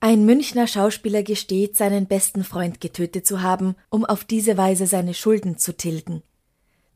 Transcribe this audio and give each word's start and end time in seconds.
Ein 0.00 0.26
Münchner 0.26 0.66
Schauspieler 0.66 1.22
gesteht, 1.22 1.76
seinen 1.76 2.06
besten 2.06 2.44
Freund 2.44 2.80
getötet 2.80 3.26
zu 3.26 3.42
haben, 3.42 3.76
um 3.88 4.04
auf 4.04 4.24
diese 4.24 4.56
Weise 4.56 4.86
seine 4.86 5.14
Schulden 5.14 5.58
zu 5.58 5.76
tilgen. 5.76 6.22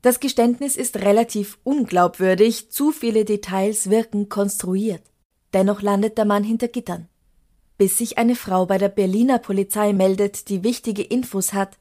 Das 0.01 0.19
Geständnis 0.19 0.75
ist 0.75 0.97
relativ 0.97 1.59
unglaubwürdig, 1.63 2.71
zu 2.71 2.91
viele 2.91 3.25
Details 3.25 3.89
wirken 3.89 4.29
konstruiert. 4.29 5.03
Dennoch 5.53 5.81
landet 5.81 6.17
der 6.17 6.25
Mann 6.25 6.43
hinter 6.43 6.67
Gittern. 6.67 7.07
Bis 7.77 7.97
sich 7.97 8.17
eine 8.17 8.35
Frau 8.35 8.65
bei 8.65 8.77
der 8.77 8.89
Berliner 8.89 9.39
Polizei 9.39 9.93
meldet, 9.93 10.49
die 10.49 10.63
wichtige 10.63 11.03
Infos 11.03 11.53
hat 11.53 11.77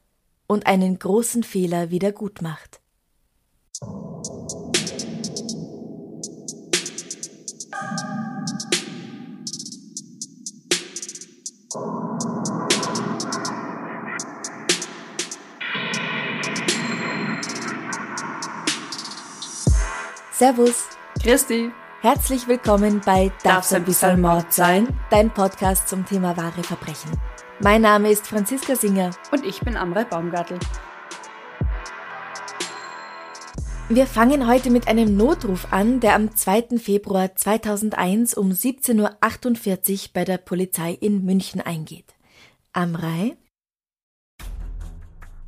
und 0.46 0.66
einen 0.66 0.98
großen 0.98 1.42
Fehler 1.42 1.90
wieder 1.90 2.12
gut 2.12 2.42
macht. 2.42 2.80
Servus. 20.40 20.88
Christi. 21.22 21.70
Herzlich 22.00 22.48
willkommen 22.48 23.02
bei 23.04 23.30
Darf's 23.44 23.74
ein 23.74 23.84
bisschen 23.84 24.22
Mord 24.22 24.50
sein? 24.50 24.88
Dein 25.10 25.28
Podcast 25.28 25.86
zum 25.86 26.06
Thema 26.06 26.34
wahre 26.34 26.62
Verbrechen. 26.62 27.10
Mein 27.58 27.82
Name 27.82 28.10
ist 28.10 28.26
Franziska 28.26 28.74
Singer. 28.74 29.10
Und 29.32 29.44
ich 29.44 29.60
bin 29.60 29.76
Amrei 29.76 30.04
Baumgartl. 30.04 30.58
Wir 33.90 34.06
fangen 34.06 34.48
heute 34.48 34.70
mit 34.70 34.88
einem 34.88 35.14
Notruf 35.14 35.74
an, 35.74 36.00
der 36.00 36.14
am 36.14 36.34
2. 36.34 36.78
Februar 36.78 37.36
2001 37.36 38.32
um 38.32 38.48
17.48 38.50 38.98
Uhr 39.92 40.08
bei 40.14 40.24
der 40.24 40.38
Polizei 40.38 40.92
in 40.92 41.22
München 41.22 41.60
eingeht. 41.60 42.14
Amrei? 42.72 43.36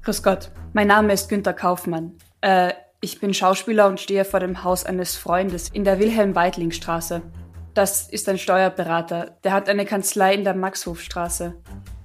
Grüß 0.03 0.23
Gott, 0.23 0.51
mein 0.75 0.89
Name 0.89 1.15
ist 1.15 1.31
Günter 1.31 1.55
Kaufmann. 1.55 2.19
Äh, 2.43 2.75
ich 3.05 3.19
bin 3.19 3.35
Schauspieler 3.35 3.89
und 3.89 3.99
stehe 3.99 4.25
vor 4.25 4.39
dem 4.39 4.63
Haus 4.63 4.87
eines 4.87 5.17
Freundes 5.17 5.69
in 5.69 5.83
der 5.83 5.99
Wilhelm-Weidling-Straße. 5.99 7.21
Das 7.75 8.09
ist 8.09 8.29
ein 8.29 8.39
Steuerberater, 8.39 9.37
der 9.43 9.53
hat 9.53 9.69
eine 9.69 9.85
Kanzlei 9.85 10.35
in 10.35 10.45
der 10.45 10.55
Maxhofstraße. 10.55 11.53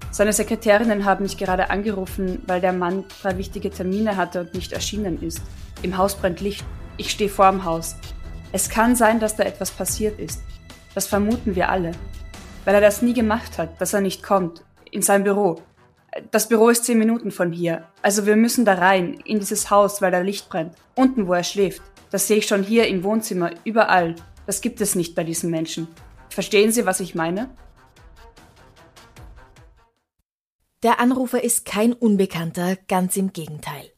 Seine 0.09 0.34
Sekretärinnen 0.34 1.06
haben 1.06 1.22
mich 1.22 1.38
gerade 1.38 1.70
angerufen, 1.70 2.42
weil 2.48 2.62
der 2.62 2.73
Mann 2.73 3.06
drei 3.22 3.38
wichtige 3.38 3.70
Termine 3.70 4.17
hatte 4.17 4.42
und 4.42 4.56
nicht 4.56 4.72
erschienen 4.72 5.22
ist. 5.22 5.42
Im 5.84 5.98
Haus 5.98 6.16
brennt 6.16 6.42
Licht. 6.42 6.66
Ich 6.98 7.11
stehe 7.11 7.30
vor 7.30 7.52
dem 7.52 7.64
Haus. 7.64 7.95
Es 8.52 8.67
kann 8.67 8.95
sein, 8.95 9.20
dass 9.20 9.36
da 9.36 9.44
etwas 9.44 9.70
passiert 9.70 10.20
ist. 10.20 10.42
Das 10.95 11.06
vermuten 11.06 11.56
wir 11.56 11.70
alle. 11.70 11.92
Weil 12.66 12.73
er 12.73 12.82
das 12.82 13.04
nie 13.04 13.14
gemacht 13.14 13.59
hat, 13.59 13.80
dass 13.80 13.94
er 13.94 14.02
nicht 14.02 14.23
kommt. 14.23 14.64
In 14.89 15.04
sein 15.04 15.23
Büro. 15.23 15.61
Das 16.32 16.50
Büro 16.50 16.70
ist 16.70 16.86
zehn 16.86 16.98
Minuten 16.98 17.32
von 17.32 17.52
hier. 17.52 17.86
Also 18.02 18.26
wir 18.26 18.36
müssen 18.36 18.66
da 18.66 18.73
rein, 18.73 19.16
in 19.26 19.39
dieses 19.39 19.70
Haus, 19.70 20.02
weil 20.02 20.11
da 20.11 20.20
Licht 20.20 20.50
brennt. 20.50 20.73
Unten, 20.95 21.28
wo 21.28 21.33
er 21.33 21.44
schläft. 21.44 21.82
Das 22.11 22.28
sehe 22.28 22.38
ich 22.38 22.48
schon 22.48 22.64
hier 22.64 22.88
im 22.88 23.04
Wohnzimmer, 23.04 23.52
überall. 23.64 24.16
Das 24.45 24.61
gibt 24.61 24.82
es 24.82 24.95
nicht 24.95 25.16
bei 25.16 25.23
diesen 25.23 25.50
Menschen. 25.50 25.88
Verstehen 26.30 26.72
Sie, 26.72 26.86
was 26.86 27.00
ich 27.00 27.16
meine? 27.16 27.50
Der 30.83 31.00
Anrufer 31.00 31.44
ist 31.44 31.66
kein 31.66 31.94
Unbekannter, 31.94 32.77
ganz 32.88 33.17
im 33.17 33.33
Gegenteil. 33.33 33.92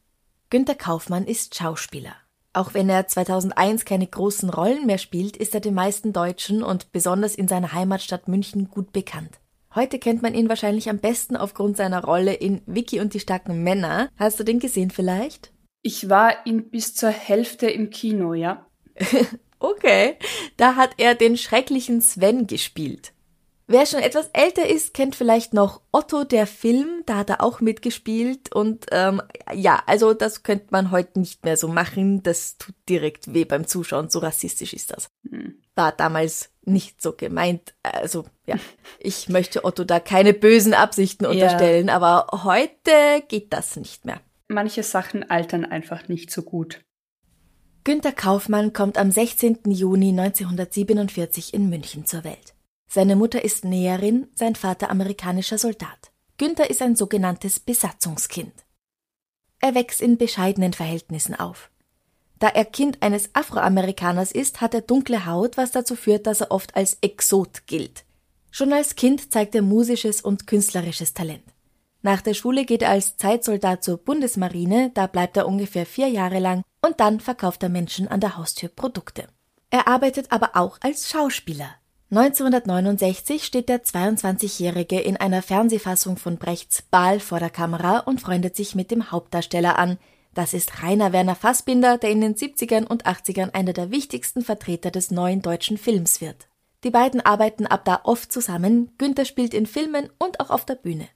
Günter 0.48 0.74
Kaufmann 0.74 1.26
ist 1.26 1.54
Schauspieler. 1.54 2.14
Auch 2.52 2.74
wenn 2.74 2.88
er 2.88 3.06
2001 3.06 3.84
keine 3.84 4.06
großen 4.06 4.50
Rollen 4.50 4.86
mehr 4.86 4.98
spielt, 4.98 5.36
ist 5.36 5.54
er 5.54 5.60
den 5.60 5.74
meisten 5.74 6.12
Deutschen 6.12 6.62
und 6.62 6.90
besonders 6.90 7.36
in 7.36 7.46
seiner 7.46 7.72
Heimatstadt 7.72 8.26
München 8.26 8.68
gut 8.68 8.92
bekannt. 8.92 9.38
Heute 9.72 10.00
kennt 10.00 10.20
man 10.20 10.34
ihn 10.34 10.48
wahrscheinlich 10.48 10.90
am 10.90 10.98
besten 10.98 11.36
aufgrund 11.36 11.76
seiner 11.76 12.02
Rolle 12.02 12.34
in 12.34 12.60
Vicky 12.66 12.98
und 12.98 13.14
die 13.14 13.20
starken 13.20 13.62
Männer. 13.62 14.08
Hast 14.16 14.40
du 14.40 14.44
den 14.44 14.58
gesehen 14.58 14.90
vielleicht? 14.90 15.52
Ich 15.82 16.08
war 16.08 16.44
ihn 16.44 16.70
bis 16.70 16.94
zur 16.94 17.10
Hälfte 17.10 17.70
im 17.70 17.90
Kino, 17.90 18.34
ja. 18.34 18.66
okay, 19.60 20.16
da 20.56 20.74
hat 20.74 20.94
er 20.98 21.14
den 21.14 21.36
schrecklichen 21.36 22.02
Sven 22.02 22.48
gespielt. 22.48 23.12
Wer 23.68 23.86
schon 23.86 24.00
etwas 24.00 24.28
älter 24.32 24.68
ist, 24.68 24.94
kennt 24.94 25.14
vielleicht 25.14 25.54
noch 25.54 25.80
Otto 25.92 26.24
der 26.24 26.48
Film, 26.48 27.04
da 27.06 27.18
hat 27.18 27.30
er 27.30 27.40
auch 27.40 27.60
mitgespielt 27.60 28.52
und 28.52 28.86
ähm, 28.90 29.22
ja, 29.54 29.80
also 29.86 30.12
das 30.12 30.42
könnte 30.42 30.66
man 30.70 30.90
heute 30.90 31.20
nicht 31.20 31.44
mehr 31.44 31.56
so 31.56 31.68
machen, 31.68 32.24
das 32.24 32.58
tut 32.58 32.74
direkt 32.88 33.32
weh 33.32 33.44
beim 33.44 33.68
Zuschauen, 33.68 34.10
so 34.10 34.18
rassistisch 34.18 34.72
ist 34.72 34.90
das. 34.90 35.08
Hm. 35.30 35.54
War 35.76 35.92
damals 35.92 36.50
nicht 36.72 37.02
so 37.02 37.12
gemeint, 37.12 37.74
also 37.82 38.24
ja, 38.46 38.56
ich 38.98 39.28
möchte 39.28 39.64
Otto 39.64 39.84
da 39.84 40.00
keine 40.00 40.32
bösen 40.34 40.74
Absichten 40.74 41.26
unterstellen, 41.26 41.88
ja. 41.88 41.96
aber 41.96 42.44
heute 42.44 43.22
geht 43.28 43.52
das 43.52 43.76
nicht 43.76 44.04
mehr. 44.04 44.20
Manche 44.48 44.82
Sachen 44.82 45.28
altern 45.30 45.64
einfach 45.64 46.08
nicht 46.08 46.30
so 46.30 46.42
gut. 46.42 46.80
Günter 47.84 48.12
Kaufmann 48.12 48.72
kommt 48.72 48.98
am 48.98 49.10
16. 49.10 49.60
Juni 49.66 50.10
1947 50.10 51.54
in 51.54 51.70
München 51.70 52.04
zur 52.04 52.24
Welt. 52.24 52.54
Seine 52.88 53.16
Mutter 53.16 53.44
ist 53.44 53.64
Näherin, 53.64 54.26
sein 54.34 54.56
Vater 54.56 54.90
amerikanischer 54.90 55.58
Soldat. 55.58 56.10
Günther 56.38 56.70
ist 56.70 56.82
ein 56.82 56.96
sogenanntes 56.96 57.60
Besatzungskind. 57.60 58.52
Er 59.60 59.74
wächst 59.74 60.00
in 60.00 60.18
bescheidenen 60.18 60.72
Verhältnissen 60.72 61.34
auf. 61.34 61.69
Da 62.40 62.48
er 62.48 62.64
Kind 62.64 63.02
eines 63.02 63.30
Afroamerikaners 63.34 64.32
ist, 64.32 64.60
hat 64.60 64.74
er 64.74 64.80
dunkle 64.80 65.26
Haut, 65.26 65.56
was 65.56 65.70
dazu 65.70 65.94
führt, 65.94 66.26
dass 66.26 66.40
er 66.40 66.50
oft 66.50 66.74
als 66.74 66.96
Exot 67.02 67.66
gilt. 67.66 68.04
Schon 68.50 68.72
als 68.72 68.96
Kind 68.96 69.32
zeigt 69.32 69.54
er 69.54 69.62
musisches 69.62 70.22
und 70.22 70.46
künstlerisches 70.48 71.14
Talent. 71.14 71.44
Nach 72.02 72.22
der 72.22 72.32
Schule 72.34 72.64
geht 72.64 72.80
er 72.82 72.90
als 72.90 73.18
Zeitsoldat 73.18 73.84
zur 73.84 73.98
Bundesmarine, 73.98 74.90
da 74.94 75.06
bleibt 75.06 75.36
er 75.36 75.46
ungefähr 75.46 75.84
vier 75.84 76.08
Jahre 76.08 76.38
lang 76.38 76.62
und 76.80 76.98
dann 76.98 77.20
verkauft 77.20 77.62
er 77.62 77.68
Menschen 77.68 78.08
an 78.08 78.20
der 78.20 78.38
Haustür 78.38 78.70
Produkte. 78.70 79.28
Er 79.68 79.86
arbeitet 79.86 80.32
aber 80.32 80.52
auch 80.54 80.78
als 80.80 81.10
Schauspieler. 81.10 81.76
1969 82.10 83.44
steht 83.44 83.68
der 83.68 83.84
22-Jährige 83.84 84.98
in 84.98 85.16
einer 85.16 85.42
Fernsehfassung 85.42 86.16
von 86.16 86.38
Brechts 86.38 86.82
Baal 86.82 87.20
vor 87.20 87.38
der 87.38 87.50
Kamera 87.50 87.98
und 88.00 88.20
freundet 88.20 88.56
sich 88.56 88.74
mit 88.74 88.90
dem 88.90 89.12
Hauptdarsteller 89.12 89.78
an. 89.78 89.98
Das 90.40 90.54
ist 90.54 90.82
Rainer 90.82 91.12
Werner 91.12 91.34
Fassbinder, 91.34 91.98
der 91.98 92.08
in 92.08 92.22
den 92.22 92.34
70ern 92.34 92.86
und 92.86 93.04
80ern 93.04 93.50
einer 93.52 93.74
der 93.74 93.90
wichtigsten 93.90 94.40
Vertreter 94.40 94.90
des 94.90 95.10
neuen 95.10 95.42
deutschen 95.42 95.76
Films 95.76 96.22
wird. 96.22 96.48
Die 96.82 96.88
beiden 96.88 97.20
arbeiten 97.20 97.66
ab 97.66 97.84
da 97.84 98.00
oft 98.04 98.32
zusammen, 98.32 98.90
Günther 98.96 99.26
spielt 99.26 99.52
in 99.52 99.66
Filmen 99.66 100.08
und 100.16 100.40
auch 100.40 100.48
auf 100.48 100.64
der 100.64 100.76
Bühne. 100.76 101.06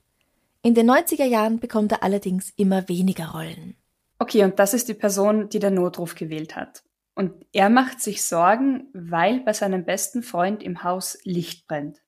In 0.60 0.74
den 0.74 0.90
90er 0.90 1.24
Jahren 1.24 1.58
bekommt 1.58 1.92
er 1.92 2.02
allerdings 2.02 2.52
immer 2.56 2.86
weniger 2.90 3.28
Rollen. 3.28 3.76
Okay, 4.18 4.44
und 4.44 4.58
das 4.58 4.74
ist 4.74 4.90
die 4.90 4.94
Person, 4.94 5.48
die 5.48 5.58
der 5.58 5.70
Notruf 5.70 6.14
gewählt 6.16 6.54
hat. 6.54 6.82
Und 7.14 7.46
er 7.52 7.70
macht 7.70 8.02
sich 8.02 8.22
Sorgen, 8.26 8.88
weil 8.92 9.40
bei 9.40 9.54
seinem 9.54 9.86
besten 9.86 10.22
Freund 10.22 10.62
im 10.62 10.84
Haus 10.84 11.16
Licht 11.24 11.66
brennt. 11.66 12.02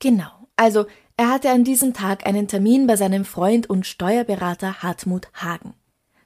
Genau. 0.00 0.48
Also, 0.56 0.86
er 1.16 1.30
hatte 1.30 1.52
an 1.52 1.62
diesem 1.62 1.94
Tag 1.94 2.26
einen 2.26 2.48
Termin 2.48 2.88
bei 2.88 2.96
seinem 2.96 3.24
Freund 3.24 3.70
und 3.70 3.86
Steuerberater 3.86 4.82
Hartmut 4.82 5.28
Hagen. 5.32 5.74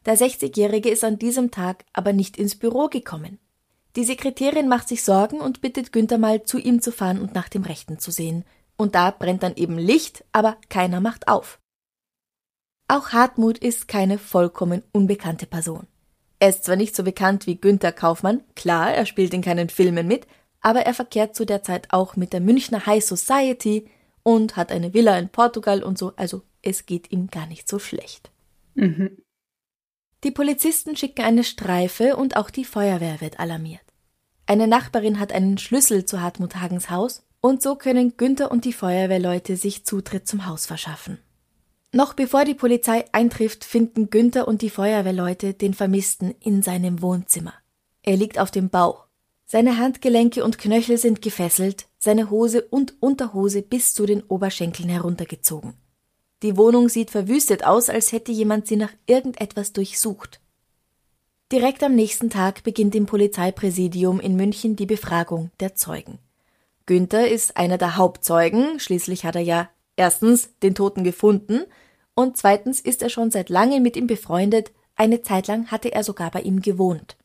Der 0.09 0.17
60-Jährige 0.17 0.89
ist 0.89 1.05
an 1.05 1.19
diesem 1.19 1.51
Tag 1.51 1.85
aber 1.93 2.15
nicht 2.15 2.39
ins 2.39 2.57
Büro 2.57 2.89
gekommen. 2.89 3.39
Die 3.95 4.05
Sekretärin 4.05 4.67
macht 4.67 4.89
sich 4.89 5.05
Sorgen 5.05 5.39
und 5.39 5.61
bittet 5.61 5.93
Günther 5.93 6.17
mal 6.17 6.45
zu 6.45 6.57
ihm 6.57 6.81
zu 6.81 6.93
fahren 6.93 7.21
und 7.21 7.35
nach 7.35 7.51
dem 7.51 7.63
Rechten 7.63 7.99
zu 7.99 8.11
sehen. 8.11 8.47
Und 8.79 8.95
da 8.95 9.11
brennt 9.11 9.43
dann 9.43 9.55
eben 9.57 9.77
Licht, 9.77 10.25
aber 10.33 10.57
keiner 10.71 11.03
macht 11.03 11.29
auf. 11.29 11.61
Auch 12.89 13.11
Hartmut 13.11 13.59
ist 13.59 13.87
keine 13.87 14.17
vollkommen 14.17 14.83
unbekannte 14.93 15.45
Person. 15.45 15.87
Er 16.39 16.49
ist 16.49 16.65
zwar 16.65 16.77
nicht 16.77 16.97
so 16.97 17.03
bekannt 17.03 17.47
wie 17.47 17.61
Günther 17.61 17.93
Kaufmann, 17.93 18.43
klar, 18.57 18.95
er 18.95 19.05
spielt 19.05 19.35
in 19.35 19.43
keinen 19.43 19.69
Filmen 19.69 20.09
mit, 20.09 20.27
aber 20.63 20.87
er 20.87 20.95
verkehrt 20.95 21.37
zu 21.37 21.45
der 21.45 21.63
Zeit 21.63 21.89
auch 21.91 22.17
mit 22.17 22.33
der 22.33 22.41
Münchner 22.41 22.87
High 22.87 23.05
Society 23.05 23.91
und 24.23 24.57
hat 24.57 24.73
eine 24.73 24.95
Villa 24.95 25.19
in 25.19 25.29
Portugal 25.29 25.83
und 25.83 25.99
so, 25.99 26.15
also 26.17 26.41
es 26.63 26.87
geht 26.87 27.13
ihm 27.13 27.27
gar 27.27 27.47
nicht 27.47 27.69
so 27.69 27.79
schlecht. 27.79 28.31
Mhm. 28.75 29.19
Die 30.25 30.31
Polizisten 30.33 30.97
schicken 30.97 31.23
eine 31.23 31.45
Streife 31.45 32.17
und 32.17 32.37
auch 32.37 32.51
die 32.51 32.65
Feuerwehr 32.65 33.21
wird 33.21 33.39
alarmiert. 33.39 33.83
Eine 34.47 34.67
Nachbarin 34.67 35.21
hat 35.21 35.33
einen 35.33 35.59
Schlüssel 35.59 36.05
zu 36.05 36.21
Hartmut 36.21 36.57
Hagens 36.57 36.91
Haus 36.91 37.23
und 37.41 37.63
so 37.63 37.77
können 37.77 38.17
Günther 38.17 38.51
und 38.51 38.65
die 38.65 38.73
Feuerwehrleute 38.73 39.57
sich 39.57 39.85
Zutritt 39.85 40.27
zum 40.27 40.47
Haus 40.47 40.67
verschaffen. 40.67 41.19
Noch 41.93 42.15
bevor 42.15 42.45
die 42.45 42.55
Polizei 42.55 43.05
eintrifft, 43.13 43.65
finden 43.65 44.11
Günther 44.11 44.49
und 44.49 44.61
die 44.61 44.71
Feuerwehrleute 44.71 45.55
den 45.55 45.73
Vermissten 45.73 46.35
in 46.41 46.63
seinem 46.63 47.01
Wohnzimmer. 47.01 47.55
Er 48.03 48.17
liegt 48.17 48.39
auf 48.39 48.51
dem 48.51 48.71
Bauch. 48.71 49.07
Seine 49.47 49.79
Handgelenke 49.79 50.45
und 50.45 50.59
Knöchel 50.59 50.99
sind 50.99 51.23
gefesselt, 51.23 51.87
seine 51.99 52.29
Hose 52.29 52.63
und 52.63 52.95
Unterhose 53.01 53.63
bis 53.63 53.95
zu 53.95 54.05
den 54.05 54.23
Oberschenkeln 54.23 54.89
heruntergezogen. 54.89 55.75
Die 56.43 56.57
Wohnung 56.57 56.89
sieht 56.89 57.11
verwüstet 57.11 57.65
aus, 57.65 57.89
als 57.89 58.13
hätte 58.13 58.31
jemand 58.31 58.67
sie 58.67 58.77
nach 58.77 58.93
irgendetwas 59.07 59.73
durchsucht. 59.73 60.41
Direkt 61.51 61.83
am 61.83 61.95
nächsten 61.95 62.31
Tag 62.31 62.63
beginnt 62.63 62.95
im 62.95 63.07
Polizeipräsidium 63.07 64.21
in 64.21 64.37
München 64.37 64.77
die 64.77 64.87
Befragung 64.87 65.51
der 65.61 65.75
Zeugen. 65.75 66.19
Günther 66.87 67.29
ist 67.29 67.57
einer 67.57 67.79
der 67.79 67.97
Hauptzeugen, 67.97 68.79
schließlich 68.79 69.25
hat 69.25 69.35
er 69.35 69.43
ja 69.43 69.69
erstens 69.97 70.51
den 70.63 70.75
Toten 70.75 71.05
gefunden 71.05 71.65
und 72.15 72.37
zweitens 72.37 72.81
ist 72.81 73.03
er 73.03 73.11
schon 73.11 73.31
seit 73.31 73.49
langem 73.49 73.83
mit 73.83 73.97
ihm 73.97 74.07
befreundet, 74.07 74.73
eine 74.95 75.23
Zeit 75.23 75.47
lang 75.47 75.71
hatte 75.71 75.93
er 75.93 76.05
sogar 76.05 76.31
bei 76.31 76.41
ihm 76.41 76.61
gewohnt. 76.61 77.17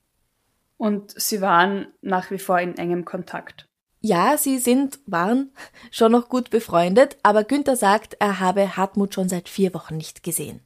Und 0.77 1.13
Sie 1.19 1.41
waren 1.41 1.87
nach 2.01 2.29
wie 2.29 2.39
vor 2.39 2.59
in 2.59 2.77
engem 2.77 3.05
Kontakt. 3.05 3.67
Ja, 4.05 4.37
sie 4.37 4.59
sind, 4.59 4.99
waren 5.05 5.53
schon 5.89 6.11
noch 6.11 6.27
gut 6.27 6.49
befreundet, 6.49 7.15
aber 7.23 7.45
Günther 7.45 7.77
sagt, 7.77 8.17
er 8.19 8.41
habe 8.41 8.75
Hartmut 8.75 9.13
schon 9.13 9.29
seit 9.29 9.47
vier 9.47 9.73
Wochen 9.73 9.95
nicht 9.95 10.23
gesehen. 10.23 10.59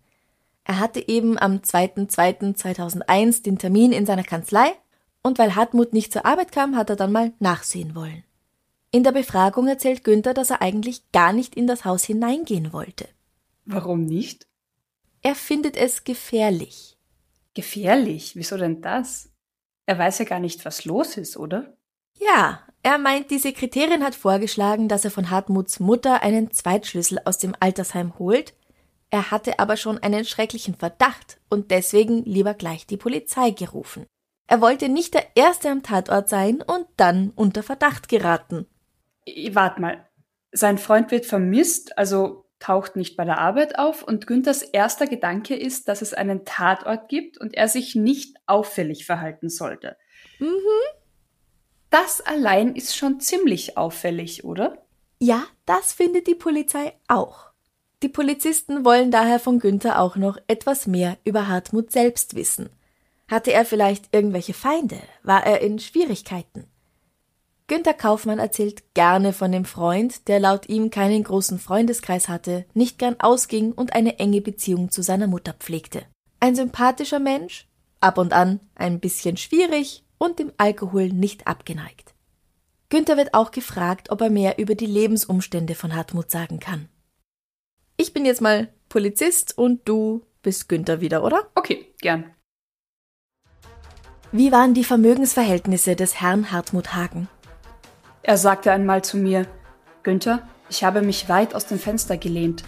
Er 0.63 0.80
hatte 0.80 1.07
eben 1.07 1.38
am 1.38 1.57
2.2.2001 1.57 3.44
den 3.44 3.60
Termin 3.60 3.92
in 3.92 4.07
seiner 4.07 4.24
Kanzlei 4.24 4.72
und 5.22 5.38
weil 5.38 5.54
Hartmut 5.54 5.94
nicht 5.94 6.12
zur 6.12 6.25
Arbeit 6.25 6.51
kam, 6.51 6.75
hat 6.75 6.89
er 6.89 6.95
dann 6.95 7.12
mal 7.12 7.31
nachsehen 7.38 7.94
wollen. 7.94 8.24
In 8.89 9.04
der 9.04 9.12
Befragung 9.12 9.68
erzählt 9.68 10.04
Günther, 10.04 10.33
dass 10.33 10.50
er 10.50 10.63
eigentlich 10.63 11.12
gar 11.12 11.31
nicht 11.31 11.54
in 11.54 11.68
das 11.68 11.86
Haus 11.86 12.06
hineingehen 12.06 12.74
wollte. 12.74 13.07
Warum 13.66 14.06
nicht? 14.06 14.48
Er 15.22 15.36
findet 15.36 15.78
es 15.78 16.04
gefährlich. 16.04 16.98
Gefährlich? 17.54 18.36
Wieso 18.36 18.57
denn 18.57 18.81
das? 18.81 19.30
Er 19.86 20.00
weiß 20.00 20.18
ja 20.18 20.25
gar 20.25 20.40
nicht, 20.40 20.66
was 20.66 20.86
los 20.86 21.18
ist, 21.18 21.38
oder? 21.38 21.78
Ja, 22.19 22.67
er 22.88 22.98
meint, 22.98 23.31
die 23.31 23.38
Sekretärin 23.38 24.01
hat 24.01 24.16
vorgeschlagen, 24.16 24.88
dass 24.88 25.04
er 25.04 25.12
von 25.12 25.30
Hartmuts 25.30 25.81
Mutter 25.81 26.24
einen 26.24 26.51
Zweitschlüssel 26.51 27.19
aus 27.25 27.38
dem 27.38 27.54
Altersheim 27.60 28.18
holt. 28.18 28.54
Er 29.10 29.30
hatte 29.30 29.60
aber 29.60 29.75
schon 29.75 29.98
einen 29.98 30.24
schrecklichen 30.24 30.74
Verdacht 30.74 31.38
und 31.50 31.69
deswegen 31.69 32.24
lieber 32.24 32.54
gleich 32.54 32.88
die 32.88 32.95
Polizei 32.95 33.50
gerufen. 33.50 34.06
Er 34.48 34.62
wollte 34.62 34.88
nicht 34.88 35.16
der 35.16 35.25
Erste 35.36 35.69
am 35.69 35.84
Tatort 35.84 36.30
sein 36.30 36.62
und 36.62 36.88
dann 36.95 37.34
unter 37.36 37.62
Verdacht 37.62 38.07
geraten. 38.07 38.68
Wart 39.51 39.80
mal. 39.80 40.07
Sein 40.54 40.78
Freund 40.78 41.12
wird 41.12 41.25
vermisst, 41.25 41.98
also 41.98 42.45
taucht 42.60 42.95
nicht 42.95 43.18
bei 43.18 43.25
der 43.25 43.40
Arbeit 43.40 43.78
auf 43.78 44.01
und 44.01 44.28
Günthers 44.28 44.62
erster 44.62 45.07
Gedanke 45.07 45.57
ist, 45.57 45.90
dass 45.90 46.01
es 46.01 46.13
einen 46.13 46.45
Tatort 46.45 47.10
gibt 47.10 47.38
und 47.38 47.54
er 47.54 47.68
sich 47.68 47.95
nicht 47.95 48.38
auffällig 48.45 49.06
verhalten 49.06 49.50
sollte. 49.50 49.98
Mhm. 50.40 50.96
Das 51.89 52.22
allein 52.22 52.75
ist 52.75 52.95
schon 52.95 53.19
ziemlich 53.19 53.78
auffällig, 53.78 54.44
oder? 54.44 54.78
Ja, 55.19 55.44
das 55.66 55.94
findet 55.94 56.28
die 56.28 56.36
Polizei 56.36 56.94
auch. 57.07 57.48
Die 58.04 58.10
Polizisten 58.10 58.86
wollen 58.86 59.10
daher 59.10 59.39
von 59.39 59.60
Günther 59.60 60.00
auch 60.00 60.16
noch 60.16 60.38
etwas 60.48 60.86
mehr 60.86 61.18
über 61.24 61.48
Hartmut 61.48 61.92
selbst 61.92 62.36
wissen. 62.36 62.69
Hatte 63.28 63.51
er 63.51 63.66
vielleicht 63.66 64.13
irgendwelche 64.13 64.54
Feinde? 64.54 65.00
War 65.24 65.45
er 65.45 65.62
in 65.62 65.80
Schwierigkeiten? 65.80 66.68
Günther 67.68 67.94
Kaufmann 67.94 68.40
erzählt 68.40 68.94
gerne 68.94 69.33
von 69.33 69.51
dem 69.51 69.66
Freund, 69.66 70.30
der 70.30 70.40
laut 70.40 70.69
ihm 70.69 70.90
keinen 70.90 71.24
großen 71.24 71.60
Freundeskreis 71.60 72.30
hatte, 72.30 72.66
nicht 72.74 72.98
gern 72.98 73.19
ausging 73.19 73.74
und 73.74 73.94
eine 73.94 74.19
enge 74.19 74.40
Beziehung 74.40 74.90
zu 74.90 75.01
seiner 75.01 75.28
Mutter 75.28 75.54
pflegte. 75.54 76.04
Ein 76.40 76.56
sympathischer 76.56 77.19
Mensch, 77.19 77.68
ab 78.00 78.19
und 78.19 78.31
an 78.31 78.62
ein 78.75 79.01
bisschen 79.01 79.36
schwierig, 79.36 80.06
und 80.18 80.40
dem 80.40 80.52
Alkohol 80.58 81.10
nicht 81.10 81.48
abgeneigt. 81.48 82.14
Günther 82.90 83.18
wird 83.18 83.34
auch 83.34 83.52
gefragt, 83.52 84.12
ob 84.12 84.22
er 84.22 84.30
mehr 84.30 84.60
über 84.60 84.75
die 84.75 84.86
Lebensumstände 84.86 85.75
von 85.75 85.96
Hartmut 85.96 86.31
sagen 86.31 86.60
kann. 86.60 86.88
Ich 87.98 88.14
bin 88.14 88.25
jetzt 88.25 88.42
mal 88.42 88.69
Polizist 88.90 89.58
und 89.58 89.88
du 89.88 90.25
bist 90.42 90.69
Günther 90.69 91.02
wieder, 91.02 91.24
oder? 91.24 91.50
Okay, 91.56 91.94
gern. 92.00 92.25
Wie 94.31 94.52
waren 94.52 94.74
die 94.74 94.84
Vermögensverhältnisse 94.84 95.96
des 95.96 96.22
Herrn 96.22 96.52
Hartmut 96.52 96.94
Hagen? 96.94 97.28
Er 98.24 98.38
sagte 98.38 98.72
einmal 98.72 99.04
zu 99.04 99.18
mir, 99.18 99.48
Günther, 100.04 100.48
ich 100.69 100.84
habe 100.84 101.02
mich 101.02 101.28
weit 101.30 101.56
aus 101.56 101.66
dem 101.66 101.80
Fenster 101.80 102.18
gelehnt. 102.18 102.64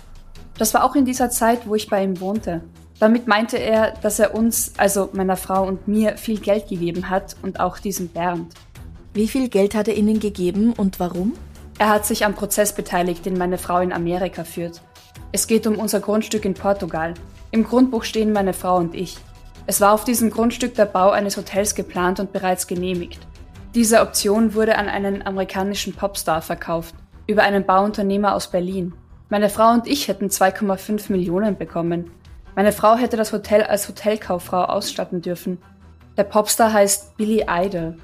Das 0.58 0.74
war 0.74 0.84
auch 0.84 0.96
in 0.96 1.06
dieser 1.06 1.30
Zeit, 1.30 1.68
wo 1.68 1.76
ich 1.76 1.90
bei 1.90 2.04
ihm 2.04 2.20
wohnte. 2.20 2.64
Damit 3.00 3.28
meinte 3.28 3.58
er, 3.58 3.92
dass 4.02 4.20
er 4.20 4.36
uns, 4.36 4.74
also 4.78 5.10
meiner 5.14 5.38
Frau 5.38 5.66
und 5.66 5.88
mir, 5.88 6.18
viel 6.18 6.40
Geld 6.40 6.68
gegeben 6.68 7.10
hat 7.10 7.38
und 7.42 7.60
auch 7.60 7.80
diesem 7.80 8.10
Bernd. 8.10 8.54
Wie 9.14 9.28
viel 9.28 9.48
Geld 9.50 9.74
hat 9.74 9.88
er 9.88 9.96
Ihnen 9.96 10.20
gegeben 10.20 10.74
und 10.74 11.00
warum? 11.00 11.34
Er 11.78 11.90
hat 11.90 12.06
sich 12.06 12.26
am 12.26 12.36
Prozess 12.36 12.74
beteiligt, 12.74 13.26
den 13.26 13.38
meine 13.38 13.58
Frau 13.58 13.80
in 13.80 13.94
Amerika 13.94 14.44
führt. 14.44 14.82
Es 15.32 15.48
geht 15.48 15.66
um 15.66 15.78
unser 15.78 16.02
Grundstück 16.02 16.44
in 16.44 16.54
Portugal. 16.54 17.14
Im 17.52 17.64
Grundbuch 17.64 18.04
stehen 18.04 18.34
meine 18.34 18.54
Frau 18.54 18.78
und 18.78 18.94
ich. 18.96 19.18
Es 19.66 19.80
war 19.80 19.94
auf 19.94 20.04
diesem 20.04 20.30
Grundstück 20.30 20.76
der 20.76 20.86
Bau 20.86 21.12
eines 21.12 21.38
Hotels 21.38 21.76
geplant 21.76 22.20
und 22.20 22.34
bereits 22.34 22.68
genehmigt. 22.68 23.20
Diese 23.76 24.02
Option 24.02 24.56
wurde 24.56 24.78
an 24.78 24.90
einen 24.90 25.26
amerikanischen 25.26 25.94
Popstar 25.94 26.42
verkauft, 26.42 26.96
über 27.28 27.44
einen 27.44 27.66
Bauunternehmer 27.66 28.36
aus 28.36 28.50
Berlin. 28.50 28.94
Meine 29.30 29.50
Frau 29.50 29.72
und 29.72 29.88
ich 29.88 30.08
hätten 30.08 30.28
2,5 30.28 31.12
Millionen 31.12 31.56
bekommen. 31.56 32.10
Meine 32.56 32.72
Frau 32.72 32.96
hätte 32.96 33.18
das 33.18 33.32
Hotel 33.32 33.64
als 33.64 33.88
Hotelkauffrau 33.88 34.64
ausstatten 34.64 35.22
dürfen. 35.22 35.60
Der 36.18 36.24
Popstar 36.24 36.74
heißt 36.74 37.16
Billy 37.18 37.46
Idol. 37.48 37.98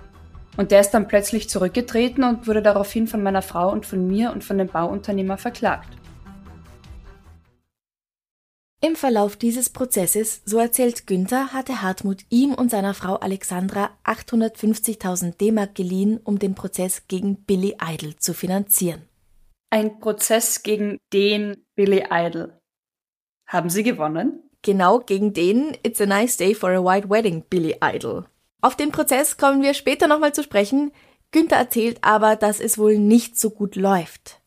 Und 0.58 0.72
der 0.72 0.80
ist 0.80 0.92
dann 0.92 1.08
plötzlich 1.08 1.50
zurückgetreten 1.50 2.24
und 2.24 2.48
wurde 2.48 2.62
daraufhin 2.62 3.08
von 3.08 3.22
meiner 3.22 3.42
Frau 3.42 3.72
und 3.72 3.86
von 3.86 4.08
mir 4.08 4.32
und 4.32 4.44
von 4.44 4.58
dem 4.58 4.68
Bauunternehmer 4.68 5.38
verklagt. 5.38 5.90
Im 8.82 8.96
Verlauf 8.96 9.36
dieses 9.36 9.70
Prozesses, 9.70 10.42
so 10.46 10.60
erzählt 10.60 11.08
Günther, 11.08 11.54
hatte 11.54 11.82
Hartmut 11.82 12.22
ihm 12.30 12.54
und 12.54 12.70
seiner 12.70 12.94
Frau 12.94 13.16
Alexandra 13.16 13.90
850.000 14.04 15.38
D-Mark 15.38 15.74
geliehen, 15.74 16.20
um 16.24 16.38
den 16.38 16.54
Prozess 16.54 17.08
gegen 17.08 17.44
Billy 17.46 17.78
Idol 17.84 18.16
zu 18.18 18.34
finanzieren. 18.34 19.02
Ein 19.72 20.00
Prozess 20.00 20.62
gegen 20.62 21.00
den 21.12 21.66
Billy 21.76 22.06
Idol. 22.12 22.54
Haben 23.46 23.70
Sie 23.70 23.84
gewonnen? 23.84 24.42
Genau 24.64 25.00
gegen 25.00 25.34
den 25.34 25.78
It's 25.84 26.02
a 26.02 26.06
Nice 26.08 26.38
Day 26.38 26.56
for 26.56 26.72
a 26.72 26.84
White 26.84 27.10
Wedding 27.10 27.44
Billy 27.48 27.76
Idol. 27.84 28.26
Auf 28.62 28.76
den 28.76 28.92
Prozess 28.92 29.38
kommen 29.38 29.62
wir 29.62 29.76
später 29.76 30.08
nochmal 30.08 30.34
zu 30.34 30.42
sprechen. 30.42 30.92
Günther 31.32 31.58
erzählt 31.58 32.00
aber, 32.02 32.36
dass 32.36 32.60
es 32.60 32.80
wohl 32.80 32.98
nicht 32.98 33.38
so 33.38 33.52
gut 33.52 33.76
läuft. 33.76 34.42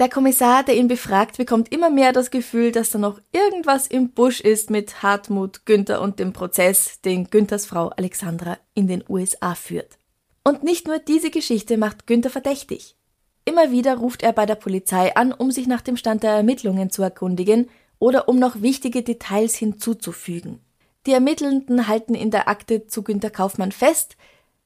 Der 0.00 0.08
Kommissar, 0.08 0.64
der 0.64 0.76
ihn 0.76 0.88
befragt, 0.88 1.36
bekommt 1.36 1.72
immer 1.72 1.90
mehr 1.90 2.12
das 2.12 2.30
Gefühl, 2.30 2.72
dass 2.72 2.90
da 2.90 2.98
noch 2.98 3.20
irgendwas 3.32 3.86
im 3.86 4.10
Busch 4.10 4.40
ist 4.40 4.70
mit 4.70 5.02
Hartmut, 5.02 5.66
Günther 5.66 6.00
und 6.00 6.18
dem 6.18 6.32
Prozess, 6.32 7.00
den 7.02 7.30
Günthers 7.30 7.66
Frau 7.66 7.88
Alexandra 7.90 8.58
in 8.74 8.88
den 8.88 9.04
USA 9.08 9.54
führt. 9.54 9.98
Und 10.42 10.64
nicht 10.64 10.86
nur 10.88 10.98
diese 10.98 11.30
Geschichte 11.30 11.76
macht 11.76 12.06
Günther 12.06 12.30
verdächtig. 12.30 12.96
Immer 13.44 13.70
wieder 13.70 13.98
ruft 13.98 14.22
er 14.22 14.32
bei 14.32 14.46
der 14.46 14.54
Polizei 14.54 15.14
an, 15.14 15.32
um 15.32 15.50
sich 15.50 15.66
nach 15.66 15.82
dem 15.82 15.96
Stand 15.96 16.22
der 16.22 16.32
Ermittlungen 16.32 16.90
zu 16.90 17.02
erkundigen 17.02 17.68
oder 18.00 18.28
um 18.28 18.40
noch 18.40 18.60
wichtige 18.62 19.04
Details 19.04 19.54
hinzuzufügen. 19.54 20.58
Die 21.06 21.12
Ermittelnden 21.12 21.86
halten 21.86 22.16
in 22.16 22.32
der 22.32 22.48
Akte 22.48 22.88
zu 22.88 23.04
Günter 23.04 23.30
Kaufmann 23.30 23.70
fest, 23.70 24.16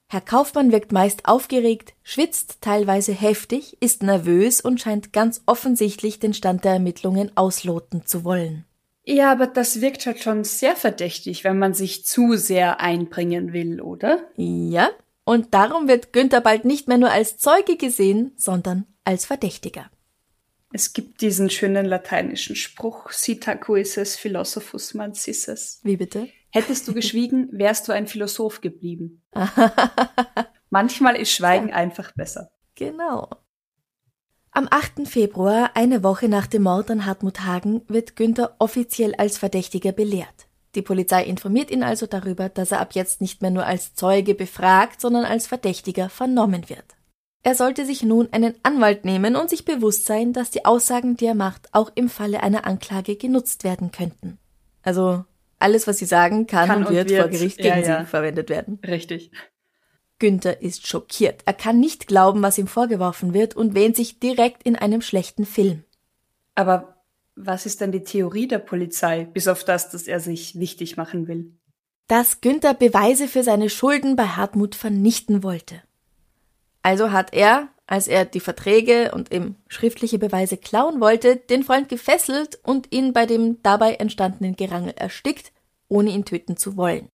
Herr 0.09 0.21
Kaufmann 0.21 0.71
wirkt 0.71 0.93
meist 0.93 1.26
aufgeregt, 1.26 1.95
schwitzt 2.03 2.59
teilweise 2.61 3.12
heftig, 3.12 3.76
ist 3.81 4.03
nervös 4.03 4.61
und 4.61 4.81
scheint 4.81 5.12
ganz 5.12 5.43
offensichtlich 5.47 6.19
den 6.19 6.35
Stand 6.35 6.64
der 6.64 6.75
Ermittlungen 6.75 7.37
ausloten 7.37 8.07
zu 8.07 8.25
wollen. 8.25 8.64
Ja, 9.05 9.33
aber 9.33 9.47
das 9.47 9.81
wirkt 9.81 10.07
halt 10.07 10.23
schon 10.23 10.45
sehr 10.45 10.76
verdächtig, 10.76 11.45
wenn 11.45 11.59
man 11.59 11.75
sich 11.75 12.07
zu 12.07 12.37
sehr 12.37 12.81
einbringen 12.81 13.53
will, 13.53 13.81
oder? 13.81 14.21
Ja, 14.37 14.88
und 15.25 15.53
darum 15.53 15.88
wird 15.88 16.12
Günther 16.12 16.41
bald 16.41 16.64
nicht 16.64 16.87
mehr 16.87 16.99
nur 16.99 17.11
als 17.11 17.38
Zeuge 17.38 17.76
gesehen, 17.76 18.33
sondern 18.37 18.87
als 19.05 19.26
Verdächtiger. 19.26 19.91
Es 20.76 20.93
gibt 20.93 21.21
diesen 21.21 21.50
schönen 21.50 21.87
lateinischen 21.87 22.57
Spruch, 22.57 23.12
Citacuises 23.12 24.16
philosophus 24.16 24.93
mancisses. 24.93 25.78
Wie 25.85 25.97
bitte? 25.97 26.28
Hättest 26.50 26.88
du 26.88 26.95
geschwiegen, 26.95 27.49
wärst 27.52 27.87
du 27.87 27.93
ein 27.93 28.09
Philosoph 28.09 28.61
geblieben. 28.61 29.23
Manchmal 30.71 31.14
ist 31.14 31.31
Schweigen 31.31 31.69
ja. 31.69 31.76
einfach 31.76 32.11
besser. 32.16 32.50
Genau. 32.75 33.31
Am 34.50 34.66
8. 34.69 35.07
Februar, 35.07 35.71
eine 35.75 36.02
Woche 36.02 36.28
nach 36.28 36.49
dem 36.49 36.64
Mord 36.64 36.90
an 36.90 37.07
Hartmut 37.07 37.43
Hagen, 37.43 37.83
wird 37.87 38.16
Günther 38.16 38.57
offiziell 38.59 39.14
als 39.14 39.38
Verdächtiger 39.38 39.93
belehrt. 39.93 40.49
Die 40.75 40.83
Polizei 40.83 41.23
informiert 41.23 41.71
ihn 41.71 41.85
also 41.85 42.07
darüber, 42.07 42.49
dass 42.49 42.73
er 42.73 42.81
ab 42.81 42.97
jetzt 42.97 43.21
nicht 43.21 43.43
mehr 43.43 43.52
nur 43.52 43.64
als 43.64 43.95
Zeuge 43.95 44.35
befragt, 44.35 45.00
sondern 45.00 45.25
als 45.25 45.47
Verdächtiger 45.47 46.09
vernommen 46.09 46.69
wird. 46.69 46.97
Er 47.47 47.55
sollte 47.55 47.85
sich 47.85 48.03
nun 48.03 48.29
einen 48.33 48.55
Anwalt 48.63 49.05
nehmen 49.05 49.37
und 49.37 49.51
sich 49.51 49.67
bewusst 49.67 50.07
sein, 50.07 50.33
dass 50.33 50.51
die 50.51 50.65
Aussagen, 50.65 51.19
die 51.19 51.27
er 51.27 51.35
macht, 51.35 51.69
auch 51.73 51.93
im 51.95 52.09
Falle 52.09 52.43
einer 52.43 52.67
Anklage 52.67 53.17
genutzt 53.17 53.65
werden 53.65 53.93
könnten. 53.93 54.39
Also 54.83 55.25
alles, 55.59 55.87
was 55.87 55.99
sie 55.99 56.07
sagen, 56.07 56.47
kann, 56.47 56.69
kann 56.69 56.87
und, 56.87 56.95
wird, 56.95 57.11
wird, 57.11 57.21
vor 57.21 57.31
Gericht 57.31 57.59
gegen 57.59 57.69
ja, 57.69 57.87
ja. 57.87 58.01
sie 58.01 58.07
verwendet 58.07 58.49
werden. 58.49 58.79
Richtig. 58.87 59.31
Günther 60.19 60.63
ist 60.63 60.87
schockiert. 60.87 61.43
Er 61.45 61.53
kann 61.53 61.79
nicht 61.79 62.07
glauben, 62.07 62.41
was 62.41 62.57
ihm 62.57 62.67
vorgeworfen 62.67 63.35
wird 63.35 63.55
und 63.55 63.75
wähnt 63.75 63.97
sich 63.97 64.21
direkt 64.21 64.63
in 64.63 64.77
einem 64.77 65.03
schlechten 65.03 65.45
Film. 65.45 65.85
Aber 66.55 67.03
was 67.37 67.67
ist 67.67 67.83
denn 67.83 67.93
die 67.93 68.05
Theorie 68.05 68.49
der 68.49 68.59
Polizei, 68.59 69.25
bis 69.25 69.49
auf 69.49 69.65
das, 69.65 69.91
dass 69.91 70.05
er 70.05 70.21
sich 70.21 70.59
wichtig 70.59 70.97
machen 70.97 71.29
will? 71.29 71.53
Dass 72.07 72.41
Günther 72.41 72.73
Beweise 72.73 73.29
für 73.29 73.43
seine 73.43 73.69
Schulden 73.69 74.17
bei 74.17 74.29
Hartmut 74.29 74.75
vernichten 74.75 75.43
wollte. 75.43 75.83
Also 76.85 77.12
hat 77.12 77.33
er, 77.33 77.69
als 77.87 78.09
er 78.09 78.26
die 78.26 78.41
Verträge 78.41 79.12
und 79.14 79.33
eben 79.33 79.57
schriftliche 79.69 80.19
Beweise 80.19 80.59
klauen 80.59 81.00
wollte, 81.00 81.37
den 81.37 81.62
Freund 81.62 81.88
gefesselt 81.88 82.59
und 82.62 82.93
ihn 82.93 83.14
bei 83.14 83.25
dem 83.25 83.62
dabei 83.62 83.95
entstandenen 83.95 84.55
Gerangel 84.55 84.93
erstickt, 84.95 85.50
ohne 85.88 86.11
ihn 86.11 86.26
töten 86.26 86.59
zu 86.59 86.76
wollen. 86.76 87.09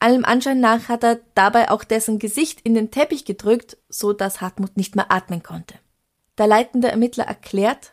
Allem 0.00 0.24
Anschein 0.24 0.58
nach 0.58 0.88
hat 0.88 1.04
er 1.04 1.20
dabei 1.34 1.70
auch 1.70 1.84
dessen 1.84 2.18
Gesicht 2.18 2.62
in 2.62 2.72
den 2.72 2.90
Teppich 2.90 3.26
gedrückt, 3.26 3.76
so 3.90 4.14
dass 4.14 4.40
Hartmut 4.40 4.78
nicht 4.78 4.96
mehr 4.96 5.12
atmen 5.12 5.42
konnte. 5.42 5.74
Der 6.38 6.46
leitende 6.46 6.88
Ermittler 6.88 7.24
erklärt, 7.24 7.92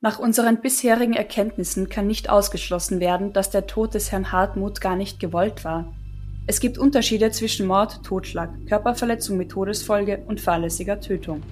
nach 0.00 0.18
unseren 0.18 0.60
bisherigen 0.60 1.14
Erkenntnissen 1.14 1.88
kann 1.88 2.06
nicht 2.06 2.28
ausgeschlossen 2.28 3.00
werden, 3.00 3.32
dass 3.32 3.50
der 3.50 3.66
Tod 3.66 3.94
des 3.94 4.12
Herrn 4.12 4.30
Hartmut 4.30 4.80
gar 4.80 4.94
nicht 4.94 5.20
gewollt 5.20 5.64
war. 5.64 5.94
Es 6.48 6.60
gibt 6.60 6.78
Unterschiede 6.78 7.32
zwischen 7.32 7.66
Mord, 7.66 8.04
Totschlag, 8.04 8.50
Körperverletzung 8.68 9.36
mit 9.36 9.50
Todesfolge 9.50 10.24
und 10.28 10.40
fahrlässiger 10.40 11.00
Tötung. 11.00 11.42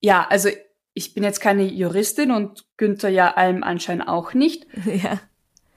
Ja, 0.00 0.26
also 0.28 0.48
ich 0.94 1.14
bin 1.14 1.22
jetzt 1.22 1.40
keine 1.40 1.62
Juristin 1.62 2.32
und 2.32 2.66
Günther 2.76 3.08
ja 3.08 3.34
allem 3.34 3.62
Anschein 3.62 4.02
auch 4.02 4.34
nicht. 4.34 4.66
Ja. 4.84 5.20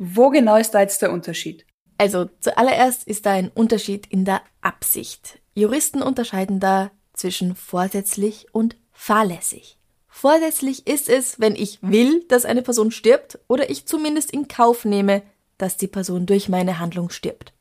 Wo 0.01 0.29
genau 0.29 0.55
ist 0.55 0.71
da 0.71 0.79
jetzt 0.79 1.01
der 1.01 1.11
Unterschied? 1.11 1.65
Also 1.97 2.29
zuallererst 2.39 3.05
ist 3.05 3.25
da 3.25 3.33
ein 3.33 3.49
Unterschied 3.49 4.07
in 4.07 4.23
der 4.23 4.41
Absicht. 4.61 5.39
Juristen 5.55 6.01
unterscheiden 6.01 6.61
da 6.61 6.91
zwischen 7.11 7.53
vorsätzlich 7.53 8.47
und 8.53 8.77
fahrlässig. 8.93 9.77
Vorsätzlich 10.07 10.87
ist 10.87 11.09
es, 11.09 11.41
wenn 11.41 11.55
ich 11.55 11.79
will, 11.81 12.23
dass 12.29 12.45
eine 12.45 12.61
Person 12.61 12.91
stirbt 12.91 13.39
oder 13.49 13.69
ich 13.69 13.85
zumindest 13.85 14.31
in 14.31 14.47
Kauf 14.47 14.85
nehme, 14.85 15.21
dass 15.59 15.77
die 15.77 15.87
Person 15.87 16.25
durch 16.25 16.49
meine 16.49 16.79
Handlung 16.79 17.11
stirbt. 17.11 17.53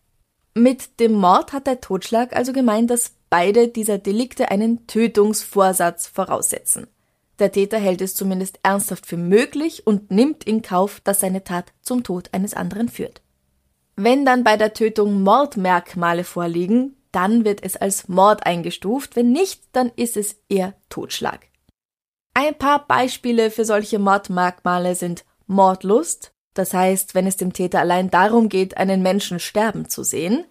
Mit 0.54 0.98
dem 0.98 1.12
Mord 1.12 1.52
hat 1.52 1.66
der 1.66 1.82
Totschlag 1.82 2.34
also 2.34 2.52
gemeint, 2.52 2.90
dass 2.90 3.12
beide 3.28 3.68
dieser 3.68 3.98
Delikte 3.98 4.50
einen 4.50 4.86
Tötungsvorsatz 4.86 6.06
voraussetzen. 6.06 6.86
Der 7.38 7.52
Täter 7.52 7.78
hält 7.78 8.00
es 8.00 8.14
zumindest 8.14 8.58
ernsthaft 8.62 9.06
für 9.06 9.16
möglich 9.16 9.86
und 9.86 10.10
nimmt 10.10 10.44
in 10.44 10.62
Kauf, 10.62 11.00
dass 11.00 11.20
seine 11.20 11.44
Tat 11.44 11.72
zum 11.82 12.02
Tod 12.02 12.30
eines 12.32 12.54
anderen 12.54 12.88
führt. 12.88 13.22
Wenn 13.94 14.24
dann 14.24 14.42
bei 14.42 14.56
der 14.56 14.74
Tötung 14.74 15.22
Mordmerkmale 15.22 16.24
vorliegen, 16.24 16.96
dann 17.12 17.44
wird 17.44 17.62
es 17.62 17.76
als 17.76 18.08
Mord 18.08 18.46
eingestuft, 18.46 19.16
wenn 19.16 19.32
nicht, 19.32 19.62
dann 19.72 19.90
ist 19.96 20.16
es 20.16 20.36
eher 20.48 20.74
Totschlag. 20.88 21.46
Ein 22.34 22.56
paar 22.56 22.86
Beispiele 22.86 23.50
für 23.50 23.64
solche 23.64 23.98
Mordmerkmale 23.98 24.94
sind 24.94 25.24
Mordlust, 25.46 26.32
das 26.58 26.74
heißt, 26.74 27.14
wenn 27.14 27.26
es 27.26 27.36
dem 27.36 27.52
Täter 27.52 27.80
allein 27.80 28.10
darum 28.10 28.48
geht, 28.48 28.76
einen 28.76 29.02
Menschen 29.02 29.40
sterben 29.40 29.88
zu 29.88 30.02
sehen, 30.02 30.44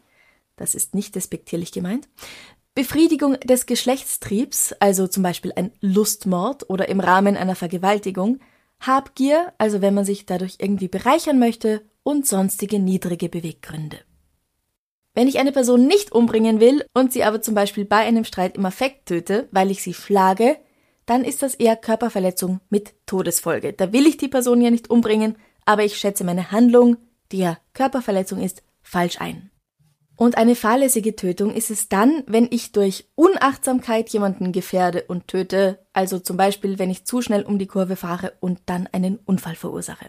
das 0.56 0.74
ist 0.74 0.96
nicht 0.96 1.16
despektierlich 1.16 1.72
gemeint, 1.72 2.08
Befriedigung 2.74 3.40
des 3.40 3.66
Geschlechtstriebs, 3.66 4.74
also 4.80 5.08
zum 5.08 5.24
Beispiel 5.24 5.52
ein 5.56 5.72
Lustmord 5.82 6.70
oder 6.70 6.90
im 6.90 7.00
Rahmen 7.00 7.36
einer 7.36 7.56
Vergewaltigung, 7.56 8.40
Habgier, 8.80 9.54
also 9.58 9.82
wenn 9.82 9.96
man 9.96 10.06
sich 10.06 10.26
dadurch 10.26 10.58
irgendwie 10.60 10.88
bereichern 10.88 11.40
möchte, 11.40 11.82
und 12.04 12.26
sonstige 12.26 12.80
niedrige 12.80 13.28
Beweggründe. 13.28 13.98
Wenn 15.14 15.28
ich 15.28 15.40
eine 15.40 15.52
Person 15.52 15.88
nicht 15.88 16.12
umbringen 16.12 16.60
will 16.60 16.86
und 16.94 17.12
sie 17.12 17.24
aber 17.24 17.42
zum 17.42 17.56
Beispiel 17.56 17.84
bei 17.84 17.98
einem 17.98 18.24
Streit 18.24 18.56
im 18.56 18.66
Affekt 18.66 19.08
töte, 19.08 19.50
weil 19.52 19.72
ich 19.72 19.82
sie 19.82 19.94
schlage, 19.94 20.58
dann 21.08 21.24
ist 21.24 21.42
das 21.42 21.56
eher 21.56 21.76
Körperverletzung 21.76 22.60
mit 22.70 22.94
Todesfolge. 23.08 23.74
Da 23.74 23.92
will 23.92 24.06
ich 24.06 24.18
die 24.18 24.28
Person 24.28 24.62
ja 24.62 24.70
nicht 24.70 24.90
umbringen, 24.90 25.36
aber 25.68 25.84
ich 25.84 25.98
schätze 25.98 26.24
meine 26.24 26.52
Handlung, 26.52 26.98
die 27.32 27.40
ja 27.40 27.58
Körperverletzung 27.74 28.42
ist, 28.42 28.64
falsch 28.82 29.20
ein. 29.20 29.52
Und 30.16 30.38
eine 30.38 30.56
fahrlässige 30.56 31.16
Tötung 31.16 31.54
ist 31.54 31.70
es 31.70 31.90
dann, 31.90 32.24
wenn 32.26 32.48
ich 32.50 32.72
durch 32.72 33.08
Unachtsamkeit 33.14 34.10
jemanden 34.10 34.52
gefährde 34.52 35.04
und 35.04 35.28
töte, 35.28 35.86
also 35.94 36.18
zum 36.18 36.38
Beispiel, 36.38 36.80
wenn 36.80 36.90
ich 36.90 37.06
zu 37.06 37.22
schnell 37.22 37.44
um 37.44 37.60
die 37.60 37.68
Kurve 37.68 37.98
fahre 37.98 38.34
und 38.40 38.62
dann 38.66 38.88
einen 38.92 39.18
Unfall 39.18 39.56
verursache. 39.56 40.06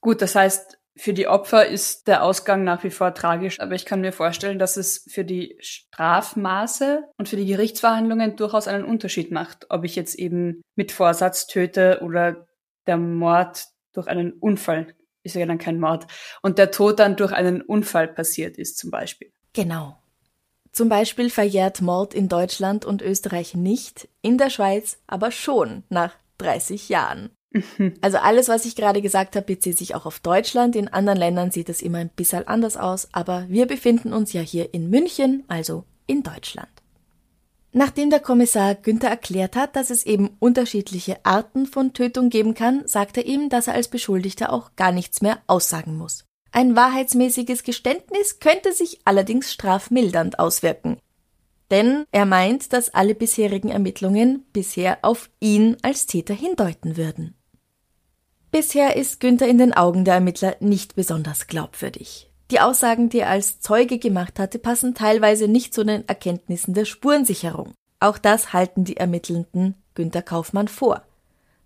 Gut, 0.00 0.22
das 0.22 0.34
heißt, 0.34 0.78
für 0.96 1.12
die 1.12 1.28
Opfer 1.28 1.66
ist 1.66 2.08
der 2.08 2.24
Ausgang 2.24 2.64
nach 2.64 2.82
wie 2.82 2.90
vor 2.90 3.14
tragisch, 3.14 3.60
aber 3.60 3.74
ich 3.74 3.84
kann 3.84 4.00
mir 4.00 4.12
vorstellen, 4.12 4.58
dass 4.58 4.76
es 4.76 5.06
für 5.08 5.24
die 5.24 5.56
Strafmaße 5.60 7.04
und 7.18 7.28
für 7.28 7.36
die 7.36 7.46
Gerichtsverhandlungen 7.46 8.34
durchaus 8.34 8.66
einen 8.66 8.84
Unterschied 8.84 9.30
macht, 9.30 9.66
ob 9.68 9.84
ich 9.84 9.94
jetzt 9.94 10.16
eben 10.16 10.62
mit 10.74 10.90
Vorsatz 10.90 11.46
töte 11.46 12.00
oder 12.02 12.46
der 12.86 12.96
Mord 12.96 13.66
durch 13.92 14.06
einen 14.08 14.32
Unfall 14.32 14.94
ist 15.22 15.34
ja 15.34 15.46
dann 15.46 15.58
kein 15.58 15.80
Mord. 15.80 16.06
Und 16.42 16.58
der 16.58 16.70
Tod 16.70 16.98
dann 16.98 17.16
durch 17.16 17.32
einen 17.32 17.62
Unfall 17.62 18.08
passiert 18.08 18.56
ist 18.56 18.78
zum 18.78 18.90
Beispiel. 18.90 19.32
Genau. 19.52 19.96
Zum 20.72 20.88
Beispiel 20.88 21.30
verjährt 21.30 21.82
Mord 21.82 22.14
in 22.14 22.28
Deutschland 22.28 22.84
und 22.84 23.02
Österreich 23.02 23.54
nicht, 23.54 24.08
in 24.22 24.38
der 24.38 24.50
Schweiz 24.50 24.98
aber 25.06 25.32
schon 25.32 25.82
nach 25.88 26.14
30 26.38 26.88
Jahren. 26.88 27.30
Mhm. 27.50 27.94
Also 28.00 28.18
alles, 28.18 28.48
was 28.48 28.64
ich 28.64 28.76
gerade 28.76 29.02
gesagt 29.02 29.34
habe, 29.34 29.46
bezieht 29.46 29.76
sich 29.76 29.94
auch 29.96 30.06
auf 30.06 30.20
Deutschland. 30.20 30.76
In 30.76 30.88
anderen 30.88 31.18
Ländern 31.18 31.50
sieht 31.50 31.68
es 31.68 31.82
immer 31.82 31.98
ein 31.98 32.10
bisschen 32.10 32.46
anders 32.46 32.76
aus, 32.76 33.08
aber 33.12 33.46
wir 33.48 33.66
befinden 33.66 34.12
uns 34.12 34.32
ja 34.32 34.40
hier 34.40 34.72
in 34.72 34.88
München, 34.88 35.44
also 35.48 35.84
in 36.06 36.22
Deutschland. 36.22 36.70
Nachdem 37.72 38.10
der 38.10 38.20
Kommissar 38.20 38.74
Günther 38.74 39.08
erklärt 39.08 39.54
hat, 39.54 39.76
dass 39.76 39.90
es 39.90 40.04
eben 40.04 40.36
unterschiedliche 40.40 41.24
Arten 41.24 41.66
von 41.66 41.92
Tötung 41.92 42.28
geben 42.28 42.54
kann, 42.54 42.86
sagt 42.86 43.16
er 43.16 43.26
ihm, 43.26 43.48
dass 43.48 43.68
er 43.68 43.74
als 43.74 43.88
Beschuldigter 43.88 44.52
auch 44.52 44.74
gar 44.74 44.90
nichts 44.90 45.22
mehr 45.22 45.38
aussagen 45.46 45.96
muss. 45.96 46.24
Ein 46.50 46.74
wahrheitsmäßiges 46.74 47.62
Geständnis 47.62 48.40
könnte 48.40 48.72
sich 48.72 49.00
allerdings 49.04 49.52
strafmildernd 49.52 50.40
auswirken. 50.40 50.98
Denn 51.70 52.04
er 52.10 52.26
meint, 52.26 52.72
dass 52.72 52.92
alle 52.92 53.14
bisherigen 53.14 53.68
Ermittlungen 53.68 54.44
bisher 54.52 54.98
auf 55.02 55.30
ihn 55.38 55.76
als 55.82 56.06
Täter 56.06 56.34
hindeuten 56.34 56.96
würden. 56.96 57.36
Bisher 58.50 58.96
ist 58.96 59.20
Günther 59.20 59.46
in 59.46 59.58
den 59.58 59.72
Augen 59.72 60.04
der 60.04 60.14
Ermittler 60.14 60.56
nicht 60.58 60.96
besonders 60.96 61.46
glaubwürdig. 61.46 62.29
Die 62.50 62.60
Aussagen, 62.60 63.08
die 63.08 63.20
er 63.20 63.30
als 63.30 63.60
Zeuge 63.60 63.98
gemacht 63.98 64.38
hatte, 64.40 64.58
passen 64.58 64.94
teilweise 64.94 65.46
nicht 65.46 65.72
zu 65.72 65.84
den 65.84 66.08
Erkenntnissen 66.08 66.74
der 66.74 66.84
Spurensicherung. 66.84 67.72
Auch 68.00 68.18
das 68.18 68.52
halten 68.52 68.84
die 68.84 68.96
Ermittelnden 68.96 69.76
Günter 69.94 70.22
Kaufmann 70.22 70.68
vor. 70.68 71.02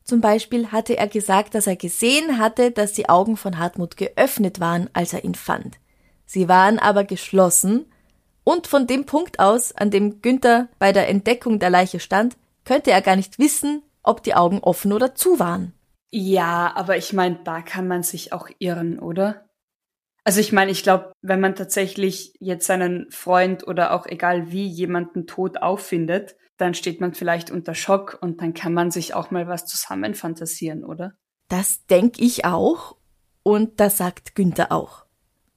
Zum 0.02 0.20
Beispiel 0.20 0.72
hatte 0.72 0.98
er 0.98 1.08
gesagt, 1.08 1.54
dass 1.54 1.66
er 1.66 1.76
gesehen 1.76 2.38
hatte, 2.38 2.70
dass 2.70 2.92
die 2.92 3.08
Augen 3.08 3.38
von 3.38 3.58
Hartmut 3.58 3.96
geöffnet 3.96 4.60
waren, 4.60 4.90
als 4.92 5.14
er 5.14 5.24
ihn 5.24 5.34
fand. 5.34 5.78
Sie 6.26 6.48
waren 6.48 6.78
aber 6.78 7.04
geschlossen, 7.04 7.86
und 8.46 8.66
von 8.66 8.86
dem 8.86 9.06
Punkt 9.06 9.40
aus, 9.40 9.72
an 9.72 9.90
dem 9.90 10.20
Günther 10.20 10.68
bei 10.78 10.92
der 10.92 11.08
Entdeckung 11.08 11.58
der 11.58 11.70
Leiche 11.70 11.98
stand, 11.98 12.36
könnte 12.66 12.90
er 12.90 13.00
gar 13.00 13.16
nicht 13.16 13.38
wissen, 13.38 13.82
ob 14.02 14.22
die 14.22 14.34
Augen 14.34 14.58
offen 14.58 14.92
oder 14.92 15.14
zu 15.14 15.38
waren. 15.38 15.72
Ja, 16.10 16.72
aber 16.76 16.98
ich 16.98 17.14
meine, 17.14 17.38
da 17.42 17.62
kann 17.62 17.88
man 17.88 18.02
sich 18.02 18.34
auch 18.34 18.48
irren, 18.58 18.98
oder? 18.98 19.46
Also 20.24 20.40
ich 20.40 20.52
meine, 20.52 20.70
ich 20.70 20.82
glaube, 20.82 21.12
wenn 21.20 21.40
man 21.40 21.54
tatsächlich 21.54 22.34
jetzt 22.40 22.66
seinen 22.66 23.10
Freund 23.10 23.66
oder 23.66 23.92
auch 23.92 24.06
egal 24.06 24.50
wie 24.50 24.66
jemanden 24.66 25.26
tot 25.26 25.58
auffindet, 25.62 26.36
dann 26.56 26.74
steht 26.74 27.00
man 27.00 27.12
vielleicht 27.14 27.50
unter 27.50 27.74
Schock 27.74 28.18
und 28.20 28.40
dann 28.40 28.54
kann 28.54 28.72
man 28.72 28.90
sich 28.90 29.14
auch 29.14 29.30
mal 29.30 29.48
was 29.48 29.66
zusammenfantasieren, 29.66 30.84
oder? 30.84 31.12
Das 31.48 31.84
denke 31.86 32.22
ich 32.22 32.46
auch 32.46 32.96
und 33.42 33.80
das 33.80 33.98
sagt 33.98 34.34
Günther 34.34 34.72
auch. 34.72 35.04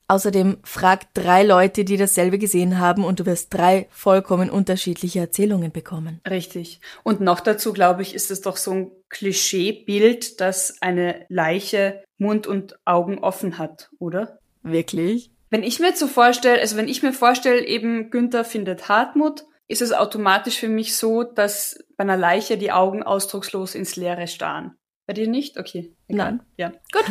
Außerdem 0.10 0.60
frag 0.64 1.14
drei 1.14 1.44
Leute, 1.44 1.84
die 1.84 1.98
dasselbe 1.98 2.38
gesehen 2.38 2.80
haben 2.80 3.04
und 3.04 3.20
du 3.20 3.26
wirst 3.26 3.54
drei 3.54 3.88
vollkommen 3.90 4.50
unterschiedliche 4.50 5.20
Erzählungen 5.20 5.72
bekommen. 5.74 6.22
Richtig. 6.30 6.80
Und 7.04 7.20
noch 7.20 7.42
dazu, 7.42 7.74
glaube 7.74 8.04
ich, 8.04 8.16
ist 8.16 8.32
es 8.32 8.42
doch 8.42 8.56
so 8.56 8.72
ein 8.72 8.92
Klischeebild, 9.10 10.40
dass 10.40 10.82
eine 10.82 11.26
Leiche 11.28 12.04
Mund 12.18 12.48
und 12.48 12.80
Augen 12.86 13.20
offen 13.20 13.58
hat, 13.58 13.90
oder? 14.00 14.40
Wirklich? 14.64 15.32
Wenn 15.50 15.64
ich 15.64 15.80
mir 15.80 15.96
so 15.96 16.08
vorstelle, 16.08 16.60
also 16.60 16.76
wenn 16.76 16.88
ich 16.88 17.04
mir 17.04 17.14
vorstelle, 17.14 17.66
eben 17.66 18.10
Günther 18.10 18.44
findet 18.44 18.90
Hartmut, 18.90 19.46
ist 19.68 19.82
es 19.82 19.94
automatisch 19.94 20.60
für 20.60 20.70
mich 20.70 20.96
so, 20.96 21.24
dass 21.24 21.84
bei 21.98 22.04
einer 22.04 22.18
Leiche 22.18 22.58
die 22.58 22.72
Augen 22.72 23.04
ausdruckslos 23.04 23.76
ins 23.76 23.96
Leere 23.96 24.28
starren. 24.28 24.76
Bei 25.06 25.14
dir 25.14 25.28
nicht? 25.28 25.58
Okay. 25.58 25.94
Egal. 26.08 26.34
Nein. 26.34 26.42
Ja. 26.58 26.72
Gut. 26.92 27.06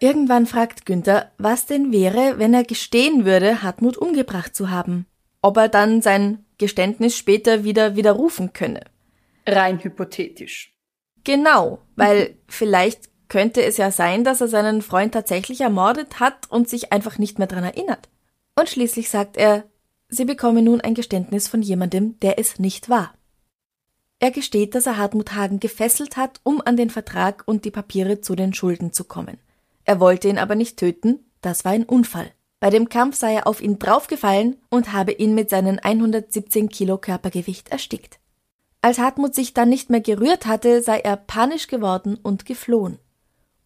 Irgendwann 0.00 0.46
fragt 0.46 0.84
Günther, 0.84 1.30
was 1.38 1.66
denn 1.66 1.92
wäre, 1.92 2.38
wenn 2.38 2.54
er 2.54 2.64
gestehen 2.64 3.24
würde, 3.24 3.62
Hartmut 3.62 3.96
umgebracht 3.96 4.56
zu 4.56 4.70
haben. 4.70 5.06
Ob 5.40 5.56
er 5.56 5.68
dann 5.68 6.02
sein 6.02 6.44
Geständnis 6.58 7.16
später 7.16 7.62
wieder 7.62 7.94
widerrufen 7.94 8.52
könne. 8.52 8.80
Rein 9.46 9.82
hypothetisch. 9.82 10.74
Genau, 11.22 11.78
weil 11.94 12.36
vielleicht 12.48 13.11
könnte 13.32 13.62
es 13.62 13.78
ja 13.78 13.90
sein, 13.90 14.24
dass 14.24 14.42
er 14.42 14.48
seinen 14.48 14.82
Freund 14.82 15.14
tatsächlich 15.14 15.62
ermordet 15.62 16.20
hat 16.20 16.50
und 16.50 16.68
sich 16.68 16.92
einfach 16.92 17.16
nicht 17.16 17.38
mehr 17.38 17.48
dran 17.48 17.64
erinnert. 17.64 18.10
Und 18.56 18.68
schließlich 18.68 19.08
sagt 19.08 19.38
er, 19.38 19.64
sie 20.10 20.26
bekomme 20.26 20.60
nun 20.60 20.82
ein 20.82 20.92
Geständnis 20.92 21.48
von 21.48 21.62
jemandem, 21.62 22.20
der 22.20 22.38
es 22.38 22.58
nicht 22.58 22.90
war. 22.90 23.14
Er 24.18 24.32
gesteht, 24.32 24.74
dass 24.74 24.84
er 24.84 24.98
Hartmut 24.98 25.32
Hagen 25.32 25.60
gefesselt 25.60 26.18
hat, 26.18 26.40
um 26.42 26.60
an 26.62 26.76
den 26.76 26.90
Vertrag 26.90 27.42
und 27.46 27.64
die 27.64 27.70
Papiere 27.70 28.20
zu 28.20 28.34
den 28.34 28.52
Schulden 28.52 28.92
zu 28.92 29.04
kommen. 29.04 29.38
Er 29.84 29.98
wollte 29.98 30.28
ihn 30.28 30.36
aber 30.36 30.54
nicht 30.54 30.76
töten, 30.76 31.24
das 31.40 31.64
war 31.64 31.72
ein 31.72 31.84
Unfall. 31.84 32.30
Bei 32.60 32.68
dem 32.68 32.90
Kampf 32.90 33.16
sei 33.16 33.32
er 33.36 33.46
auf 33.46 33.62
ihn 33.62 33.78
draufgefallen 33.78 34.58
und 34.68 34.92
habe 34.92 35.12
ihn 35.12 35.34
mit 35.34 35.48
seinem 35.48 35.78
117 35.82 36.68
Kilo 36.68 36.98
Körpergewicht 36.98 37.70
erstickt. 37.70 38.18
Als 38.82 38.98
Hartmut 38.98 39.34
sich 39.34 39.54
dann 39.54 39.70
nicht 39.70 39.88
mehr 39.88 40.02
gerührt 40.02 40.44
hatte, 40.44 40.82
sei 40.82 40.98
er 40.98 41.16
panisch 41.16 41.66
geworden 41.66 42.18
und 42.22 42.44
geflohen. 42.44 42.98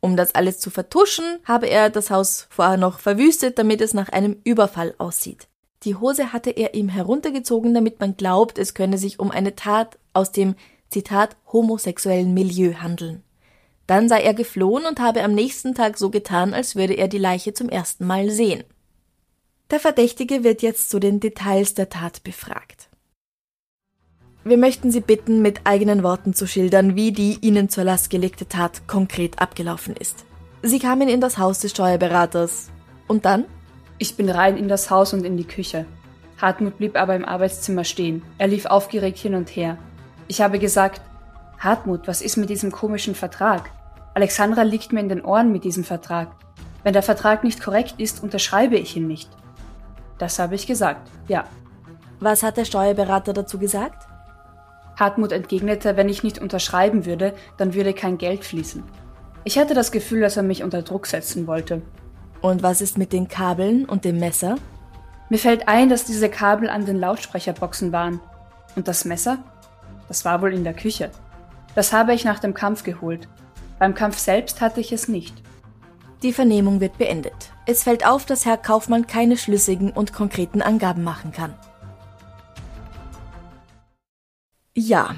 Um 0.01 0.17
das 0.17 0.35
alles 0.35 0.61
zu 0.61 0.71
vertuschen, 0.71 1.39
habe 1.45 1.69
er 1.69 1.91
das 1.91 2.11
Haus 2.11 2.47
vorher 2.51 2.77
noch 2.77 3.01
verwüstet, 3.01 3.59
damit 3.59 3.81
es 3.81 3.95
nach 3.95 4.09
einem 4.09 4.37
Überfall 4.45 4.95
aussieht. 4.99 5.49
Die 5.83 5.95
Hose 5.95 6.33
hatte 6.33 6.51
er 6.51 6.75
ihm 6.75 6.89
heruntergezogen, 6.89 7.75
damit 7.75 8.01
man 8.01 8.17
glaubt, 8.17 8.59
es 8.59 8.75
könne 8.75 8.99
sich 8.99 9.19
um 9.19 9.31
eine 9.31 9.57
Tat 9.57 9.99
aus 10.13 10.33
dem 10.33 10.55
Zitat 10.89 11.37
homosexuellen 11.53 12.35
Milieu 12.35 12.75
handeln. 12.75 13.23
Dann 13.87 14.09
sei 14.09 14.23
er 14.23 14.35
geflohen 14.35 14.85
und 14.85 15.01
habe 15.01 15.23
am 15.23 15.33
nächsten 15.33 15.75
Tag 15.75 15.99
so 15.99 16.11
getan, 16.11 16.55
als 16.55 16.77
würde 16.77 16.95
er 16.95 17.09
die 17.09 17.19
Leiche 17.19 17.55
zum 17.55 17.69
ersten 17.69 18.07
Mal 18.07 18.31
sehen. 18.31 18.65
Der 19.71 19.81
Verdächtige 19.81 20.45
wird 20.45 20.63
jetzt 20.63 20.91
zu 20.91 20.99
den 20.99 21.21
Details 21.21 21.75
der 21.75 21.89
Tat 21.89 22.23
befragt. 22.23 22.89
Wir 24.47 24.59
möchten 24.59 24.93
Sie 24.93 25.01
bitten, 25.01 25.43
mit 25.43 25.63
eigenen 25.65 26.05
Worten 26.05 26.33
zu 26.33 26.47
schildern, 26.47 26.95
wie 26.95 27.11
die 27.11 27.37
Ihnen 27.41 27.69
zur 27.69 27.83
Last 27.83 28.11
gelegte 28.11 28.47
Tat 28.47 28.87
konkret 28.87 29.41
abgelaufen 29.41 29.97
ist. 29.97 30.25
Sie 30.63 30.79
kamen 30.79 31.09
in 31.09 31.21
das 31.21 31.37
Haus 31.37 31.59
des 31.59 31.73
Steuerberaters. 31.73 32.71
Und 33.09 33.25
dann? 33.25 33.47
Ich 33.99 34.17
bin 34.17 34.31
rein 34.31 34.57
in 34.57 34.69
das 34.69 34.89
Haus 34.89 35.13
und 35.13 35.25
in 35.25 35.37
die 35.37 35.49
Küche. 35.49 35.85
Hartmut 36.41 36.79
blieb 36.79 36.97
aber 36.97 37.17
im 37.17 37.25
Arbeitszimmer 37.25 37.83
stehen. 37.83 38.23
Er 38.39 38.47
lief 38.47 38.67
aufgeregt 38.67 39.19
hin 39.19 39.35
und 39.35 39.49
her. 39.49 39.79
Ich 40.29 40.41
habe 40.41 40.61
gesagt, 40.61 41.01
Hartmut, 41.59 42.07
was 42.07 42.23
ist 42.23 42.37
mit 42.37 42.49
diesem 42.49 42.71
komischen 42.71 43.17
Vertrag? 43.17 43.73
Alexandra 44.15 44.63
liegt 44.63 44.93
mir 44.93 45.01
in 45.01 45.09
den 45.09 45.25
Ohren 45.25 45.51
mit 45.51 45.65
diesem 45.65 45.83
Vertrag. 45.83 46.29
Wenn 46.85 46.93
der 46.93 47.03
Vertrag 47.03 47.43
nicht 47.43 47.61
korrekt 47.61 47.97
ist, 47.99 48.23
unterschreibe 48.23 48.77
ich 48.77 48.97
ihn 48.97 49.09
nicht. 49.09 49.29
Das 50.19 50.39
habe 50.39 50.55
ich 50.55 50.69
gesagt, 50.69 51.11
ja. 51.27 51.47
Was 52.21 52.45
hat 52.45 52.57
der 52.57 52.65
Steuerberater 52.65 53.33
dazu 53.33 53.59
gesagt? 53.59 54.07
Hartmut 54.97 55.33
entgegnete, 55.33 55.97
wenn 55.97 56.09
ich 56.09 56.23
nicht 56.23 56.39
unterschreiben 56.39 57.07
würde, 57.07 57.35
dann 57.57 57.75
würde 57.75 57.93
kein 57.93 58.19
Geld 58.19 58.45
fließen. 58.45 58.83
Ich 59.45 59.59
hatte 59.59 59.75
das 59.75 59.93
Gefühl, 59.93 60.23
dass 60.23 60.37
er 60.37 60.43
mich 60.43 60.65
unter 60.65 60.83
Druck 60.83 61.07
setzen 61.07 61.47
wollte. 61.47 61.83
Und 62.41 62.63
was 62.63 62.81
ist 62.81 62.99
mit 62.99 63.13
den 63.13 63.29
Kabeln 63.29 63.85
und 63.85 64.05
dem 64.05 64.19
Messer? 64.19 64.57
Mir 65.29 65.39
fällt 65.39 65.69
ein, 65.69 65.89
dass 65.89 66.05
diese 66.05 66.29
Kabel 66.29 66.69
an 66.69 66.87
den 66.87 66.99
Lautsprecherboxen 66.99 67.93
waren. 67.93 68.21
Und 68.75 68.89
das 68.89 69.05
Messer? 69.05 69.39
Das 70.09 70.25
war 70.25 70.43
wohl 70.43 70.55
in 70.55 70.65
der 70.65 70.75
Küche. 70.75 71.11
Das 71.75 71.93
habe 71.93 72.15
ich 72.15 72.25
nach 72.25 72.39
dem 72.39 72.55
Kampf 72.55 72.83
geholt. 72.83 73.29
Beim 73.79 73.95
Kampf 73.95 74.19
selbst 74.19 74.61
hatte 74.61 74.81
ich 74.81 74.93
es 74.93 75.09
nicht. 75.09 75.43
Die 76.23 76.33
Vernehmung 76.33 76.81
wird 76.81 76.97
beendet. 76.97 77.51
Es 77.67 77.83
fällt 77.83 78.07
auf, 78.07 78.25
dass 78.25 78.47
Herr 78.47 78.57
Kaufmann 78.57 79.07
keine 79.07 79.37
schlüssigen 79.37 79.91
und 79.91 80.13
konkreten 80.13 80.63
Angaben 80.63 81.05
machen 81.05 81.33
kann. 81.33 81.55
Ja, 84.79 85.15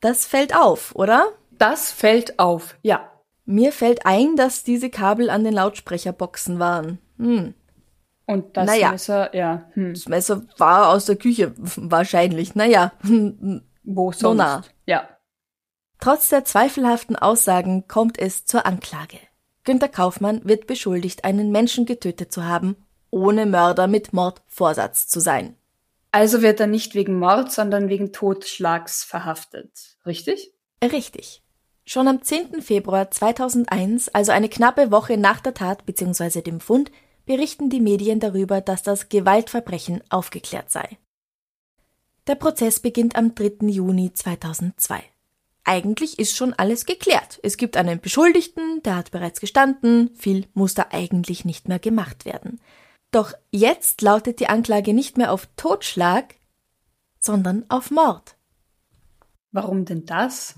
das 0.00 0.26
fällt 0.26 0.54
auf, 0.54 0.94
oder? 0.96 1.28
Das 1.52 1.92
fällt 1.92 2.40
auf, 2.40 2.76
ja. 2.82 3.08
Mir 3.44 3.70
fällt 3.70 4.04
ein, 4.04 4.34
dass 4.34 4.64
diese 4.64 4.90
Kabel 4.90 5.30
an 5.30 5.44
den 5.44 5.54
Lautsprecherboxen 5.54 6.58
waren. 6.58 6.98
Hm. 7.16 7.54
Und 8.26 8.56
das 8.56 8.66
naja, 8.66 8.90
Messer, 8.90 9.34
ja. 9.34 9.70
Hm. 9.74 9.94
Das 9.94 10.08
Messer 10.08 10.42
war 10.58 10.88
aus 10.88 11.06
der 11.06 11.14
Küche, 11.14 11.54
wahrscheinlich. 11.56 12.56
Naja. 12.56 12.92
Wo 13.02 13.62
sonst? 14.10 14.18
So 14.18 14.34
nah. 14.34 14.64
Ja. 14.86 15.08
Trotz 16.00 16.28
der 16.28 16.44
zweifelhaften 16.44 17.14
Aussagen 17.14 17.86
kommt 17.86 18.18
es 18.18 18.44
zur 18.44 18.66
Anklage. 18.66 19.18
Günter 19.62 19.88
Kaufmann 19.88 20.40
wird 20.44 20.66
beschuldigt, 20.66 21.24
einen 21.24 21.52
Menschen 21.52 21.86
getötet 21.86 22.32
zu 22.32 22.44
haben, 22.44 22.76
ohne 23.10 23.46
Mörder 23.46 23.86
mit 23.86 24.12
Mordvorsatz 24.12 25.06
zu 25.06 25.20
sein. 25.20 25.56
Also 26.16 26.40
wird 26.40 26.60
er 26.60 26.66
nicht 26.66 26.94
wegen 26.94 27.18
Mord, 27.18 27.52
sondern 27.52 27.90
wegen 27.90 28.10
Totschlags 28.10 29.04
verhaftet, 29.04 29.98
richtig? 30.06 30.50
Richtig. 30.82 31.42
Schon 31.84 32.08
am 32.08 32.22
10. 32.22 32.62
Februar 32.62 33.10
2001, 33.10 34.08
also 34.14 34.32
eine 34.32 34.48
knappe 34.48 34.90
Woche 34.90 35.18
nach 35.18 35.40
der 35.40 35.52
Tat 35.52 35.84
bzw. 35.84 36.40
dem 36.40 36.60
Fund, 36.60 36.90
berichten 37.26 37.68
die 37.68 37.82
Medien 37.82 38.18
darüber, 38.18 38.62
dass 38.62 38.82
das 38.82 39.10
Gewaltverbrechen 39.10 40.02
aufgeklärt 40.08 40.70
sei. 40.70 40.96
Der 42.26 42.36
Prozess 42.36 42.80
beginnt 42.80 43.14
am 43.14 43.34
3. 43.34 43.66
Juni 43.66 44.10
2002 44.14 45.02
eigentlich 45.68 46.20
ist 46.20 46.36
schon 46.36 46.54
alles 46.54 46.86
geklärt. 46.86 47.40
Es 47.42 47.56
gibt 47.56 47.76
einen 47.76 48.00
Beschuldigten, 48.00 48.82
der 48.84 48.94
hat 48.94 49.10
bereits 49.10 49.40
gestanden, 49.40 50.10
viel 50.14 50.46
muss 50.54 50.74
da 50.74 50.86
eigentlich 50.92 51.44
nicht 51.44 51.66
mehr 51.66 51.80
gemacht 51.80 52.24
werden. 52.24 52.60
Doch 53.16 53.32
jetzt 53.50 54.02
lautet 54.02 54.40
die 54.40 54.48
Anklage 54.48 54.92
nicht 54.92 55.16
mehr 55.16 55.32
auf 55.32 55.48
Totschlag, 55.56 56.34
sondern 57.18 57.64
auf 57.70 57.90
Mord. 57.90 58.36
Warum 59.52 59.86
denn 59.86 60.04
das? 60.04 60.56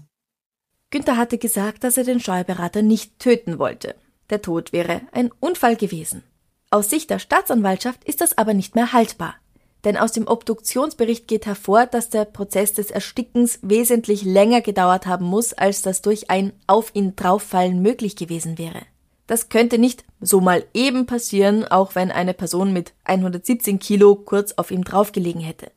Günther 0.91 1.17
hatte 1.17 1.39
gesagt, 1.39 1.85
dass 1.85 1.97
er 1.97 2.03
den 2.05 2.19
Steuerberater 2.19 2.83
nicht 2.83 3.21
töten 3.21 3.61
wollte. 3.61 3.95
Der 4.31 4.43
Tod 4.43 4.73
wäre 4.73 5.03
ein 5.13 5.31
Unfall 5.39 5.77
gewesen. 5.77 6.25
Aus 6.71 6.91
Sicht 6.91 7.11
der 7.11 7.21
Staatsanwaltschaft 7.21 8.03
ist 8.03 8.21
das 8.21 8.37
aber 8.37 8.55
nicht 8.55 8.75
mehr 8.75 8.93
haltbar 8.93 9.37
denn 9.85 9.97
aus 9.97 10.13
dem 10.13 10.27
Obduktionsbericht 10.27 11.29
geht 11.29 11.47
hervor, 11.47 11.87
dass 11.87 12.11
der 12.11 12.25
Prozess 12.25 12.73
des 12.73 12.91
Erstickens 12.91 13.61
wesentlich 13.63 14.23
länger 14.23 14.61
gedauert 14.61 15.07
haben 15.07 15.25
muss, 15.25 15.53
als 15.53 15.83
das 15.83 16.03
durch 16.03 16.31
ein 16.31 16.53
auf 16.67 16.95
ihn 16.95 17.15
drauffallen 17.15 17.81
möglich 17.81 18.17
gewesen 18.17 18.59
wäre. 18.59 18.83
Das 19.29 19.51
könnte 19.51 19.79
nicht 19.79 20.05
so 20.21 20.41
mal 20.41 20.65
eben 20.75 21.07
passieren, 21.07 21.65
auch 21.65 21.95
wenn 21.95 22.11
eine 22.11 22.35
Person 22.35 22.73
mit 22.73 22.95
117 23.05 23.79
Kilo 23.79 24.17
kurz 24.17 24.55
auf 24.55 24.73
ihm 24.73 24.83
draufgelegen 24.83 25.43
hätte. 25.43 25.71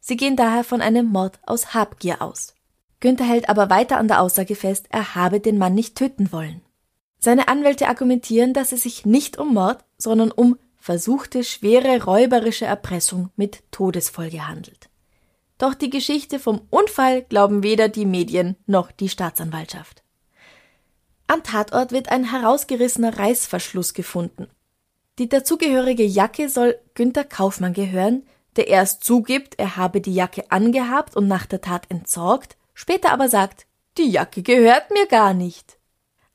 Sie 0.00 0.16
gehen 0.16 0.36
daher 0.36 0.64
von 0.64 0.82
einem 0.82 1.06
Mord 1.06 1.40
aus 1.46 1.72
Habgier 1.72 2.20
aus. 2.20 2.54
Günther 3.00 3.24
hält 3.24 3.48
aber 3.48 3.70
weiter 3.70 3.96
an 3.96 4.06
der 4.06 4.20
Aussage 4.20 4.54
fest, 4.54 4.86
er 4.90 5.14
habe 5.14 5.40
den 5.40 5.56
Mann 5.56 5.74
nicht 5.74 5.96
töten 5.96 6.30
wollen. 6.30 6.60
Seine 7.18 7.48
Anwälte 7.48 7.88
argumentieren, 7.88 8.52
dass 8.52 8.70
es 8.70 8.82
sich 8.82 9.06
nicht 9.06 9.38
um 9.38 9.54
Mord, 9.54 9.82
sondern 9.96 10.30
um 10.30 10.58
versuchte 10.76 11.42
schwere 11.42 12.04
räuberische 12.04 12.66
Erpressung 12.66 13.30
mit 13.34 13.62
Todesfolge 13.70 14.46
handelt. 14.46 14.90
Doch 15.56 15.72
die 15.72 15.88
Geschichte 15.88 16.38
vom 16.38 16.60
Unfall 16.68 17.22
glauben 17.22 17.62
weder 17.62 17.88
die 17.88 18.04
Medien 18.04 18.56
noch 18.66 18.92
die 18.92 19.08
Staatsanwaltschaft. 19.08 20.03
Am 21.26 21.42
Tatort 21.42 21.92
wird 21.92 22.10
ein 22.10 22.30
herausgerissener 22.30 23.18
Reißverschluss 23.18 23.94
gefunden. 23.94 24.48
Die 25.18 25.28
dazugehörige 25.28 26.04
Jacke 26.04 26.48
soll 26.48 26.78
Günter 26.94 27.24
Kaufmann 27.24 27.72
gehören, 27.72 28.26
der 28.56 28.68
erst 28.68 29.04
zugibt, 29.04 29.58
er 29.58 29.76
habe 29.76 30.00
die 30.00 30.14
Jacke 30.14 30.50
angehabt 30.50 31.16
und 31.16 31.28
nach 31.28 31.46
der 31.46 31.60
Tat 31.60 31.86
entsorgt, 31.88 32.56
später 32.72 33.12
aber 33.12 33.28
sagt, 33.28 33.66
die 33.96 34.10
Jacke 34.10 34.42
gehört 34.42 34.90
mir 34.90 35.06
gar 35.06 35.34
nicht. 35.34 35.78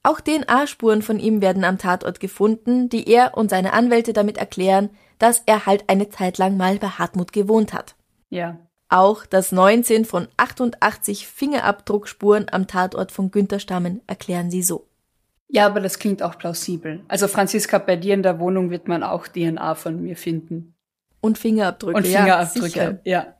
Auch 0.01 0.21
DNA-Spuren 0.21 1.01
von 1.01 1.19
ihm 1.19 1.41
werden 1.41 1.65
am 1.65 1.77
Tatort 1.77 2.19
gefunden, 2.19 2.87
die 2.89 3.07
er 3.07 3.37
und 3.37 3.49
seine 3.49 3.73
Anwälte 3.73 4.13
damit 4.13 4.37
erklären, 4.37 4.89
dass 5.17 5.43
er 5.45 5.65
halt 5.65 5.89
eine 5.89 6.09
Zeit 6.09 6.37
lang 6.37 6.55
mal 6.55 6.77
bei 6.77 6.87
Hartmut 6.87 7.33
gewohnt 7.33 7.73
hat. 7.73 7.95
Ja. 8.29 8.57
Auch 8.89 9.25
dass 9.27 9.51
19 9.51 10.03
von 10.05 10.27
88 10.37 11.27
Fingerabdruckspuren 11.27 12.47
am 12.51 12.65
Tatort 12.65 13.11
von 13.11 13.29
Günther 13.29 13.59
stammen, 13.59 14.01
erklären 14.07 14.49
sie 14.49 14.63
so. 14.63 14.87
Ja, 15.47 15.65
aber 15.65 15.79
das 15.79 15.99
klingt 15.99 16.21
auch 16.21 16.37
plausibel. 16.37 17.01
Also 17.07 17.27
Franziska, 17.27 17.77
bei 17.77 17.95
dir 17.95 18.13
in 18.15 18.23
der 18.23 18.39
Wohnung 18.39 18.71
wird 18.71 18.87
man 18.87 19.03
auch 19.03 19.27
DNA 19.27 19.75
von 19.75 20.01
mir 20.01 20.15
finden. 20.15 20.75
Und 21.21 21.37
Fingerabdrücke. 21.37 21.97
Und 21.97 22.07
Fingerabdrücke, 22.07 22.99
ja. 23.03 23.11
ja. 23.11 23.33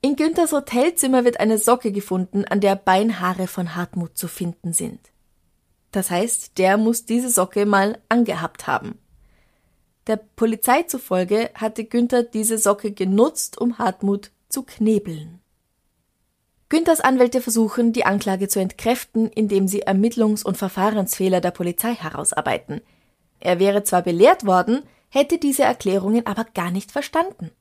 In 0.00 0.16
Günthers 0.16 0.52
Hotelzimmer 0.52 1.24
wird 1.24 1.40
eine 1.40 1.58
Socke 1.58 1.92
gefunden, 1.92 2.44
an 2.44 2.60
der 2.60 2.76
Beinhaare 2.76 3.46
von 3.46 3.74
Hartmut 3.74 4.16
zu 4.16 4.28
finden 4.28 4.72
sind. 4.72 5.00
Das 5.92 6.10
heißt, 6.10 6.58
der 6.58 6.76
muss 6.76 7.06
diese 7.06 7.30
Socke 7.30 7.64
mal 7.66 7.98
angehabt 8.08 8.66
haben. 8.66 8.98
Der 10.06 10.16
Polizei 10.16 10.82
zufolge 10.82 11.50
hatte 11.54 11.84
Günther 11.84 12.22
diese 12.22 12.58
Socke 12.58 12.92
genutzt, 12.92 13.58
um 13.58 13.78
Hartmut 13.78 14.30
zu 14.48 14.62
knebeln. 14.62 15.40
Günthers 16.68 17.00
Anwälte 17.00 17.40
versuchen, 17.40 17.92
die 17.92 18.04
Anklage 18.04 18.48
zu 18.48 18.58
entkräften, 18.58 19.28
indem 19.28 19.68
sie 19.68 19.86
Ermittlungs- 19.86 20.44
und 20.44 20.56
Verfahrensfehler 20.56 21.40
der 21.40 21.52
Polizei 21.52 21.94
herausarbeiten. 21.94 22.80
Er 23.38 23.60
wäre 23.60 23.84
zwar 23.84 24.02
belehrt 24.02 24.46
worden, 24.46 24.82
hätte 25.08 25.38
diese 25.38 25.62
Erklärungen 25.62 26.26
aber 26.26 26.44
gar 26.44 26.72
nicht 26.72 26.90
verstanden. 26.90 27.52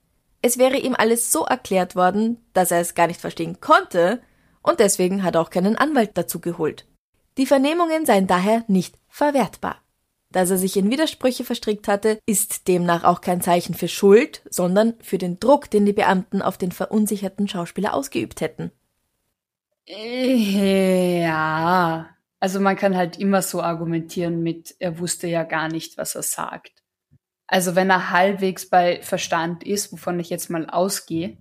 Es 0.42 0.58
wäre 0.58 0.78
ihm 0.78 0.96
alles 0.96 1.32
so 1.32 1.46
erklärt 1.46 1.96
worden, 1.96 2.44
dass 2.54 2.72
er 2.72 2.80
es 2.80 2.96
gar 2.96 3.08
nicht 3.08 3.22
verstehen 3.22 3.60
konnte, 3.62 4.22
und 4.64 4.80
deswegen 4.80 5.22
hat 5.24 5.36
er 5.36 5.42
auch 5.42 5.52
keinen 5.52 5.76
Anwalt 5.76 6.12
dazu 6.16 6.40
geholt. 6.40 6.88
Die 7.38 7.46
Vernehmungen 7.46 8.06
seien 8.06 8.26
daher 8.26 8.64
nicht 8.68 8.98
verwertbar. 9.08 9.85
Dass 10.36 10.50
er 10.50 10.58
sich 10.58 10.76
in 10.76 10.92
Widersprüche 10.92 11.46
verstrickt 11.46 11.88
hatte, 11.88 12.20
ist 12.26 12.68
demnach 12.68 13.06
auch 13.06 13.22
kein 13.22 13.40
Zeichen 13.40 13.74
für 13.74 13.88
Schuld, 13.88 14.42
sondern 14.50 14.96
für 15.00 15.18
den 15.18 15.40
Druck, 15.40 15.72
den 15.72 15.86
die 15.86 15.94
Beamten 15.94 16.42
auf 16.42 16.58
den 16.58 16.74
verunsicherten 16.74 17.48
Schauspieler 17.48 17.94
ausgeübt 17.94 18.42
hätten. 18.42 18.74
Ja, 19.88 21.30
also 22.42 22.60
man 22.60 22.76
kann 22.76 22.98
halt 22.98 23.18
immer 23.18 23.42
so 23.42 23.62
argumentieren 23.62 24.44
mit, 24.44 24.76
er 24.80 25.00
wusste 25.00 25.28
ja 25.28 25.44
gar 25.44 25.70
nicht, 25.70 25.98
was 25.98 26.16
er 26.16 26.24
sagt. 26.24 26.84
Also 27.48 27.76
wenn 27.76 27.90
er 27.90 28.10
halbwegs 28.10 28.70
bei 28.70 29.02
Verstand 29.04 29.64
ist, 29.64 29.94
wovon 29.94 30.20
ich 30.20 30.30
jetzt 30.30 30.50
mal 30.50 30.70
ausgehe, 30.70 31.38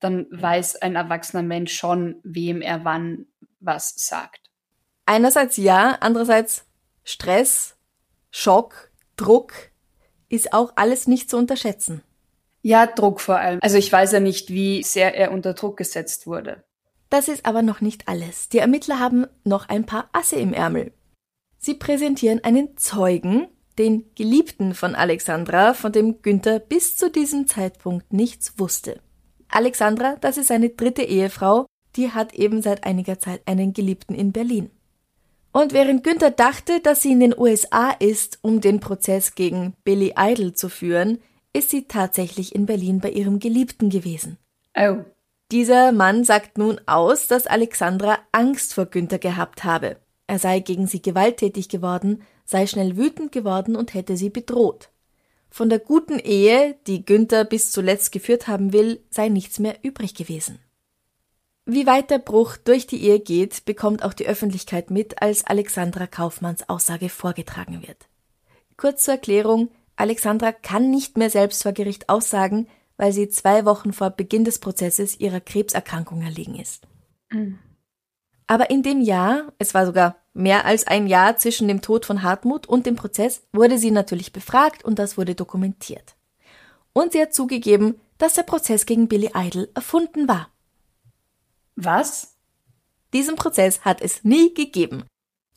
dann 0.00 0.26
weiß 0.30 0.82
ein 0.82 0.96
erwachsener 0.96 1.42
Mensch 1.42 1.72
schon, 1.74 2.20
wem 2.24 2.60
er 2.60 2.84
wann 2.84 3.24
was 3.58 3.94
sagt. 3.96 4.50
Einerseits 5.06 5.56
ja, 5.56 5.96
andererseits 6.00 6.66
Stress, 7.02 7.75
Schock, 8.38 8.90
Druck 9.16 9.54
ist 10.28 10.52
auch 10.52 10.74
alles 10.76 11.06
nicht 11.06 11.30
zu 11.30 11.38
unterschätzen. 11.38 12.02
Ja, 12.60 12.86
Druck 12.86 13.22
vor 13.22 13.38
allem. 13.38 13.60
Also 13.62 13.78
ich 13.78 13.90
weiß 13.90 14.12
ja 14.12 14.20
nicht, 14.20 14.50
wie 14.50 14.82
sehr 14.82 15.14
er 15.14 15.32
unter 15.32 15.54
Druck 15.54 15.78
gesetzt 15.78 16.26
wurde. 16.26 16.62
Das 17.08 17.28
ist 17.28 17.46
aber 17.46 17.62
noch 17.62 17.80
nicht 17.80 18.08
alles. 18.08 18.50
Die 18.50 18.58
Ermittler 18.58 19.00
haben 19.00 19.26
noch 19.44 19.70
ein 19.70 19.86
paar 19.86 20.10
Asse 20.12 20.36
im 20.36 20.52
Ärmel. 20.52 20.92
Sie 21.56 21.72
präsentieren 21.72 22.44
einen 22.44 22.76
Zeugen, 22.76 23.48
den 23.78 24.04
Geliebten 24.14 24.74
von 24.74 24.94
Alexandra, 24.94 25.72
von 25.72 25.92
dem 25.92 26.20
Günther 26.20 26.58
bis 26.58 26.94
zu 26.94 27.10
diesem 27.10 27.46
Zeitpunkt 27.46 28.12
nichts 28.12 28.58
wusste. 28.58 29.00
Alexandra, 29.48 30.16
das 30.20 30.36
ist 30.36 30.48
seine 30.48 30.68
dritte 30.68 31.04
Ehefrau, 31.04 31.64
die 31.96 32.10
hat 32.10 32.34
eben 32.34 32.60
seit 32.60 32.84
einiger 32.84 33.18
Zeit 33.18 33.40
einen 33.46 33.72
Geliebten 33.72 34.14
in 34.14 34.32
Berlin. 34.32 34.70
Und 35.56 35.72
während 35.72 36.04
Günther 36.04 36.32
dachte, 36.32 36.80
dass 36.80 37.00
sie 37.00 37.12
in 37.12 37.20
den 37.20 37.34
USA 37.34 37.90
ist, 37.92 38.40
um 38.42 38.60
den 38.60 38.78
Prozess 38.78 39.34
gegen 39.34 39.72
Billy 39.84 40.12
Idol 40.14 40.52
zu 40.52 40.68
führen, 40.68 41.18
ist 41.54 41.70
sie 41.70 41.84
tatsächlich 41.88 42.54
in 42.54 42.66
Berlin 42.66 43.00
bei 43.00 43.08
ihrem 43.08 43.38
Geliebten 43.38 43.88
gewesen. 43.88 44.36
Oh. 44.78 44.98
Dieser 45.50 45.92
Mann 45.92 46.24
sagt 46.24 46.58
nun 46.58 46.78
aus, 46.84 47.26
dass 47.26 47.46
Alexandra 47.46 48.18
Angst 48.32 48.74
vor 48.74 48.84
Günther 48.84 49.18
gehabt 49.18 49.64
habe. 49.64 49.96
Er 50.26 50.38
sei 50.38 50.60
gegen 50.60 50.86
sie 50.86 51.00
gewalttätig 51.00 51.70
geworden, 51.70 52.20
sei 52.44 52.66
schnell 52.66 52.98
wütend 52.98 53.32
geworden 53.32 53.76
und 53.76 53.94
hätte 53.94 54.18
sie 54.18 54.28
bedroht. 54.28 54.90
Von 55.48 55.70
der 55.70 55.78
guten 55.78 56.18
Ehe, 56.18 56.76
die 56.86 57.06
Günther 57.06 57.46
bis 57.46 57.72
zuletzt 57.72 58.12
geführt 58.12 58.46
haben 58.46 58.74
will, 58.74 59.00
sei 59.08 59.30
nichts 59.30 59.58
mehr 59.58 59.76
übrig 59.80 60.14
gewesen. 60.14 60.58
Wie 61.68 61.86
weit 61.86 62.10
der 62.10 62.20
Bruch 62.20 62.56
durch 62.56 62.86
die 62.86 63.02
Ehe 63.02 63.18
geht, 63.18 63.64
bekommt 63.64 64.04
auch 64.04 64.12
die 64.12 64.28
Öffentlichkeit 64.28 64.92
mit, 64.92 65.20
als 65.20 65.44
Alexandra 65.44 66.06
Kaufmanns 66.06 66.68
Aussage 66.68 67.08
vorgetragen 67.08 67.82
wird. 67.82 68.06
Kurz 68.76 69.02
zur 69.02 69.14
Erklärung, 69.14 69.70
Alexandra 69.96 70.52
kann 70.52 70.90
nicht 70.90 71.18
mehr 71.18 71.28
selbst 71.28 71.64
vor 71.64 71.72
Gericht 71.72 72.08
aussagen, 72.08 72.68
weil 72.96 73.12
sie 73.12 73.28
zwei 73.28 73.64
Wochen 73.64 73.92
vor 73.92 74.10
Beginn 74.10 74.44
des 74.44 74.60
Prozesses 74.60 75.18
ihrer 75.18 75.40
Krebserkrankung 75.40 76.22
erlegen 76.22 76.54
ist. 76.54 76.86
Mhm. 77.30 77.58
Aber 78.46 78.70
in 78.70 78.84
dem 78.84 79.00
Jahr, 79.00 79.52
es 79.58 79.74
war 79.74 79.86
sogar 79.86 80.16
mehr 80.34 80.66
als 80.66 80.86
ein 80.86 81.08
Jahr 81.08 81.36
zwischen 81.36 81.66
dem 81.66 81.82
Tod 81.82 82.06
von 82.06 82.22
Hartmut 82.22 82.68
und 82.68 82.86
dem 82.86 82.94
Prozess, 82.94 83.42
wurde 83.52 83.78
sie 83.78 83.90
natürlich 83.90 84.32
befragt 84.32 84.84
und 84.84 85.00
das 85.00 85.18
wurde 85.18 85.34
dokumentiert. 85.34 86.14
Und 86.92 87.12
sie 87.12 87.20
hat 87.20 87.34
zugegeben, 87.34 88.00
dass 88.18 88.34
der 88.34 88.44
Prozess 88.44 88.86
gegen 88.86 89.08
Billy 89.08 89.32
Idol 89.34 89.68
erfunden 89.74 90.28
war. 90.28 90.48
Was? 91.76 92.36
Diesen 93.12 93.36
Prozess 93.36 93.84
hat 93.84 94.00
es 94.00 94.24
nie 94.24 94.52
gegeben. 94.52 95.04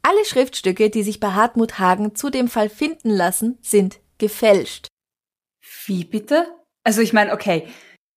Alle 0.01 0.23
Schriftstücke, 0.25 0.89
die 0.89 1.03
sich 1.03 1.19
bei 1.19 1.31
Hartmut 1.31 1.79
Hagen 1.79 2.15
zu 2.15 2.29
dem 2.29 2.47
Fall 2.47 2.69
finden 2.69 3.09
lassen, 3.09 3.57
sind 3.61 3.99
gefälscht. 4.17 4.87
Wie 5.85 6.03
bitte? 6.03 6.47
Also 6.83 7.01
ich 7.01 7.13
meine, 7.13 7.33
okay, 7.33 7.67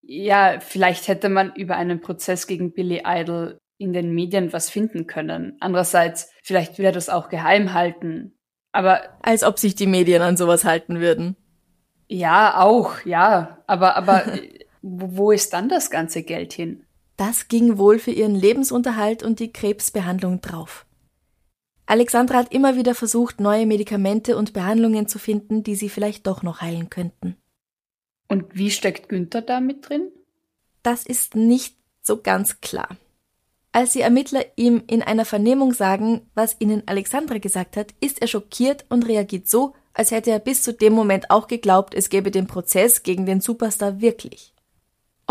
ja, 0.03 0.59
vielleicht 0.61 1.09
hätte 1.09 1.29
man 1.29 1.55
über 1.55 1.77
einen 1.77 2.01
Prozess 2.01 2.47
gegen 2.47 2.73
Billy 2.73 3.03
Idol 3.07 3.59
in 3.79 3.93
den 3.93 4.15
Medien 4.15 4.53
was 4.53 4.71
finden 4.71 5.07
können. 5.07 5.57
Andererseits, 5.61 6.31
vielleicht 6.43 6.79
will 6.79 6.85
er 6.85 6.93
das 6.93 7.09
auch 7.09 7.29
geheim 7.29 7.73
halten. 7.73 8.37
Aber. 8.73 9.03
Als 9.23 9.43
ob 9.43 9.59
sich 9.59 9.75
die 9.75 9.87
Medien 9.87 10.23
an 10.23 10.37
sowas 10.37 10.65
halten 10.65 11.01
würden. 11.01 11.37
Ja, 12.09 12.61
auch, 12.61 13.05
ja. 13.05 13.62
Aber, 13.67 13.97
aber 13.97 14.25
wo 14.83 15.33
ist 15.33 15.53
dann 15.53 15.69
das 15.69 15.91
ganze 15.91 16.23
Geld 16.23 16.53
hin? 16.53 16.85
Das 17.16 17.48
ging 17.48 17.79
wohl 17.79 17.98
für 17.98 18.11
ihren 18.11 18.35
Lebensunterhalt 18.35 19.22
und 19.22 19.38
die 19.38 19.53
Krebsbehandlung 19.53 20.40
drauf. 20.40 20.87
Alexandra 21.87 22.38
hat 22.38 22.53
immer 22.53 22.77
wieder 22.77 22.94
versucht, 22.94 23.40
neue 23.40 23.66
Medikamente 23.66 24.37
und 24.37 24.53
Behandlungen 24.53 25.09
zu 25.09 25.18
finden, 25.18 25.62
die 25.62 25.75
sie 25.75 25.88
vielleicht 25.88 26.27
doch 26.27 26.42
noch 26.42 26.61
heilen 26.61 26.90
könnten. 26.90 27.37
Und 28.29 28.55
wie 28.55 28.70
steckt 28.70 29.09
Günther 29.09 29.42
da 29.42 29.61
mit 29.61 29.88
drin? 29.88 30.09
Das 30.83 31.05
ist 31.05 31.35
nicht 31.35 31.77
so 32.01 32.22
ganz 32.22 32.61
klar. 32.61 32.96
Als 33.72 33.92
die 33.92 34.01
Ermittler 34.01 34.44
ihm 34.57 34.83
in 34.87 35.03
einer 35.03 35.25
Vernehmung 35.25 35.72
sagen, 35.72 36.22
was 36.35 36.57
ihnen 36.59 36.83
Alexandra 36.87 37.38
gesagt 37.38 37.77
hat, 37.77 37.94
ist 38.01 38.20
er 38.20 38.29
schockiert 38.29 38.85
und 38.88 39.09
reagiert 39.09 39.48
so, 39.48 39.75
als 39.94 40.11
hätte 40.11 40.31
er 40.31 40.38
bis 40.38 40.62
zu 40.62 40.72
dem 40.72 40.92
Moment 40.92 41.31
auch 41.31 41.46
geglaubt, 41.46 41.94
es 41.94 42.09
gäbe 42.09 42.31
den 42.31 42.46
Prozess 42.46 43.03
gegen 43.03 43.27
den 43.27 43.40
Superstar 43.40 44.01
wirklich. 44.01 44.52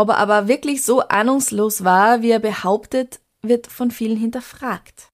Ob 0.02 0.10
er 0.10 0.18
aber 0.18 0.48
wirklich 0.48 0.84
so 0.84 1.02
ahnungslos 1.02 1.84
war, 1.84 2.24
wie 2.24 2.32
er 2.32 2.40
behauptet, 2.40 3.20
wird 3.44 3.68
von 3.68 3.92
vielen 3.92 4.18
hinterfragt. 4.18 5.10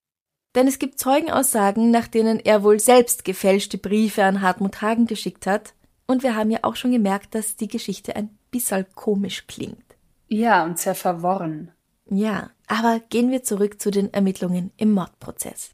Denn 0.56 0.66
es 0.66 0.80
gibt 0.80 0.98
Zeugenaussagen, 0.98 1.92
nach 1.92 2.08
denen 2.08 2.40
er 2.40 2.64
wohl 2.64 2.80
selbst 2.80 3.26
gefälschte 3.26 3.78
Briefe 3.78 4.24
an 4.24 4.42
Hartmut 4.42 4.82
Hagen 4.82 5.06
geschickt 5.06 5.46
hat, 5.46 5.74
und 6.08 6.24
wir 6.24 6.38
haben 6.38 6.52
ja 6.52 6.60
auch 6.62 6.78
schon 6.78 6.94
gemerkt, 6.94 7.36
dass 7.36 7.58
die 7.58 7.68
Geschichte 7.68 8.16
ein 8.16 8.30
bisschen 8.50 8.86
komisch 8.96 9.46
klingt. 9.48 9.98
Ja, 10.30 10.64
und 10.64 10.80
sehr 10.80 10.96
verworren. 10.96 11.74
Ja, 12.10 12.52
aber 12.68 13.02
gehen 13.10 13.30
wir 13.30 13.44
zurück 13.44 13.82
zu 13.82 13.92
den 13.92 14.14
Ermittlungen 14.14 14.72
im 14.78 14.94
Mordprozess. 14.94 15.72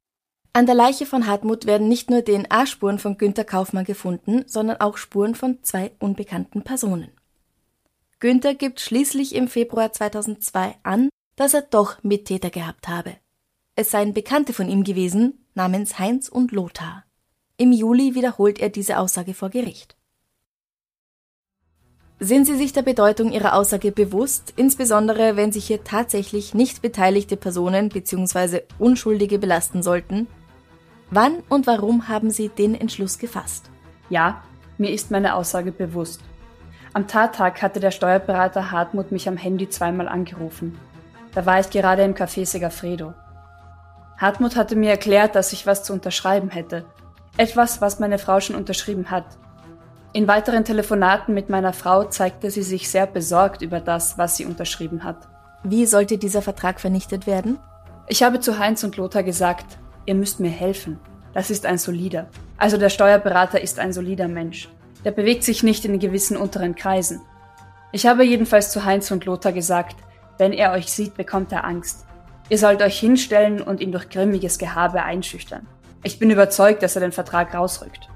An 0.54 0.65
der 0.65 0.73
Leiche 0.73 1.06
von 1.06 1.28
Hartmut 1.28 1.67
werden 1.67 1.88
nicht 1.88 2.10
nur 2.10 2.26
DNA-Spuren 2.26 2.97
von 2.97 3.19
Günter 3.19 3.43
Kaufmann 3.43 3.86
gefunden, 3.86 4.45
sondern 4.47 4.82
auch 4.82 4.97
Spuren 4.97 5.36
von 5.36 5.60
zwei 5.62 5.91
unbekannten 5.99 6.63
Personen. 6.63 7.12
Günther 8.24 8.56
gibt 8.56 8.80
schließlich 8.80 9.36
im 9.36 9.50
Februar 9.50 9.92
2002 9.92 10.76
an, 10.84 11.10
dass 11.36 11.54
er 11.54 11.62
doch 11.62 12.02
Mittäter 12.04 12.52
gehabt 12.52 12.88
habe. 12.88 13.18
Es 13.76 13.92
seien 13.92 14.14
Bekannte 14.14 14.54
von 14.54 14.70
ihm 14.70 14.86
gewesen, 14.86 15.46
namens 15.56 16.00
Heinz 16.00 16.30
und 16.30 16.54
Lothar. 16.54 17.04
Im 17.58 17.74
Juli 17.74 18.16
wiederholt 18.16 18.60
er 18.60 18.70
diese 18.70 18.98
Aussage 18.98 19.34
vor 19.34 19.50
Gericht. 19.50 19.98
Sind 22.22 22.46
Sie 22.46 22.56
sich 22.56 22.72
der 22.72 22.84
Bedeutung 22.84 23.30
Ihrer 23.34 23.58
Aussage 23.58 23.92
bewusst, 23.92 24.54
insbesondere 24.56 25.36
wenn 25.36 25.52
sich 25.52 25.68
hier 25.68 25.84
tatsächlich 25.84 26.54
nicht 26.54 26.82
beteiligte 26.82 27.36
Personen 27.36 27.90
bzw. 27.90 28.62
Unschuldige 28.80 29.38
belasten 29.38 29.84
sollten? 29.84 30.28
Wann 31.10 31.44
und 31.50 31.68
warum 31.68 32.08
haben 32.08 32.32
Sie 32.32 32.48
den 32.48 32.74
Entschluss 32.74 33.18
gefasst? 33.18 33.70
Ja, 34.10 34.46
mir 34.78 34.92
ist 34.92 35.12
meine 35.12 35.36
Aussage 35.36 35.74
bewusst. 35.74 36.22
Am 36.95 37.08
Tattag 37.08 37.63
hatte 37.63 37.79
der 37.79 37.89
Steuerberater 37.89 38.69
Hartmut 38.69 39.12
mich 39.12 39.27
am 39.27 39.36
Handy 39.36 39.67
zweimal 39.67 40.08
angerufen. 40.08 40.77
Da 41.34 41.43
war 41.47 41.60
ich 41.60 41.71
gerade 41.71 42.03
im 42.03 42.13
Café 42.13 42.45
Segafredo. 42.45 43.15
Hartmut 44.17 44.56
hatte 44.56 44.75
mir 44.75 44.91
erklärt, 44.91 45.36
dass 45.36 45.53
ich 45.53 45.65
was 45.65 45.84
zu 45.84 45.91
unterschreiben 45.91 46.49
hätte. 46.49 46.86
Etwas, 47.36 47.82
was 47.82 47.99
meine 47.99 48.19
Frau 48.19 48.39
schon 48.39 48.56
unterschrieben 48.56 49.10
hat. 49.10 49.25
In 50.13 50.27
weiteren 50.27 50.65
Telefonaten 50.65 51.34
mit 51.34 51.49
meiner 51.49 51.73
Frau 51.73 52.03
zeigte 52.03 52.51
sie 52.51 52.62
sich 52.62 52.88
sehr 52.88 53.08
besorgt 53.08 53.63
über 53.63 53.79
das, 53.79 54.19
was 54.19 54.38
sie 54.38 54.45
unterschrieben 54.45 55.03
hat. 55.03 55.27
Wie 55.63 55.88
sollte 55.88 56.19
dieser 56.19 56.43
Vertrag 56.43 56.79
vernichtet 56.79 57.25
werden? 57.25 57.58
Ich 58.08 58.21
habe 58.21 58.39
zu 58.39 58.60
Heinz 58.60 58.84
und 58.84 58.97
Lothar 58.97 59.23
gesagt, 59.23 59.79
ihr 60.06 60.13
müsst 60.13 60.39
mir 60.39 60.51
helfen. 60.51 60.99
Das 61.34 61.49
ist 61.49 61.65
ein 61.65 61.79
solider. 61.79 62.27
Also 62.58 62.77
der 62.77 62.89
Steuerberater 62.89 63.60
ist 63.60 63.79
ein 63.79 63.93
solider 63.93 64.27
Mensch. 64.27 64.69
Der 65.06 65.12
bewegt 65.12 65.44
sich 65.44 65.63
nicht 65.63 65.86
in 65.86 66.00
gewissen 66.00 66.38
unteren 66.38 66.76
Kreisen. 66.76 67.22
Ich 67.92 68.06
habe 68.06 68.24
jedenfalls 68.24 68.72
zu 68.72 68.86
Heinz 68.86 69.12
und 69.12 69.26
Lothar 69.26 69.52
gesagt, 69.52 69.98
wenn 70.38 70.54
er 70.54 70.72
euch 70.72 70.92
sieht, 70.92 71.16
bekommt 71.16 71.52
er 71.52 71.66
Angst. 71.66 72.06
Ihr 72.50 72.58
sollt 72.58 72.82
euch 72.82 73.00
hinstellen 73.00 73.62
und 73.62 73.82
ihn 73.82 73.92
durch 73.92 74.10
grimmiges 74.10 74.58
Gehabe 74.58 75.04
einschüchtern. 75.04 75.68
Ich 76.04 76.20
bin 76.20 76.30
überzeugt, 76.30 76.84
dass 76.84 76.96
er 76.96 77.02
den 77.02 77.12
Vertrag 77.12 77.54
rausrückt. 77.54 78.10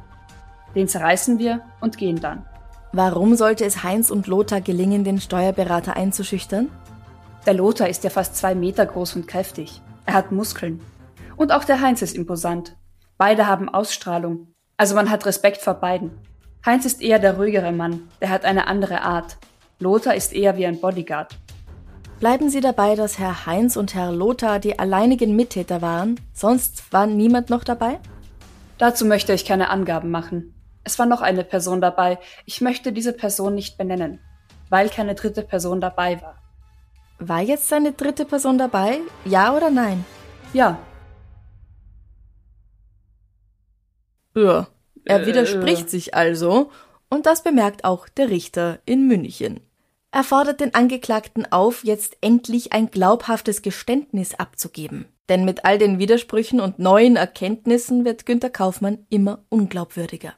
Den 0.75 0.87
zerreißen 0.87 1.39
wir 1.39 1.61
und 1.79 1.97
gehen 1.97 2.19
dann. 2.19 2.45
Warum 2.91 3.35
sollte 3.35 3.65
es 3.65 3.83
Heinz 3.83 4.09
und 4.09 4.27
Lothar 4.27 4.61
gelingen, 4.61 5.03
den 5.03 5.19
Steuerberater 5.21 5.95
einzuschüchtern? 5.95 6.69
Der 7.45 7.53
Lothar 7.53 7.87
ist 7.87 8.03
ja 8.03 8.09
fast 8.09 8.35
zwei 8.35 8.55
Meter 8.55 8.85
groß 8.85 9.15
und 9.15 9.27
kräftig. 9.27 9.81
Er 10.05 10.13
hat 10.13 10.31
Muskeln. 10.31 10.81
Und 11.35 11.51
auch 11.51 11.63
der 11.63 11.81
Heinz 11.81 12.01
ist 12.01 12.15
imposant. 12.15 12.75
Beide 13.17 13.47
haben 13.47 13.69
Ausstrahlung. 13.69 14.53
Also 14.75 14.95
man 14.95 15.09
hat 15.09 15.25
Respekt 15.25 15.61
vor 15.61 15.75
beiden. 15.75 16.11
Heinz 16.65 16.85
ist 16.85 17.01
eher 17.01 17.19
der 17.19 17.37
ruhigere 17.37 17.71
Mann, 17.71 18.09
der 18.21 18.29
hat 18.29 18.45
eine 18.45 18.67
andere 18.67 19.01
Art. 19.01 19.37
Lothar 19.79 20.15
ist 20.15 20.33
eher 20.33 20.57
wie 20.57 20.65
ein 20.65 20.79
Bodyguard. 20.79 21.37
Bleiben 22.19 22.49
Sie 22.49 22.61
dabei, 22.61 22.95
dass 22.95 23.19
Herr 23.19 23.45
Heinz 23.45 23.77
und 23.77 23.93
Herr 23.93 24.11
Lothar 24.11 24.59
die 24.59 24.79
alleinigen 24.79 25.35
Mittäter 25.35 25.81
waren, 25.83 26.19
sonst 26.33 26.91
war 26.91 27.05
niemand 27.05 27.51
noch 27.51 27.63
dabei? 27.63 27.99
Dazu 28.79 29.05
möchte 29.05 29.33
ich 29.33 29.45
keine 29.45 29.69
Angaben 29.69 30.09
machen. 30.09 30.55
Es 30.83 30.97
war 30.97 31.05
noch 31.05 31.21
eine 31.21 31.43
Person 31.43 31.79
dabei, 31.79 32.17
ich 32.45 32.61
möchte 32.61 32.91
diese 32.91 33.13
Person 33.13 33.53
nicht 33.53 33.77
benennen, 33.77 34.19
weil 34.69 34.89
keine 34.89 35.13
dritte 35.15 35.43
Person 35.43 35.79
dabei 35.79 36.21
war. 36.21 36.41
War 37.19 37.41
jetzt 37.41 37.71
eine 37.73 37.91
dritte 37.91 38.25
Person 38.25 38.57
dabei? 38.57 38.99
Ja 39.25 39.55
oder 39.55 39.69
nein? 39.69 40.05
Ja. 40.53 40.79
Ja. 44.35 44.67
Er 45.07 45.25
widerspricht 45.25 45.89
sich 45.89 46.13
also, 46.13 46.71
und 47.09 47.25
das 47.25 47.43
bemerkt 47.43 47.83
auch 47.85 48.09
der 48.09 48.29
Richter 48.29 48.79
in 48.85 49.07
München. 49.07 49.61
Er 50.11 50.23
fordert 50.23 50.61
den 50.61 50.73
Angeklagten 50.73 51.51
auf, 51.51 51.83
jetzt 51.83 52.17
endlich 52.21 52.73
ein 52.73 52.89
glaubhaftes 52.89 53.61
Geständnis 53.61 54.33
abzugeben. 54.35 55.05
Denn 55.29 55.45
mit 55.45 55.65
all 55.65 55.77
den 55.77 55.99
Widersprüchen 55.99 56.61
und 56.61 56.79
neuen 56.79 57.17
Erkenntnissen 57.17 58.05
wird 58.05 58.25
Günter 58.25 58.49
Kaufmann 58.49 59.05
immer 59.09 59.43
unglaubwürdiger. 59.49 60.33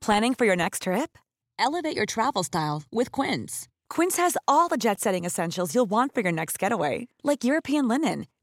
Planning 0.00 0.34
for 0.34 0.46
your 0.46 0.56
next 0.56 0.82
trip? 0.82 1.18
Elevate 1.58 1.96
your 1.96 2.06
travel 2.06 2.42
style 2.42 2.82
with 2.90 3.12
Quince. 3.12 3.68
Quince 3.88 4.16
has 4.18 4.36
all 4.48 4.68
the 4.68 4.78
jet 4.78 5.00
setting 5.00 5.24
essentials 5.24 5.74
you'll 5.74 5.90
want 5.90 6.14
for 6.14 6.22
your 6.22 6.32
next 6.32 6.58
getaway, 6.58 7.06
like 7.22 7.44
European 7.44 7.86
linen, 7.86 8.26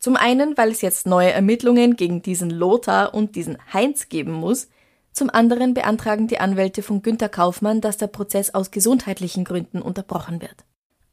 Zum 0.00 0.16
einen, 0.16 0.56
weil 0.56 0.70
es 0.70 0.80
jetzt 0.80 1.06
neue 1.06 1.30
Ermittlungen 1.30 1.94
gegen 1.94 2.22
diesen 2.22 2.48
Lothar 2.48 3.12
und 3.12 3.36
diesen 3.36 3.58
Heinz 3.72 4.08
geben 4.08 4.32
muss. 4.32 4.68
Zum 5.12 5.28
anderen 5.28 5.74
beantragen 5.74 6.26
die 6.26 6.40
Anwälte 6.40 6.82
von 6.82 7.02
Günter 7.02 7.28
Kaufmann, 7.28 7.82
dass 7.82 7.98
der 7.98 8.06
Prozess 8.06 8.54
aus 8.54 8.70
gesundheitlichen 8.70 9.44
Gründen 9.44 9.82
unterbrochen 9.82 10.40
wird. 10.40 10.64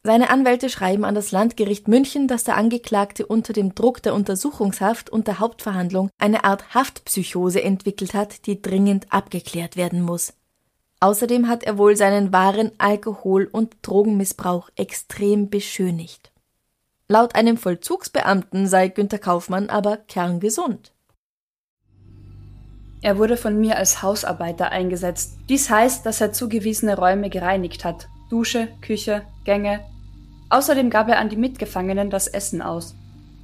Seine 0.04 0.30
Anwälte 0.30 0.69
schreiben 0.69 1.04
an 1.04 1.15
das 1.15 1.34
Landgericht 1.34 1.89
München, 1.89 2.30
dass 2.30 2.45
der 2.45 2.56
Angeklagte 2.56 3.26
unter 3.26 3.52
dem 3.52 3.76
Druck 3.76 4.02
der 4.04 4.13
Untersuchungshaft 4.13 5.10
und 5.10 5.28
der 5.28 5.39
Hauptverhandlung 5.39 6.10
eine 6.17 6.45
Art 6.45 6.73
Haftpsychose 6.73 7.62
entwickelt 7.62 8.13
hat, 8.13 8.45
die 8.45 8.62
dringend 8.62 9.12
abgeklärt 9.12 9.76
werden 9.76 10.02
muss. 10.02 10.34
Außerdem 11.02 11.50
hat 11.50 11.63
er 11.63 11.78
wohl 11.78 11.97
seinen 11.97 12.32
wahren 12.32 12.71
Alkohol- 12.78 13.50
und 13.52 13.76
Drogenmissbrauch 13.82 14.69
extrem 14.78 15.50
beschönigt. 15.50 16.32
Laut 17.10 17.36
einem 17.36 17.56
Vollzugsbeamten 17.56 18.67
sei 18.67 18.89
Günter 18.89 19.17
Kaufmann 19.17 19.70
aber 19.70 19.96
kerngesund. 19.96 20.91
Er 23.02 23.17
wurde 23.17 23.38
von 23.38 23.58
mir 23.58 23.78
als 23.78 24.02
Hausarbeiter 24.02 24.72
eingesetzt. 24.72 25.38
Dies 25.48 25.70
heißt, 25.70 26.06
dass 26.06 26.20
er 26.20 26.34
zugewiesene 26.34 26.98
Räume 26.98 27.30
gereinigt 27.30 27.86
hat. 27.86 28.10
Dusche, 28.30 28.67
Küche, 28.82 29.22
Gänge. 29.46 29.86
Außerdem 30.50 30.89
gab 30.89 31.08
er 31.08 31.20
an 31.20 31.30
die 31.30 31.38
Mitgefangenen 31.38 32.10
das 32.10 32.28
Essen 32.28 32.62
aus. 32.62 32.93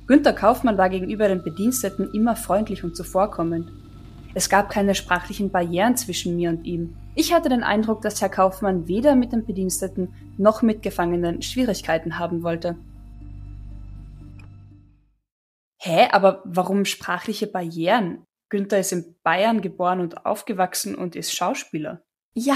Günter 0.07 0.33
Kaufmann 0.33 0.77
war 0.77 0.89
gegenüber 0.89 1.29
den 1.29 1.43
Bediensteten 1.43 2.13
immer 2.13 2.35
freundlich 2.35 2.83
und 2.83 2.97
zuvorkommend. 2.97 3.71
Es 4.33 4.49
gab 4.49 4.69
keine 4.69 4.93
sprachlichen 4.93 5.51
Barrieren 5.51 5.95
zwischen 5.95 6.35
mir 6.35 6.49
und 6.49 6.65
ihm. 6.65 6.97
Ich 7.15 7.33
hatte 7.33 7.47
den 7.47 7.63
Eindruck, 7.63 8.01
dass 8.01 8.21
Herr 8.21 8.27
Kaufmann 8.27 8.89
weder 8.89 9.15
mit 9.15 9.31
den 9.31 9.45
Bediensteten 9.45 10.13
noch 10.37 10.63
Mitgefangenen 10.63 11.41
Schwierigkeiten 11.41 12.19
haben 12.19 12.43
wollte. 12.43 12.75
Hä, 15.85 16.07
aber 16.13 16.41
warum 16.45 16.85
sprachliche 16.85 17.45
Barrieren? 17.45 18.25
Günther 18.47 18.79
ist 18.79 18.93
in 18.93 19.15
Bayern 19.21 19.59
geboren 19.61 19.99
und 19.99 20.25
aufgewachsen 20.25 20.95
und 20.95 21.13
ist 21.13 21.35
Schauspieler. 21.35 22.01
Ja, 22.33 22.55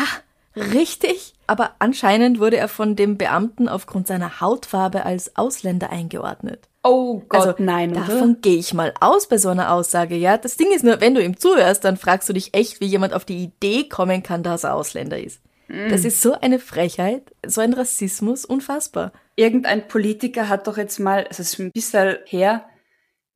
richtig. 0.56 1.34
Aber 1.46 1.72
anscheinend 1.80 2.40
wurde 2.40 2.56
er 2.56 2.70
von 2.70 2.96
dem 2.96 3.18
Beamten 3.18 3.68
aufgrund 3.68 4.08
seiner 4.08 4.40
Hautfarbe 4.40 5.04
als 5.04 5.36
Ausländer 5.36 5.90
eingeordnet. 5.90 6.70
Oh 6.84 7.22
Gott, 7.28 7.48
also, 7.48 7.64
nein, 7.64 7.92
oder? 7.92 8.06
Davon 8.06 8.40
gehe 8.40 8.60
ich 8.60 8.74
mal 8.74 8.94
aus 9.02 9.28
bei 9.28 9.38
so 9.38 9.50
einer 9.50 9.74
Aussage, 9.74 10.16
ja. 10.16 10.38
Das 10.38 10.56
Ding 10.56 10.72
ist 10.72 10.86
nur, 10.86 11.02
wenn 11.02 11.14
du 11.14 11.22
ihm 11.22 11.36
zuhörst, 11.36 11.84
dann 11.84 11.98
fragst 11.98 12.30
du 12.30 12.34
dich 12.34 12.54
echt, 12.54 12.80
wie 12.80 12.86
jemand 12.86 13.14
auf 13.14 13.26
die 13.26 13.44
Idee 13.44 13.90
kommen 13.90 14.24
kann, 14.24 14.42
dass 14.42 14.64
er 14.64 14.74
Ausländer 14.74 15.20
ist. 15.20 15.42
Mm. 15.68 15.90
Das 15.90 16.06
ist 16.06 16.22
so 16.22 16.32
eine 16.40 16.60
Frechheit, 16.60 17.34
so 17.46 17.60
ein 17.60 17.74
Rassismus, 17.74 18.46
unfassbar. 18.46 19.12
Irgendein 19.36 19.90
Politiker 19.90 20.48
hat 20.48 20.68
doch 20.68 20.78
jetzt 20.78 20.98
mal, 21.00 21.28
es 21.30 21.42
ist 21.42 21.60
ein 21.60 21.74
bisschen 21.74 22.20
her, 22.26 22.64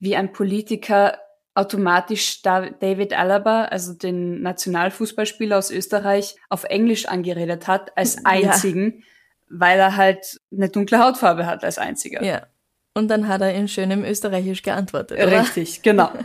wie 0.02 0.18
ein 0.18 0.34
Politiker 0.34 1.18
automatisch 1.54 2.42
David 2.42 3.18
Alaba, 3.18 3.66
also 3.66 3.94
den 3.94 4.42
Nationalfußballspieler 4.42 5.58
aus 5.58 5.70
Österreich, 5.70 6.36
auf 6.50 6.64
Englisch 6.66 7.06
angeredet 7.06 7.68
hat, 7.68 7.96
als 7.98 8.18
einzigen, 8.26 8.96
ja. 8.98 9.04
weil 9.50 9.80
er 9.80 9.96
halt 9.96 10.42
eine 10.52 10.70
dunkle 10.70 11.00
Hautfarbe 11.00 11.46
hat 11.46 11.64
als 11.64 11.78
einziger. 11.78 12.24
Ja. 12.24 12.48
Und 12.94 13.08
dann 13.08 13.28
hat 13.28 13.42
er 13.42 13.54
in 13.54 13.68
schönem 13.68 14.04
Österreichisch 14.04 14.64
geantwortet. 14.64 15.18
Oder? 15.18 15.42
Richtig, 15.42 15.82
genau. 15.82 16.12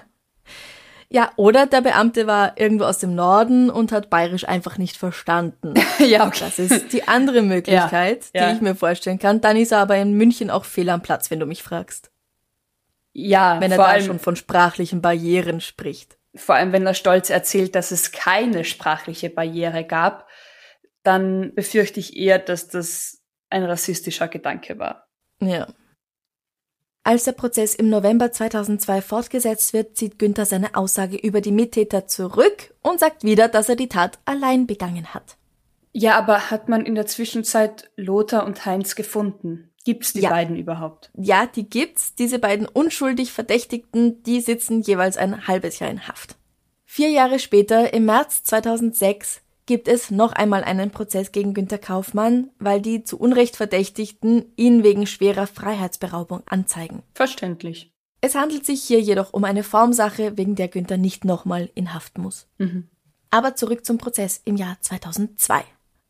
Ja, 1.08 1.30
oder 1.36 1.66
der 1.66 1.82
Beamte 1.82 2.26
war 2.26 2.58
irgendwo 2.58 2.82
aus 2.82 2.98
dem 2.98 3.14
Norden 3.14 3.70
und 3.70 3.92
hat 3.92 4.10
bayerisch 4.10 4.46
einfach 4.48 4.76
nicht 4.76 4.96
verstanden. 4.96 5.74
ja, 6.00 6.26
okay. 6.26 6.40
Das 6.40 6.58
ist 6.58 6.92
die 6.92 7.06
andere 7.06 7.42
Möglichkeit, 7.42 8.24
ja, 8.34 8.40
die 8.40 8.50
ja. 8.50 8.52
ich 8.52 8.60
mir 8.60 8.74
vorstellen 8.74 9.20
kann. 9.20 9.40
Dann 9.40 9.56
ist 9.56 9.70
er 9.70 9.78
aber 9.78 9.96
in 9.98 10.14
München 10.14 10.50
auch 10.50 10.64
fehl 10.64 10.90
am 10.90 11.02
Platz, 11.02 11.30
wenn 11.30 11.38
du 11.38 11.46
mich 11.46 11.62
fragst. 11.62 12.10
Ja, 13.18 13.62
wenn 13.62 13.72
er 13.72 13.78
da 13.78 13.84
allem, 13.84 14.04
schon 14.04 14.18
von 14.18 14.36
sprachlichen 14.36 15.00
Barrieren 15.00 15.62
spricht. 15.62 16.18
Vor 16.34 16.54
allem, 16.54 16.72
wenn 16.72 16.86
er 16.86 16.92
stolz 16.92 17.30
erzählt, 17.30 17.74
dass 17.74 17.90
es 17.90 18.12
keine 18.12 18.62
sprachliche 18.62 19.30
Barriere 19.30 19.84
gab, 19.84 20.28
dann 21.02 21.54
befürchte 21.54 21.98
ich 21.98 22.14
eher, 22.14 22.38
dass 22.38 22.68
das 22.68 23.22
ein 23.48 23.64
rassistischer 23.64 24.28
Gedanke 24.28 24.78
war. 24.78 25.08
Ja. 25.40 25.66
Als 27.04 27.24
der 27.24 27.32
Prozess 27.32 27.74
im 27.74 27.88
November 27.88 28.32
2002 28.32 29.00
fortgesetzt 29.00 29.72
wird, 29.72 29.96
zieht 29.96 30.18
Günther 30.18 30.44
seine 30.44 30.74
Aussage 30.74 31.16
über 31.16 31.40
die 31.40 31.52
Mittäter 31.52 32.06
zurück 32.06 32.74
und 32.82 33.00
sagt 33.00 33.24
wieder, 33.24 33.48
dass 33.48 33.70
er 33.70 33.76
die 33.76 33.88
Tat 33.88 34.18
allein 34.26 34.66
begangen 34.66 35.14
hat. 35.14 35.38
Ja, 35.92 36.18
aber 36.18 36.50
hat 36.50 36.68
man 36.68 36.84
in 36.84 36.94
der 36.94 37.06
Zwischenzeit 37.06 37.90
Lothar 37.96 38.44
und 38.44 38.66
Heinz 38.66 38.94
gefunden? 38.94 39.72
Gibt's 39.86 40.14
die 40.14 40.22
ja. 40.22 40.30
beiden 40.30 40.56
überhaupt? 40.56 41.12
Ja, 41.16 41.46
die 41.46 41.70
gibt's. 41.70 42.16
Diese 42.16 42.40
beiden 42.40 42.66
unschuldig 42.66 43.30
Verdächtigten, 43.30 44.20
die 44.24 44.40
sitzen 44.40 44.82
jeweils 44.82 45.16
ein 45.16 45.46
halbes 45.46 45.78
Jahr 45.78 45.88
in 45.88 46.08
Haft. 46.08 46.34
Vier 46.84 47.10
Jahre 47.10 47.38
später, 47.38 47.94
im 47.94 48.04
März 48.06 48.42
2006, 48.42 49.42
gibt 49.64 49.86
es 49.86 50.10
noch 50.10 50.32
einmal 50.32 50.64
einen 50.64 50.90
Prozess 50.90 51.30
gegen 51.30 51.54
Günter 51.54 51.78
Kaufmann, 51.78 52.50
weil 52.58 52.80
die 52.80 53.04
zu 53.04 53.16
Unrecht 53.16 53.54
Verdächtigten 53.54 54.46
ihn 54.56 54.82
wegen 54.82 55.06
schwerer 55.06 55.46
Freiheitsberaubung 55.46 56.42
anzeigen. 56.46 57.04
Verständlich. 57.14 57.92
Es 58.20 58.34
handelt 58.34 58.66
sich 58.66 58.82
hier 58.82 59.00
jedoch 59.00 59.32
um 59.34 59.44
eine 59.44 59.62
Formsache, 59.62 60.36
wegen 60.36 60.56
der 60.56 60.66
Günther 60.66 60.96
nicht 60.96 61.24
nochmal 61.24 61.70
in 61.76 61.94
Haft 61.94 62.18
muss. 62.18 62.48
Mhm. 62.58 62.88
Aber 63.30 63.54
zurück 63.54 63.86
zum 63.86 63.98
Prozess 63.98 64.40
im 64.44 64.56
Jahr 64.56 64.78
2002. 64.80 65.62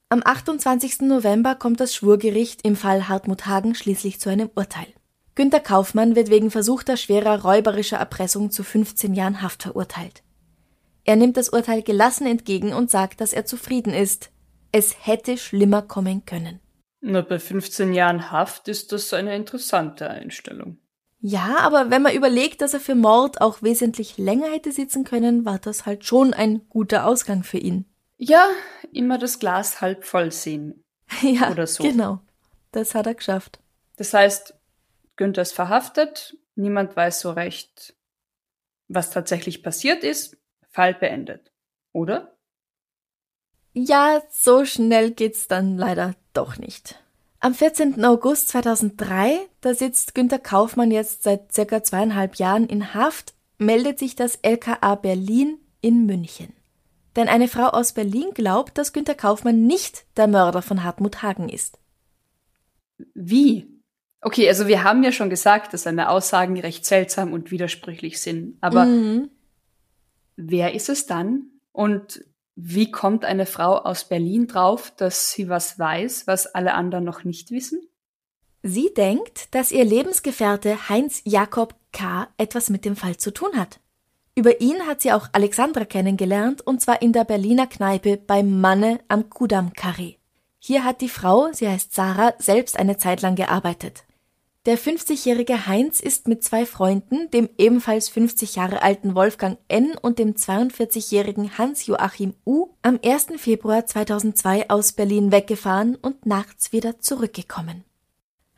Am 0.08 0.22
28. 0.24 1.00
November 1.00 1.56
kommt 1.56 1.80
das 1.80 1.92
Schwurgericht 1.92 2.60
im 2.62 2.76
Fall 2.76 3.08
Hartmut 3.08 3.46
Hagen 3.46 3.74
schließlich 3.74 4.20
zu 4.20 4.28
einem 4.28 4.48
Urteil. 4.54 4.86
Günter 5.34 5.58
Kaufmann 5.58 6.14
wird 6.14 6.30
wegen 6.30 6.52
versuchter 6.52 6.96
schwerer 6.96 7.42
räuberischer 7.42 7.96
Erpressung 7.96 8.52
zu 8.52 8.62
15 8.62 9.14
Jahren 9.14 9.42
Haft 9.42 9.64
verurteilt. 9.64 10.22
Er 11.02 11.16
nimmt 11.16 11.36
das 11.36 11.48
Urteil 11.48 11.82
gelassen 11.82 12.28
entgegen 12.28 12.72
und 12.72 12.88
sagt, 12.88 13.20
dass 13.20 13.32
er 13.32 13.46
zufrieden 13.46 13.92
ist. 13.92 14.30
Es 14.70 14.94
hätte 15.04 15.36
schlimmer 15.38 15.82
kommen 15.82 16.24
können. 16.24 16.60
Na, 17.00 17.22
bei 17.22 17.40
15 17.40 17.92
Jahren 17.92 18.30
Haft 18.30 18.68
ist 18.68 18.92
das 18.92 19.12
eine 19.12 19.34
interessante 19.34 20.08
Einstellung. 20.08 20.78
Ja, 21.18 21.56
aber 21.62 21.90
wenn 21.90 22.02
man 22.02 22.14
überlegt, 22.14 22.60
dass 22.60 22.74
er 22.74 22.80
für 22.80 22.94
Mord 22.94 23.40
auch 23.40 23.60
wesentlich 23.60 24.18
länger 24.18 24.46
hätte 24.52 24.70
sitzen 24.70 25.02
können, 25.02 25.44
war 25.44 25.58
das 25.58 25.84
halt 25.84 26.04
schon 26.04 26.32
ein 26.32 26.62
guter 26.68 27.06
Ausgang 27.06 27.42
für 27.42 27.58
ihn. 27.58 27.86
Ja, 28.18 28.48
immer 28.92 29.18
das 29.18 29.38
Glas 29.38 29.80
halb 29.80 30.04
voll 30.04 30.32
sehen. 30.32 30.84
ja, 31.22 31.50
Oder 31.50 31.66
so. 31.66 31.82
genau. 31.82 32.20
Das 32.72 32.94
hat 32.94 33.06
er 33.06 33.14
geschafft. 33.14 33.60
Das 33.96 34.12
heißt, 34.12 34.54
Günther 35.16 35.42
ist 35.42 35.52
verhaftet, 35.54 36.36
niemand 36.54 36.96
weiß 36.96 37.20
so 37.20 37.30
recht, 37.30 37.94
was 38.88 39.10
tatsächlich 39.10 39.62
passiert 39.62 40.04
ist, 40.04 40.36
Fall 40.68 40.94
beendet. 40.94 41.52
Oder? 41.92 42.36
Ja, 43.72 44.22
so 44.30 44.64
schnell 44.64 45.10
geht's 45.10 45.48
dann 45.48 45.76
leider 45.76 46.14
doch 46.32 46.58
nicht. 46.58 47.02
Am 47.40 47.54
14. 47.54 48.02
August 48.04 48.48
2003, 48.48 49.38
da 49.60 49.74
sitzt 49.74 50.14
Günter 50.14 50.38
Kaufmann 50.38 50.90
jetzt 50.90 51.22
seit 51.22 51.52
circa 51.52 51.82
zweieinhalb 51.82 52.36
Jahren 52.36 52.66
in 52.66 52.94
Haft, 52.94 53.34
meldet 53.58 53.98
sich 53.98 54.16
das 54.16 54.36
LKA 54.36 54.94
Berlin 54.96 55.58
in 55.80 56.06
München. 56.06 56.55
Denn 57.16 57.28
eine 57.28 57.48
Frau 57.48 57.68
aus 57.68 57.92
Berlin 57.92 58.30
glaubt, 58.34 58.76
dass 58.78 58.92
Günter 58.92 59.14
Kaufmann 59.14 59.66
nicht 59.66 60.04
der 60.16 60.26
Mörder 60.26 60.62
von 60.62 60.84
Hartmut 60.84 61.22
Hagen 61.22 61.48
ist. 61.48 61.78
Wie? 63.14 63.66
Okay, 64.20 64.48
also 64.48 64.66
wir 64.66 64.84
haben 64.84 65.02
ja 65.02 65.12
schon 65.12 65.30
gesagt, 65.30 65.72
dass 65.72 65.84
seine 65.84 66.10
Aussagen 66.10 66.58
recht 66.58 66.84
seltsam 66.84 67.32
und 67.32 67.50
widersprüchlich 67.50 68.20
sind. 68.20 68.58
Aber 68.60 68.84
Mhm. 68.84 69.30
wer 70.36 70.74
ist 70.74 70.88
es 70.88 71.06
dann? 71.06 71.46
Und 71.72 72.24
wie 72.54 72.90
kommt 72.90 73.24
eine 73.24 73.46
Frau 73.46 73.76
aus 73.78 74.08
Berlin 74.08 74.46
drauf, 74.46 74.92
dass 74.96 75.30
sie 75.32 75.48
was 75.48 75.78
weiß, 75.78 76.26
was 76.26 76.46
alle 76.46 76.74
anderen 76.74 77.04
noch 77.04 77.24
nicht 77.24 77.50
wissen? 77.50 77.80
Sie 78.62 78.92
denkt, 78.94 79.54
dass 79.54 79.70
ihr 79.70 79.84
Lebensgefährte 79.84 80.88
Heinz 80.88 81.20
Jakob 81.24 81.74
K. 81.92 82.28
etwas 82.36 82.68
mit 82.70 82.84
dem 82.84 82.96
Fall 82.96 83.16
zu 83.16 83.30
tun 83.30 83.50
hat. 83.56 83.80
Über 84.38 84.60
ihn 84.60 84.86
hat 84.86 85.00
sie 85.00 85.12
auch 85.12 85.28
Alexandra 85.32 85.86
kennengelernt, 85.86 86.60
und 86.60 86.82
zwar 86.82 87.00
in 87.00 87.14
der 87.14 87.24
Berliner 87.24 87.66
Kneipe 87.66 88.18
beim 88.18 88.60
Manne 88.60 89.00
am 89.08 89.30
Kudam 89.30 89.72
Carré. 89.72 90.16
Hier 90.58 90.84
hat 90.84 91.00
die 91.00 91.08
Frau, 91.08 91.48
sie 91.52 91.66
heißt 91.66 91.94
Sarah, 91.94 92.34
selbst 92.38 92.78
eine 92.78 92.98
Zeit 92.98 93.22
lang 93.22 93.34
gearbeitet. 93.34 94.04
Der 94.66 94.76
50-jährige 94.76 95.66
Heinz 95.68 96.00
ist 96.00 96.28
mit 96.28 96.44
zwei 96.44 96.66
Freunden, 96.66 97.30
dem 97.30 97.48
ebenfalls 97.56 98.10
50 98.10 98.56
Jahre 98.56 98.82
alten 98.82 99.14
Wolfgang 99.14 99.58
N. 99.68 99.96
und 100.02 100.18
dem 100.18 100.34
42-jährigen 100.34 101.56
Hans-Joachim 101.56 102.34
U. 102.44 102.70
am 102.82 102.98
1. 103.02 103.28
Februar 103.38 103.86
2002 103.86 104.68
aus 104.68 104.92
Berlin 104.92 105.32
weggefahren 105.32 105.94
und 105.94 106.26
nachts 106.26 106.72
wieder 106.72 106.98
zurückgekommen. 106.98 107.84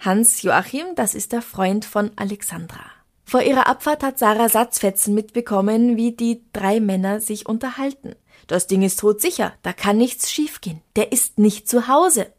Hans-Joachim, 0.00 0.94
das 0.96 1.14
ist 1.14 1.32
der 1.32 1.42
Freund 1.42 1.84
von 1.84 2.10
Alexandra. 2.16 2.97
Vor 3.28 3.42
ihrer 3.42 3.66
Abfahrt 3.66 4.02
hat 4.02 4.18
Sarah 4.18 4.48
Satzfetzen 4.48 5.12
mitbekommen, 5.12 5.98
wie 5.98 6.12
die 6.12 6.46
drei 6.54 6.80
Männer 6.80 7.20
sich 7.20 7.46
unterhalten. 7.46 8.14
Das 8.46 8.68
Ding 8.68 8.80
ist 8.80 9.00
todsicher, 9.00 9.52
da 9.60 9.74
kann 9.74 9.98
nichts 9.98 10.32
schiefgehen. 10.32 10.80
Der 10.96 11.12
ist 11.12 11.38
nicht 11.38 11.68
zu 11.68 11.88
Hause. 11.88 12.32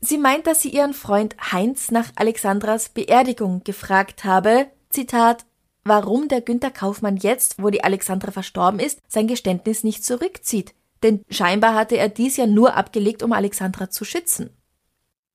Sie 0.00 0.18
meint, 0.18 0.48
dass 0.48 0.62
sie 0.62 0.70
ihren 0.70 0.94
Freund 0.94 1.36
Heinz 1.52 1.92
nach 1.92 2.10
Alexandras 2.16 2.88
Beerdigung 2.88 3.62
gefragt 3.62 4.24
habe, 4.24 4.66
Zitat, 4.90 5.46
warum 5.84 6.26
der 6.26 6.40
Günther 6.40 6.72
Kaufmann 6.72 7.18
jetzt, 7.18 7.62
wo 7.62 7.70
die 7.70 7.84
Alexandra 7.84 8.32
verstorben 8.32 8.80
ist, 8.80 9.00
sein 9.06 9.28
Geständnis 9.28 9.84
nicht 9.84 10.04
zurückzieht. 10.04 10.74
Denn 11.04 11.22
scheinbar 11.30 11.76
hatte 11.76 11.98
er 11.98 12.08
dies 12.08 12.36
ja 12.36 12.48
nur 12.48 12.74
abgelegt, 12.74 13.22
um 13.22 13.32
Alexandra 13.32 13.90
zu 13.90 14.04
schützen. 14.04 14.50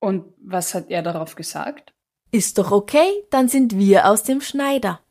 Und 0.02 0.26
was 0.44 0.74
hat 0.74 0.90
er 0.90 1.02
darauf 1.02 1.36
gesagt? 1.36 1.94
Ist 2.32 2.58
doch 2.58 2.72
okay, 2.72 3.10
dann 3.30 3.50
sind 3.50 3.78
wir 3.78 4.10
aus 4.10 4.24
dem 4.24 4.42
Schneider. 4.42 5.02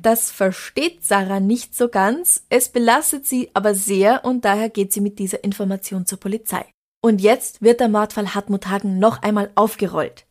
Das 0.00 0.30
versteht 0.30 1.04
Sarah 1.04 1.40
nicht 1.40 1.76
so 1.76 1.90
ganz, 1.90 2.46
es 2.48 2.70
belastet 2.70 3.26
sie 3.26 3.50
aber 3.52 3.74
sehr 3.74 4.24
und 4.24 4.46
daher 4.46 4.70
geht 4.70 4.94
sie 4.94 5.02
mit 5.02 5.18
dieser 5.18 5.44
Information 5.44 6.06
zur 6.06 6.18
Polizei. 6.18 6.64
Und 7.02 7.20
jetzt 7.20 7.60
wird 7.60 7.80
der 7.80 7.88
Mordfall 7.88 8.34
Hartmut 8.34 8.68
Hagen 8.68 8.98
noch 8.98 9.20
einmal 9.22 9.50
aufgerollt. 9.54 10.24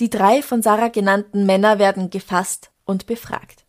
Die 0.00 0.10
drei 0.10 0.42
von 0.42 0.60
Sarah 0.60 0.88
genannten 0.88 1.46
Männer 1.46 1.78
werden 1.78 2.10
gefasst 2.10 2.72
und 2.84 3.06
befragt. 3.06 3.64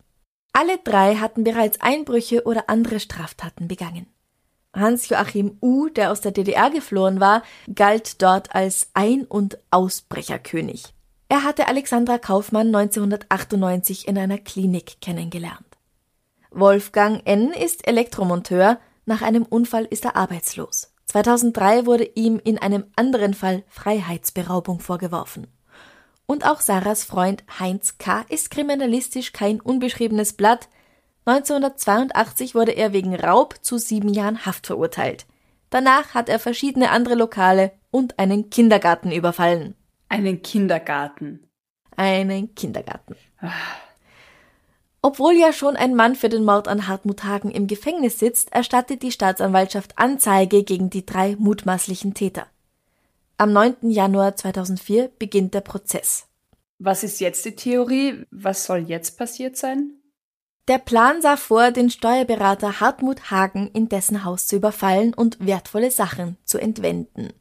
Alle 0.52 0.78
drei 0.78 1.16
hatten 1.16 1.44
bereits 1.44 1.80
Einbrüche 1.80 2.44
oder 2.44 2.68
andere 2.68 3.00
Straftaten 3.00 3.68
begangen. 3.68 4.06
Hans-Joachim 4.74 5.58
U., 5.60 5.88
der 5.88 6.12
aus 6.12 6.20
der 6.20 6.32
DDR 6.32 6.70
geflohen 6.70 7.20
war, 7.20 7.42
galt 7.74 8.22
dort 8.22 8.54
als 8.54 8.88
Ein- 8.94 9.24
und 9.24 9.58
Ausbrecherkönig. 9.70 10.94
Er 11.28 11.42
hatte 11.42 11.68
Alexandra 11.68 12.18
Kaufmann 12.18 12.68
1998 12.74 14.06
in 14.06 14.18
einer 14.18 14.38
Klinik 14.38 15.00
kennengelernt. 15.00 15.66
Wolfgang 16.50 17.22
N. 17.24 17.52
ist 17.52 17.86
Elektromonteur, 17.88 18.78
nach 19.06 19.22
einem 19.22 19.42
Unfall 19.42 19.84
ist 19.84 20.04
er 20.04 20.16
arbeitslos. 20.16 20.92
2003 21.06 21.86
wurde 21.86 22.04
ihm 22.14 22.40
in 22.42 22.58
einem 22.58 22.84
anderen 22.96 23.34
Fall 23.34 23.64
Freiheitsberaubung 23.68 24.80
vorgeworfen. 24.80 25.46
Und 26.26 26.46
auch 26.46 26.60
Sarahs 26.60 27.04
Freund 27.04 27.44
Heinz 27.58 27.98
K. 27.98 28.24
ist 28.28 28.50
kriminalistisch 28.50 29.32
kein 29.32 29.60
unbeschriebenes 29.60 30.32
Blatt. 30.32 30.68
1982 31.26 32.54
wurde 32.54 32.72
er 32.72 32.92
wegen 32.92 33.14
Raub 33.14 33.56
zu 33.62 33.78
sieben 33.78 34.12
Jahren 34.12 34.44
Haft 34.44 34.66
verurteilt. 34.66 35.26
Danach 35.70 36.14
hat 36.14 36.28
er 36.28 36.38
verschiedene 36.38 36.90
andere 36.90 37.14
Lokale 37.14 37.72
und 37.90 38.18
einen 38.18 38.50
Kindergarten 38.50 39.10
überfallen. 39.10 39.74
Einen 40.08 40.42
Kindergarten. 40.42 41.48
Einen 41.96 42.54
Kindergarten. 42.54 43.16
Obwohl 45.00 45.34
ja 45.34 45.52
schon 45.52 45.76
ein 45.76 45.94
Mann 45.94 46.14
für 46.14 46.28
den 46.28 46.44
Mord 46.44 46.68
an 46.68 46.88
Hartmut 46.88 47.24
Hagen 47.24 47.50
im 47.50 47.66
Gefängnis 47.66 48.18
sitzt, 48.18 48.52
erstattet 48.52 49.02
die 49.02 49.12
Staatsanwaltschaft 49.12 49.98
Anzeige 49.98 50.62
gegen 50.62 50.90
die 50.90 51.06
drei 51.06 51.36
mutmaßlichen 51.36 52.14
Täter. 52.14 52.46
Am 53.36 53.52
9. 53.52 53.90
Januar 53.90 54.36
2004 54.36 55.10
beginnt 55.18 55.54
der 55.54 55.62
Prozess. 55.62 56.26
Was 56.78 57.02
ist 57.02 57.20
jetzt 57.20 57.44
die 57.44 57.56
Theorie? 57.56 58.24
Was 58.30 58.64
soll 58.64 58.78
jetzt 58.78 59.18
passiert 59.18 59.56
sein? 59.56 59.94
Der 60.66 60.78
Plan 60.78 61.20
sah 61.20 61.36
vor, 61.36 61.72
den 61.72 61.90
Steuerberater 61.90 62.80
Hartmut 62.80 63.30
Hagen 63.30 63.68
in 63.74 63.90
dessen 63.90 64.24
Haus 64.24 64.46
zu 64.46 64.56
überfallen 64.56 65.12
und 65.12 65.44
wertvolle 65.44 65.90
Sachen 65.90 66.38
zu 66.44 66.56
entwenden. 66.58 67.34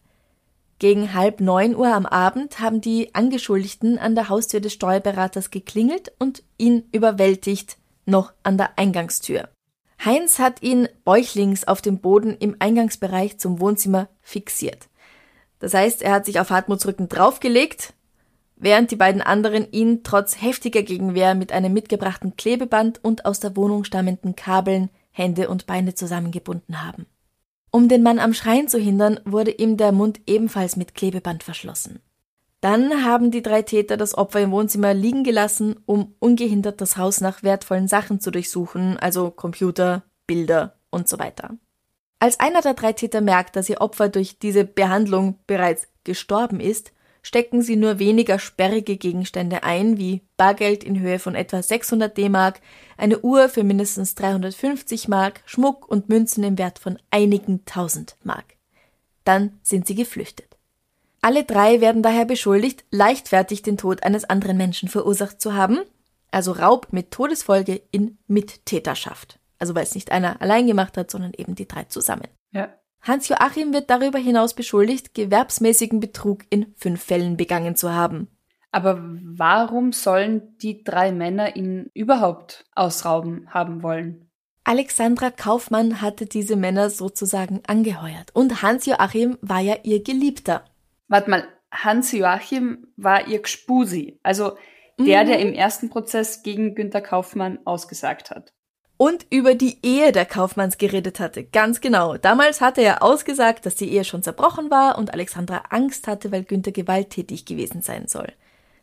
Gegen 0.77 1.13
halb 1.13 1.39
neun 1.39 1.73
Uhr 1.73 1.87
am 1.87 2.05
Abend 2.05 2.59
haben 2.59 2.81
die 2.81 3.15
Angeschuldigten 3.15 3.97
an 3.97 4.15
der 4.15 4.27
Haustür 4.27 4.59
des 4.59 4.73
Steuerberaters 4.73 5.51
geklingelt 5.51 6.11
und 6.19 6.43
ihn 6.57 6.83
überwältigt, 6.91 7.77
noch 8.05 8.33
an 8.43 8.57
der 8.57 8.77
Eingangstür. 8.77 9.47
Heinz 10.03 10.39
hat 10.39 10.61
ihn 10.61 10.89
bäuchlings 11.05 11.65
auf 11.65 11.81
dem 11.81 11.99
Boden 11.99 12.35
im 12.35 12.57
Eingangsbereich 12.59 13.39
zum 13.39 13.61
Wohnzimmer 13.61 14.09
fixiert. 14.19 14.89
Das 15.59 15.73
heißt, 15.73 16.01
er 16.01 16.11
hat 16.11 16.25
sich 16.25 16.41
auf 16.41 16.49
Hartmuts 16.49 16.85
Rücken 16.85 17.07
draufgelegt, 17.07 17.93
während 18.63 18.91
die 18.91 18.95
beiden 18.95 19.21
anderen 19.21 19.69
ihn 19.71 20.03
trotz 20.03 20.41
heftiger 20.41 20.83
Gegenwehr 20.83 21.35
mit 21.35 21.51
einem 21.51 21.73
mitgebrachten 21.73 22.37
Klebeband 22.37 23.03
und 23.03 23.25
aus 23.25 23.39
der 23.41 23.55
Wohnung 23.57 23.83
stammenden 23.83 24.35
Kabeln 24.35 24.89
Hände 25.11 25.49
und 25.49 25.67
Beine 25.67 25.93
zusammengebunden 25.93 26.81
haben. 26.81 27.05
Um 27.71 27.89
den 27.89 28.03
Mann 28.03 28.19
am 28.19 28.33
Schreien 28.33 28.67
zu 28.67 28.79
hindern, 28.79 29.19
wurde 29.25 29.51
ihm 29.51 29.77
der 29.77 29.91
Mund 29.91 30.21
ebenfalls 30.27 30.75
mit 30.75 30.95
Klebeband 30.95 31.43
verschlossen. 31.43 31.99
Dann 32.61 33.03
haben 33.03 33.29
die 33.29 33.43
drei 33.43 33.61
Täter 33.61 33.97
das 33.97 34.17
Opfer 34.17 34.39
im 34.39 34.51
Wohnzimmer 34.51 34.93
liegen 34.93 35.25
gelassen, 35.25 35.81
um 35.85 36.15
ungehindert 36.19 36.79
das 36.79 36.95
Haus 36.95 37.19
nach 37.19 37.43
wertvollen 37.43 37.89
Sachen 37.89 38.21
zu 38.21 38.31
durchsuchen, 38.31 38.97
also 38.97 39.31
Computer, 39.31 40.03
Bilder 40.25 40.77
und 40.89 41.09
so 41.09 41.19
weiter. 41.19 41.57
Als 42.19 42.39
einer 42.39 42.61
der 42.61 42.73
drei 42.73 42.93
Täter 42.93 43.19
merkt, 43.19 43.57
dass 43.57 43.67
ihr 43.67 43.81
Opfer 43.81 44.07
durch 44.07 44.39
diese 44.39 44.63
Behandlung 44.63 45.39
bereits 45.45 45.89
gestorben 46.05 46.61
ist, 46.61 46.92
stecken 47.23 47.63
sie 47.63 47.77
nur 47.77 47.97
weniger 47.97 48.37
sperrige 48.37 48.97
Gegenstände 48.97 49.63
ein, 49.63 49.97
wie 49.97 50.21
Bargeld 50.37 50.83
in 50.83 50.99
Höhe 50.99 51.17
von 51.17 51.33
etwa 51.33 51.63
600 51.63 52.15
D-Mark, 52.15 52.59
eine 52.97 53.19
Uhr 53.21 53.49
für 53.49 53.63
mindestens 53.63 54.13
350 54.13 55.07
Mark, 55.07 55.41
Schmuck 55.45 55.89
und 55.89 56.09
Münzen 56.09 56.43
im 56.43 56.59
Wert 56.59 56.77
von 56.77 56.99
einigen 57.09 57.65
tausend 57.65 58.17
Mark. 58.23 58.57
Dann 59.23 59.57
sind 59.63 59.87
sie 59.87 59.95
geflüchtet. 59.95 60.57
Alle 61.21 61.45
drei 61.45 61.79
werden 61.79 62.03
daher 62.03 62.25
beschuldigt, 62.25 62.83
leichtfertig 62.91 63.61
den 63.61 63.77
Tod 63.77 64.03
eines 64.03 64.25
anderen 64.25 64.57
Menschen 64.57 64.89
verursacht 64.89 65.39
zu 65.39 65.53
haben, 65.53 65.79
also 66.29 66.51
Raub 66.51 66.87
mit 66.91 67.11
Todesfolge 67.11 67.81
in 67.91 68.17
Mittäterschaft. 68.27 69.39
Also 69.57 69.73
weil 69.75 69.83
es 69.83 69.95
nicht 69.95 70.11
einer 70.11 70.41
allein 70.41 70.67
gemacht 70.67 70.97
hat, 70.97 71.09
sondern 71.09 71.31
eben 71.37 71.55
die 71.55 71.67
drei 71.67 71.85
zusammen. 71.85 72.27
Ja. 72.51 72.73
Hans-Joachim 73.03 73.73
wird 73.73 73.89
darüber 73.89 74.17
hinaus 74.17 74.53
beschuldigt, 74.53 75.13
gewerbsmäßigen 75.13 75.99
Betrug 75.99 76.43
in 76.49 76.73
fünf 76.77 77.03
Fällen 77.03 77.37
begangen 77.37 77.75
zu 77.75 77.91
haben. 77.91 78.29
Aber 78.71 78.99
warum 79.01 79.91
sollen 79.91 80.57
die 80.57 80.83
drei 80.83 81.11
Männer 81.11 81.55
ihn 81.55 81.91
überhaupt 81.93 82.65
ausrauben 82.73 83.47
haben 83.53 83.83
wollen? 83.83 84.31
Alexandra 84.63 85.29
Kaufmann 85.29 86.01
hatte 86.01 86.25
diese 86.25 86.55
Männer 86.55 86.89
sozusagen 86.89 87.61
angeheuert 87.67 88.31
und 88.33 88.61
Hans-Joachim 88.61 89.37
war 89.41 89.59
ja 89.59 89.75
ihr 89.83 90.01
Geliebter. 90.01 90.63
Warte 91.09 91.29
mal, 91.29 91.43
Hans-Joachim 91.71 92.87
war 92.95 93.27
ihr 93.27 93.41
Gspusi, 93.41 94.19
also 94.23 94.53
der, 94.97 95.23
mhm. 95.23 95.27
der 95.27 95.39
im 95.39 95.53
ersten 95.53 95.89
Prozess 95.89 96.43
gegen 96.43 96.75
Günter 96.75 97.01
Kaufmann 97.01 97.59
ausgesagt 97.65 98.31
hat. 98.31 98.53
Und 98.97 99.25
über 99.31 99.55
die 99.55 99.79
Ehe 99.81 100.11
der 100.11 100.25
Kaufmanns 100.25 100.77
geredet 100.77 101.19
hatte, 101.19 101.43
ganz 101.43 101.81
genau. 101.81 102.17
Damals 102.17 102.61
hatte 102.61 102.81
er 102.81 103.01
ausgesagt, 103.03 103.65
dass 103.65 103.75
die 103.75 103.91
Ehe 103.91 104.05
schon 104.05 104.23
zerbrochen 104.23 104.69
war 104.69 104.97
und 104.97 105.13
Alexandra 105.13 105.63
Angst 105.69 106.07
hatte, 106.07 106.31
weil 106.31 106.43
Günther 106.43 106.71
gewalttätig 106.71 107.45
gewesen 107.45 107.81
sein 107.81 108.07
soll. 108.07 108.31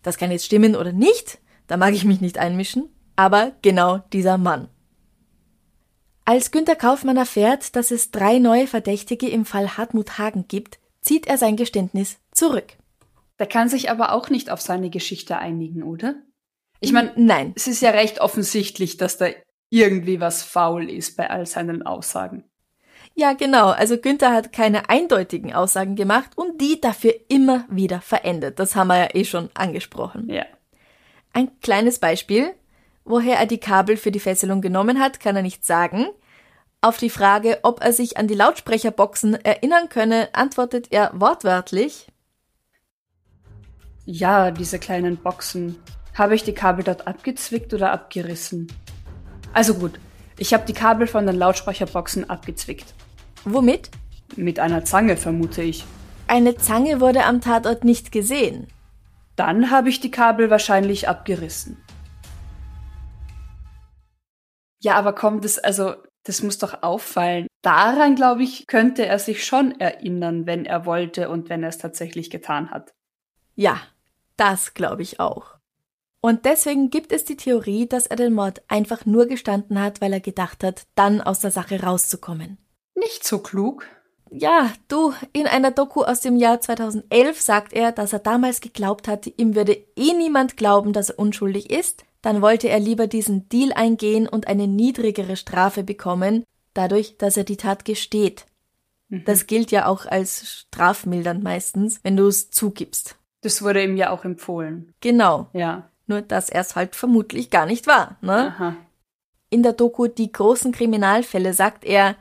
Das 0.03 0.19
kann 0.19 0.31
jetzt 0.31 0.47
stimmen 0.47 0.77
oder 0.77 0.93
nicht, 0.93 1.39
da 1.69 1.77
mag 1.77 1.95
ich 1.95 2.05
mich 2.05 2.21
nicht 2.21 2.39
einmischen, 2.39 2.89
aber 3.17 3.53
genau 3.63 3.99
dieser 4.13 4.39
Mann. 4.39 4.69
Als 6.25 6.51
Günter 6.51 6.77
Kaufmann 6.77 7.17
erfährt, 7.17 7.75
dass 7.77 7.91
es 7.91 8.11
drei 8.11 8.39
neue 8.39 8.67
Verdächtige 8.67 9.29
im 9.29 9.45
Fall 9.45 9.77
Hartmut 9.77 10.19
Hagen 10.19 10.47
gibt, 10.49 10.79
zieht 11.01 11.27
er 11.27 11.39
sein 11.39 11.57
Geständnis 11.57 12.19
zurück. 12.33 12.77
Der 13.39 13.47
kann 13.47 13.69
sich 13.69 13.91
aber 13.91 14.13
auch 14.13 14.31
nicht 14.31 14.51
auf 14.51 14.61
seine 14.61 14.91
Geschichte 14.91 15.39
einigen, 15.39 15.83
oder? 15.83 16.15
Ich 16.81 16.93
meine, 16.93 17.13
nein. 17.17 17.53
Es 17.57 17.67
ist 17.67 17.81
ja 17.81 17.91
recht 17.91 18.21
offensichtlich, 18.21 18.97
dass 18.97 19.17
da 19.17 19.29
irgendwie 19.71 20.21
was 20.21 20.43
faul 20.43 20.91
ist 20.91 21.17
bei 21.17 21.31
all 21.31 21.47
seinen 21.47 21.87
Aussagen. 21.87 22.45
Ja, 23.15 23.33
genau. 23.33 23.69
Also 23.69 23.99
Günther 23.99 24.33
hat 24.33 24.53
keine 24.53 24.89
eindeutigen 24.89 25.53
Aussagen 25.53 25.97
gemacht 25.97 26.31
und 26.37 26.61
die 26.61 26.81
dafür 26.81 27.15
immer 27.29 27.65
wieder 27.69 28.01
verändert. 28.01 28.59
Das 28.59 28.77
haben 28.77 28.89
wir 28.89 28.99
ja 28.99 29.09
eh 29.15 29.25
schon 29.25 29.51
angesprochen. 29.55 30.29
Ja. 30.29 30.45
Ein 31.33 31.51
kleines 31.61 31.99
Beispiel. 31.99 32.53
Woher 33.05 33.39
er 33.39 33.47
die 33.47 33.59
Kabel 33.59 33.97
für 33.97 34.11
die 34.11 34.21
Fesselung 34.21 34.61
genommen 34.61 35.01
hat, 35.01 35.21
kann 35.21 35.37
er 35.37 35.43
nicht 35.43 35.65
sagen. 35.65 36.07
Auf 36.83 36.97
die 36.97 37.11
Frage, 37.11 37.59
ob 37.63 37.83
er 37.83 37.93
sich 37.93 38.17
an 38.17 38.27
die 38.27 38.35
Lautsprecherboxen 38.35 39.35
erinnern 39.45 39.89
könne, 39.89 40.29
antwortet 40.33 40.89
er 40.91 41.11
wortwörtlich 41.15 42.07
Ja, 44.07 44.51
diese 44.51 44.79
kleinen 44.79 45.17
Boxen. 45.17 45.77
Habe 46.15 46.35
ich 46.35 46.43
die 46.43 46.55
Kabel 46.55 46.85
dort 46.85 47.07
abgezwickt 47.07 47.75
oder 47.75 47.93
abgerissen? 47.93 48.69
Also 49.53 49.75
gut, 49.75 49.99
ich 50.39 50.55
habe 50.55 50.65
die 50.65 50.73
Kabel 50.73 51.07
von 51.07 51.27
den 51.27 51.37
Lautsprecherboxen 51.37 52.31
abgezwickt. 52.31 52.95
Womit? 53.45 53.91
Mit 54.37 54.61
einer 54.61 54.85
Zange, 54.85 55.17
vermute 55.17 55.63
ich. 55.63 55.85
Eine 56.29 56.57
Zange 56.57 57.01
wurde 57.01 57.25
am 57.25 57.41
Tatort 57.41 57.85
nicht 57.85 58.13
gesehen. 58.13 58.69
Dann 59.35 59.71
habe 59.71 59.89
ich 59.89 60.01
die 60.01 60.11
Kabel 60.11 60.51
wahrscheinlich 60.51 61.09
abgerissen. 61.09 61.77
Ja, 64.81 64.95
aber 64.95 65.15
kommt 65.15 65.45
es, 65.45 65.59
also, 65.59 65.95
das 66.25 66.43
muss 66.43 66.59
doch 66.59 66.83
auffallen. 66.83 67.47
Daran, 67.63 68.15
glaube 68.15 68.43
ich, 68.43 68.67
könnte 68.67 69.05
er 69.05 69.19
sich 69.19 69.45
schon 69.45 69.79
erinnern, 69.81 70.47
wenn 70.47 70.65
er 70.65 70.87
wollte 70.87 71.29
und 71.29 71.49
wenn 71.49 71.63
er 71.63 71.71
es 71.71 71.79
tatsächlich 71.79 72.31
getan 72.31 72.71
hat. 72.71 72.95
Ja, 73.57 73.81
das 74.37 74.73
glaube 74.75 75.03
ich 75.03 75.21
auch. 75.21 75.60
Und 76.23 76.45
deswegen 76.45 76.91
gibt 76.91 77.13
es 77.13 77.25
die 77.25 77.37
Theorie, 77.37 77.87
dass 77.87 78.07
er 78.07 78.17
den 78.17 78.35
Mord 78.35 78.63
einfach 78.69 79.07
nur 79.07 79.27
gestanden 79.27 79.81
hat, 79.81 80.01
weil 80.01 80.13
er 80.13 80.21
gedacht 80.21 80.63
hat, 80.63 80.87
dann 80.95 81.21
aus 81.21 81.41
der 81.41 81.51
Sache 81.51 81.83
rauszukommen. 81.83 82.59
Nicht 82.95 83.25
so 83.25 83.39
klug. 83.39 83.87
Ja, 84.31 84.71
du, 84.89 85.13
in 85.33 85.47
einer 85.47 85.71
Doku 85.71 86.03
aus 86.03 86.21
dem 86.21 86.37
Jahr 86.37 86.61
2011 86.61 87.41
sagt 87.41 87.73
er, 87.73 87.91
dass 87.91 88.13
er 88.13 88.19
damals 88.21 88.61
geglaubt 88.61 89.09
hatte, 89.09 89.33
ihm 89.37 89.57
würde 89.57 89.73
eh 89.97 90.13
niemand 90.13 90.57
glauben, 90.57 90.93
dass 90.93 91.11
er 91.11 91.19
unschuldig 91.19 91.71
ist. 91.71 92.05
Dann 92.23 92.43
wollte 92.43 92.69
er 92.69 92.79
lieber 92.79 93.07
diesen 93.07 93.49
Deal 93.49 93.73
eingehen 93.73 94.29
und 94.29 94.47
eine 94.47 94.69
niedrigere 94.69 95.37
Strafe 95.37 95.83
bekommen, 95.83 96.45
dadurch, 96.75 97.17
dass 97.17 97.39
er 97.39 97.45
die 97.45 97.57
Tat 97.57 97.87
gesteht. 97.87 98.45
Mhm. 99.09 99.25
Das 99.25 99.47
gilt 99.47 99.71
ja 99.71 99.87
auch 99.87 100.05
als 100.05 100.67
strafmildernd 100.69 101.43
meistens, 101.43 101.99
wenn 102.05 102.17
du 102.17 102.27
es 102.27 102.51
zugibst. 102.51 103.17
Das 103.41 103.63
wurde 103.63 103.83
ihm 103.83 103.97
ja 103.97 104.11
auch 104.11 104.25
empfohlen. 104.25 104.93
Genau. 105.01 105.49
Ja 105.55 105.90
nur 106.11 106.21
dass 106.21 106.51
er 106.51 106.61
es 106.61 106.77
halt 106.77 106.95
vermutlich 106.95 107.49
gar 107.49 107.65
nicht 107.65 107.87
war. 107.87 108.19
Ne? 108.21 108.55
Aha. 108.55 108.77
In 109.49 109.63
der 109.63 109.73
Doku 109.73 110.07
Die 110.07 110.31
großen 110.31 110.73
Kriminalfälle 110.73 111.55
sagt 111.55 111.85
er, 111.85 112.17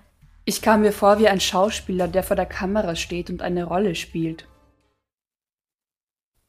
ich 0.45 0.61
kam 0.61 0.81
mir 0.81 0.93
vor 0.93 1.19
wie 1.19 1.27
ein 1.27 1.41
Schauspieler, 1.41 2.07
der 2.07 2.23
vor 2.23 2.35
der 2.35 2.45
Kamera 2.45 2.95
steht 2.95 3.29
und 3.29 3.41
eine 3.41 3.65
Rolle 3.65 3.93
spielt. 3.93 4.47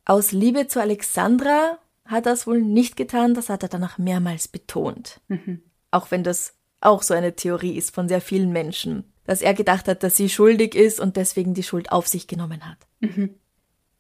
Aus 0.06 0.32
Liebe 0.32 0.68
zu 0.68 0.80
Alexandra 0.80 1.78
hat 2.06 2.26
er 2.26 2.32
es 2.32 2.46
wohl 2.46 2.62
nicht 2.62 2.96
getan, 2.96 3.34
das 3.34 3.48
hat 3.48 3.62
er 3.62 3.68
danach 3.68 3.98
mehrmals 3.98 4.48
betont. 4.48 5.20
Mhm. 5.28 5.62
Auch 5.90 6.10
wenn 6.10 6.24
das 6.24 6.54
auch 6.80 7.02
so 7.02 7.12
eine 7.12 7.36
Theorie 7.36 7.76
ist 7.76 7.94
von 7.94 8.08
sehr 8.08 8.20
vielen 8.20 8.52
Menschen, 8.52 9.12
dass 9.24 9.42
er 9.42 9.54
gedacht 9.54 9.86
hat, 9.86 10.02
dass 10.02 10.16
sie 10.16 10.30
schuldig 10.30 10.74
ist 10.74 10.98
und 10.98 11.16
deswegen 11.16 11.52
die 11.52 11.62
Schuld 11.62 11.92
auf 11.92 12.08
sich 12.08 12.26
genommen 12.26 12.66
hat. 12.66 12.78
Mhm. 13.00 13.34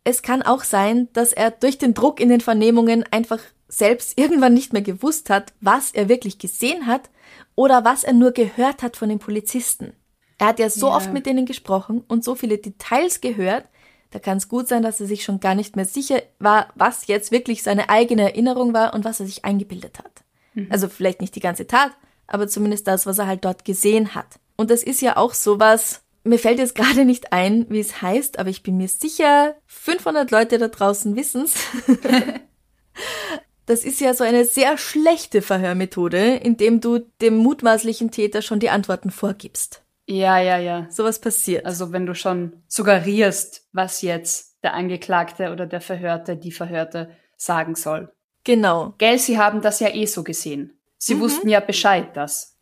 Es 0.04 0.22
kann 0.22 0.42
auch 0.42 0.64
sein, 0.64 1.08
dass 1.12 1.32
er 1.32 1.50
durch 1.50 1.78
den 1.78 1.94
Druck 1.94 2.20
in 2.20 2.28
den 2.28 2.40
Vernehmungen 2.40 3.04
einfach 3.10 3.40
selbst 3.68 4.18
irgendwann 4.18 4.54
nicht 4.54 4.72
mehr 4.72 4.82
gewusst 4.82 5.30
hat, 5.30 5.52
was 5.60 5.92
er 5.92 6.08
wirklich 6.08 6.38
gesehen 6.38 6.86
hat 6.86 7.10
oder 7.54 7.84
was 7.84 8.04
er 8.04 8.12
nur 8.12 8.32
gehört 8.32 8.82
hat 8.82 8.96
von 8.96 9.08
den 9.08 9.18
Polizisten. 9.18 9.92
Er 10.38 10.48
hat 10.48 10.58
ja 10.58 10.70
so 10.70 10.88
ja. 10.88 10.96
oft 10.96 11.12
mit 11.12 11.26
denen 11.26 11.44
gesprochen 11.44 12.02
und 12.08 12.24
so 12.24 12.34
viele 12.34 12.58
Details 12.58 13.20
gehört, 13.20 13.66
da 14.10 14.18
kann 14.18 14.38
es 14.38 14.48
gut 14.48 14.66
sein, 14.66 14.82
dass 14.82 15.00
er 15.00 15.06
sich 15.06 15.22
schon 15.22 15.38
gar 15.38 15.54
nicht 15.54 15.76
mehr 15.76 15.84
sicher 15.84 16.22
war, 16.38 16.68
was 16.74 17.06
jetzt 17.06 17.30
wirklich 17.30 17.62
seine 17.62 17.88
eigene 17.88 18.22
Erinnerung 18.22 18.74
war 18.74 18.92
und 18.94 19.04
was 19.04 19.20
er 19.20 19.26
sich 19.26 19.44
eingebildet 19.44 19.98
hat. 19.98 20.24
Mhm. 20.54 20.66
Also 20.70 20.88
vielleicht 20.88 21.20
nicht 21.20 21.36
die 21.36 21.40
ganze 21.40 21.66
Tat, 21.66 21.92
aber 22.26 22.48
zumindest 22.48 22.86
das, 22.86 23.06
was 23.06 23.18
er 23.18 23.26
halt 23.26 23.44
dort 23.44 23.64
gesehen 23.64 24.14
hat. 24.14 24.40
Und 24.56 24.70
das 24.70 24.82
ist 24.82 25.00
ja 25.00 25.16
auch 25.16 25.32
sowas, 25.32 26.02
mir 26.24 26.38
fällt 26.38 26.58
jetzt 26.58 26.74
gerade 26.74 27.04
nicht 27.04 27.32
ein, 27.32 27.66
wie 27.70 27.80
es 27.80 28.02
heißt, 28.02 28.38
aber 28.38 28.50
ich 28.50 28.62
bin 28.62 28.76
mir 28.76 28.88
sicher, 28.88 29.54
500 29.66 30.30
Leute 30.30 30.58
da 30.58 30.68
draußen 30.68 31.16
wissen's. 31.16 31.54
das 33.66 33.84
ist 33.84 34.00
ja 34.00 34.14
so 34.14 34.24
eine 34.24 34.44
sehr 34.44 34.76
schlechte 34.76 35.42
Verhörmethode, 35.42 36.36
indem 36.36 36.80
du 36.80 36.98
dem 37.20 37.36
mutmaßlichen 37.36 38.10
Täter 38.10 38.42
schon 38.42 38.60
die 38.60 38.70
Antworten 38.70 39.10
vorgibst. 39.10 39.82
Ja, 40.06 40.38
ja, 40.38 40.58
ja. 40.58 40.86
Sowas 40.90 41.20
passiert. 41.20 41.64
Also 41.64 41.92
wenn 41.92 42.04
du 42.04 42.14
schon 42.14 42.62
suggerierst, 42.66 43.68
was 43.72 44.02
jetzt 44.02 44.56
der 44.62 44.74
Angeklagte 44.74 45.52
oder 45.52 45.66
der 45.66 45.80
Verhörte, 45.80 46.36
die 46.36 46.52
Verhörte 46.52 47.10
sagen 47.36 47.76
soll. 47.76 48.12
Genau. 48.44 48.94
Gell, 48.98 49.18
sie 49.18 49.38
haben 49.38 49.62
das 49.62 49.80
ja 49.80 49.88
eh 49.88 50.06
so 50.06 50.24
gesehen. 50.24 50.78
Sie 50.98 51.14
mhm. 51.14 51.20
wussten 51.20 51.48
ja 51.48 51.60
Bescheid, 51.60 52.16
dass. 52.16 52.56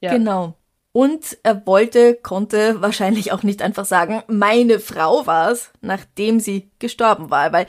Ja. 0.00 0.12
Genau. 0.12 0.54
Und 0.92 1.38
er 1.44 1.66
wollte, 1.66 2.14
konnte 2.14 2.80
wahrscheinlich 2.80 3.32
auch 3.32 3.42
nicht 3.42 3.62
einfach 3.62 3.84
sagen, 3.84 4.22
meine 4.26 4.80
Frau 4.80 5.26
war's, 5.26 5.70
nachdem 5.80 6.40
sie 6.40 6.70
gestorben 6.78 7.30
war, 7.30 7.52
weil 7.52 7.66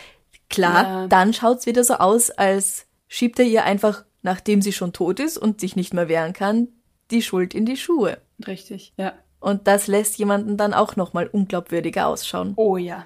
klar, 0.50 0.84
ja. 0.84 1.08
dann 1.08 1.34
schaut's 1.34 1.66
wieder 1.66 1.84
so 1.84 1.96
aus, 1.96 2.32
als 2.32 2.88
schiebt 3.08 3.40
er 3.40 3.46
ihr 3.46 3.64
einfach, 3.64 4.06
nachdem 4.24 4.62
sie 4.62 4.74
schon 4.74 4.94
tot 4.94 5.20
ist 5.20 5.38
und 5.38 5.60
sich 5.60 5.76
nicht 5.76 5.94
mehr 5.94 6.08
wehren 6.08 6.34
kann, 6.34 6.70
die 7.12 7.22
Schuld 7.22 7.54
in 7.54 7.66
die 7.66 7.78
Schuhe. 7.78 8.18
Richtig, 8.48 8.94
ja. 8.98 9.14
Und 9.40 9.68
das 9.68 9.88
lässt 9.88 10.18
jemanden 10.18 10.58
dann 10.58 10.74
auch 10.74 10.96
nochmal 10.96 11.28
unglaubwürdiger 11.28 12.08
ausschauen. 12.08 12.54
Oh 12.58 12.78
ja. 12.78 13.06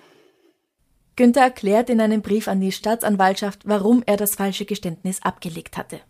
Günther 1.16 1.44
erklärt 1.44 1.90
in 1.90 2.02
einem 2.02 2.22
Brief 2.22 2.50
an 2.50 2.60
die 2.60 2.74
Staatsanwaltschaft, 2.74 3.62
warum 3.66 4.04
er 4.06 4.18
das 4.18 4.36
falsche 4.36 4.66
Geständnis 4.66 5.22
abgelegt 5.22 5.78
hatte. 5.78 6.02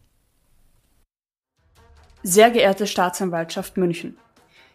Sehr 2.28 2.50
geehrte 2.50 2.88
Staatsanwaltschaft 2.88 3.78
München. 3.78 4.18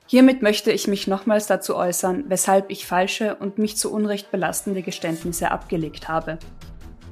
Hiermit 0.06 0.40
möchte 0.40 0.70
ich 0.70 0.86
mich 0.86 1.08
nochmals 1.08 1.48
dazu 1.48 1.74
äußern, 1.74 2.26
weshalb 2.28 2.70
ich 2.70 2.86
falsche 2.86 3.34
und 3.34 3.58
mich 3.58 3.76
zu 3.76 3.92
Unrecht 3.92 4.30
belastende 4.30 4.82
Geständnisse 4.82 5.50
abgelegt 5.50 6.06
habe. 6.06 6.38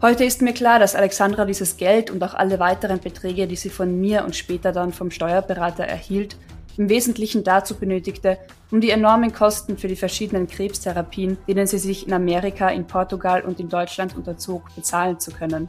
Heute 0.01 0.25
ist 0.25 0.41
mir 0.41 0.53
klar, 0.53 0.79
dass 0.79 0.95
Alexandra 0.95 1.45
dieses 1.45 1.77
Geld 1.77 2.13
und 2.13 2.23
auch 2.23 2.35
alle 2.35 2.61
weiteren 2.61 3.01
Beträge, 3.01 3.49
die 3.49 3.57
sie 3.57 3.69
von 3.69 4.01
mir 4.01 4.25
und 4.25 4.37
später 4.37 4.71
dann 4.71 4.93
vom 4.93 5.11
Steuerberater 5.11 5.83
erhielt, 5.83 6.37
im 6.77 6.89
Wesentlichen 6.89 7.43
dazu 7.43 7.75
benötigte, 7.75 8.39
um 8.71 8.81
die 8.81 8.91
enormen 8.91 9.33
Kosten 9.33 9.77
für 9.77 9.89
die 9.89 9.97
verschiedenen 9.97 10.47
Krebstherapien, 10.47 11.37
denen 11.49 11.67
sie 11.67 11.79
sich 11.79 12.07
in 12.07 12.13
Amerika, 12.13 12.69
in 12.69 12.87
Portugal 12.87 13.43
und 13.43 13.59
in 13.59 13.69
Deutschland 13.69 14.15
unterzog, 14.15 14.73
bezahlen 14.77 15.19
zu 15.19 15.33
können. 15.33 15.67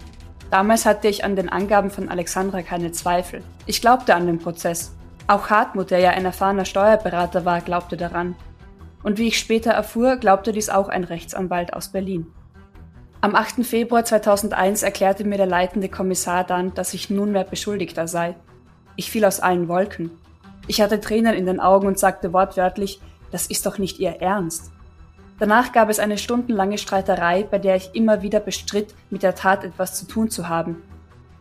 Damals 0.51 0.85
hatte 0.85 1.07
ich 1.07 1.23
an 1.23 1.35
den 1.35 1.49
Angaben 1.49 1.91
von 1.91 2.09
Alexandra 2.09 2.63
keine 2.63 2.91
Zweifel. 2.91 3.43
Ich 3.65 3.81
glaubte 3.81 4.15
an 4.15 4.25
den 4.25 4.39
Prozess. 4.39 4.91
Auch 5.27 5.49
Hartmut, 5.51 5.91
der 5.91 5.99
ja 5.99 6.09
ein 6.09 6.25
erfahrener 6.25 6.65
Steuerberater 6.65 7.45
war, 7.45 7.61
glaubte 7.61 7.97
daran. 7.97 8.35
Und 9.03 9.19
wie 9.19 9.27
ich 9.27 9.37
später 9.37 9.71
erfuhr, 9.71 10.17
glaubte 10.17 10.51
dies 10.51 10.69
auch 10.69 10.89
ein 10.89 11.03
Rechtsanwalt 11.03 11.73
aus 11.73 11.89
Berlin. 11.89 12.27
Am 13.21 13.35
8. 13.35 13.65
Februar 13.65 14.05
2001 14.05 14.81
erklärte 14.81 15.25
mir 15.25 15.37
der 15.37 15.45
leitende 15.45 15.89
Kommissar 15.89 16.43
dann, 16.43 16.73
dass 16.73 16.93
ich 16.93 17.09
nunmehr 17.09 17.43
Beschuldigter 17.43 18.07
sei. 18.07 18.35
Ich 18.95 19.11
fiel 19.11 19.25
aus 19.25 19.39
allen 19.39 19.67
Wolken. 19.67 20.09
Ich 20.67 20.81
hatte 20.81 20.99
Tränen 20.99 21.35
in 21.35 21.45
den 21.45 21.59
Augen 21.59 21.85
und 21.85 21.99
sagte 21.99 22.33
wortwörtlich, 22.33 22.99
das 23.31 23.47
ist 23.47 23.65
doch 23.65 23.77
nicht 23.77 23.99
Ihr 23.99 24.21
Ernst. 24.21 24.71
Danach 25.39 25.71
gab 25.71 25.89
es 25.89 25.99
eine 25.99 26.17
stundenlange 26.17 26.77
Streiterei, 26.77 27.43
bei 27.43 27.59
der 27.59 27.75
ich 27.77 27.95
immer 27.95 28.21
wieder 28.21 28.41
bestritt, 28.41 28.93
mit 29.09 29.23
der 29.23 29.35
Tat 29.35 29.63
etwas 29.63 29.95
zu 29.95 30.05
tun 30.05 30.29
zu 30.29 30.49
haben. 30.49 30.83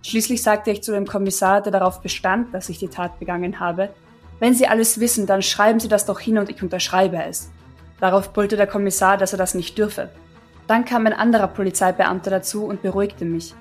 Schließlich 0.03 0.42
sagte 0.42 0.70
ich 0.70 0.82
zu 0.82 0.92
dem 0.92 1.07
Kommissar, 1.07 1.61
der 1.61 1.72
darauf 1.72 2.01
bestand, 2.01 2.55
dass 2.55 2.68
ich 2.68 2.78
die 2.78 2.88
Tat 2.88 3.18
begangen 3.18 3.59
habe, 3.59 3.90
wenn 4.38 4.55
Sie 4.55 4.68
alles 4.68 5.01
wissen, 5.01 5.26
dann 5.26 5.42
schreiben 5.42 5.80
Sie 5.80 5.88
das 5.88 6.07
doch 6.07 6.20
hin 6.20 6.38
und 6.38 6.49
ich 6.49 6.62
unterschreibe 6.62 7.22
es. 7.24 7.51
Darauf 7.99 8.32
brüllte 8.32 8.57
der 8.57 8.68
Kommissar, 8.68 9.16
dass 9.16 9.32
er 9.32 9.38
das 9.38 9.55
nicht 9.55 9.76
dürfe. 9.76 10.11
Dann 10.68 10.84
kam 10.84 11.07
ein 11.07 11.12
anderer 11.12 11.49
Polizeibeamter 11.49 12.30
dazu 12.30 12.64
und 12.64 12.82
beruhigte 12.82 13.24
mich. 13.24 13.55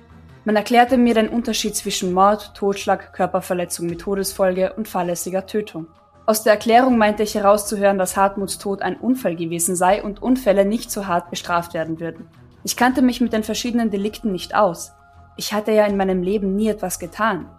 Man 0.46 0.56
erklärte 0.56 0.98
mir 0.98 1.16
den 1.16 1.30
Unterschied 1.30 1.76
zwischen 1.76 2.14
Mord, 2.14 2.54
Totschlag, 2.56 3.12
Körperverletzung 3.14 3.88
mit 3.88 4.02
Todesfolge 4.02 4.74
und 4.74 4.88
fahrlässiger 4.88 5.48
Tötung. 5.48 5.88
Aus 6.30 6.44
der 6.44 6.52
Erklärung 6.52 6.98
meinte 6.98 7.24
ich 7.24 7.36
herauszuhören, 7.36 7.98
dass 7.98 8.18
Hartmuts 8.18 8.58
Tod 8.58 8.82
ein 8.82 8.98
Unfall 8.98 9.38
gewesen 9.38 9.78
sei 9.78 10.04
und 10.04 10.22
Unfälle 10.22 10.66
nicht 10.66 10.92
so 10.92 11.08
hart 11.08 11.30
bestraft 11.30 11.74
werden 11.74 12.02
würden. 12.02 12.28
Ich 12.66 12.76
kannte 12.76 13.02
mich 13.02 13.22
mit 13.22 13.32
den 13.32 13.46
verschiedenen 13.46 13.92
Delikten 13.92 14.34
nicht 14.34 14.54
aus. 14.54 14.92
Ich 15.38 15.54
hatte 15.54 15.72
ja 15.72 15.86
in 15.86 15.96
meinem 15.96 16.22
Leben 16.22 16.54
nie 16.58 16.68
etwas 16.68 17.00
getan. 17.00 17.50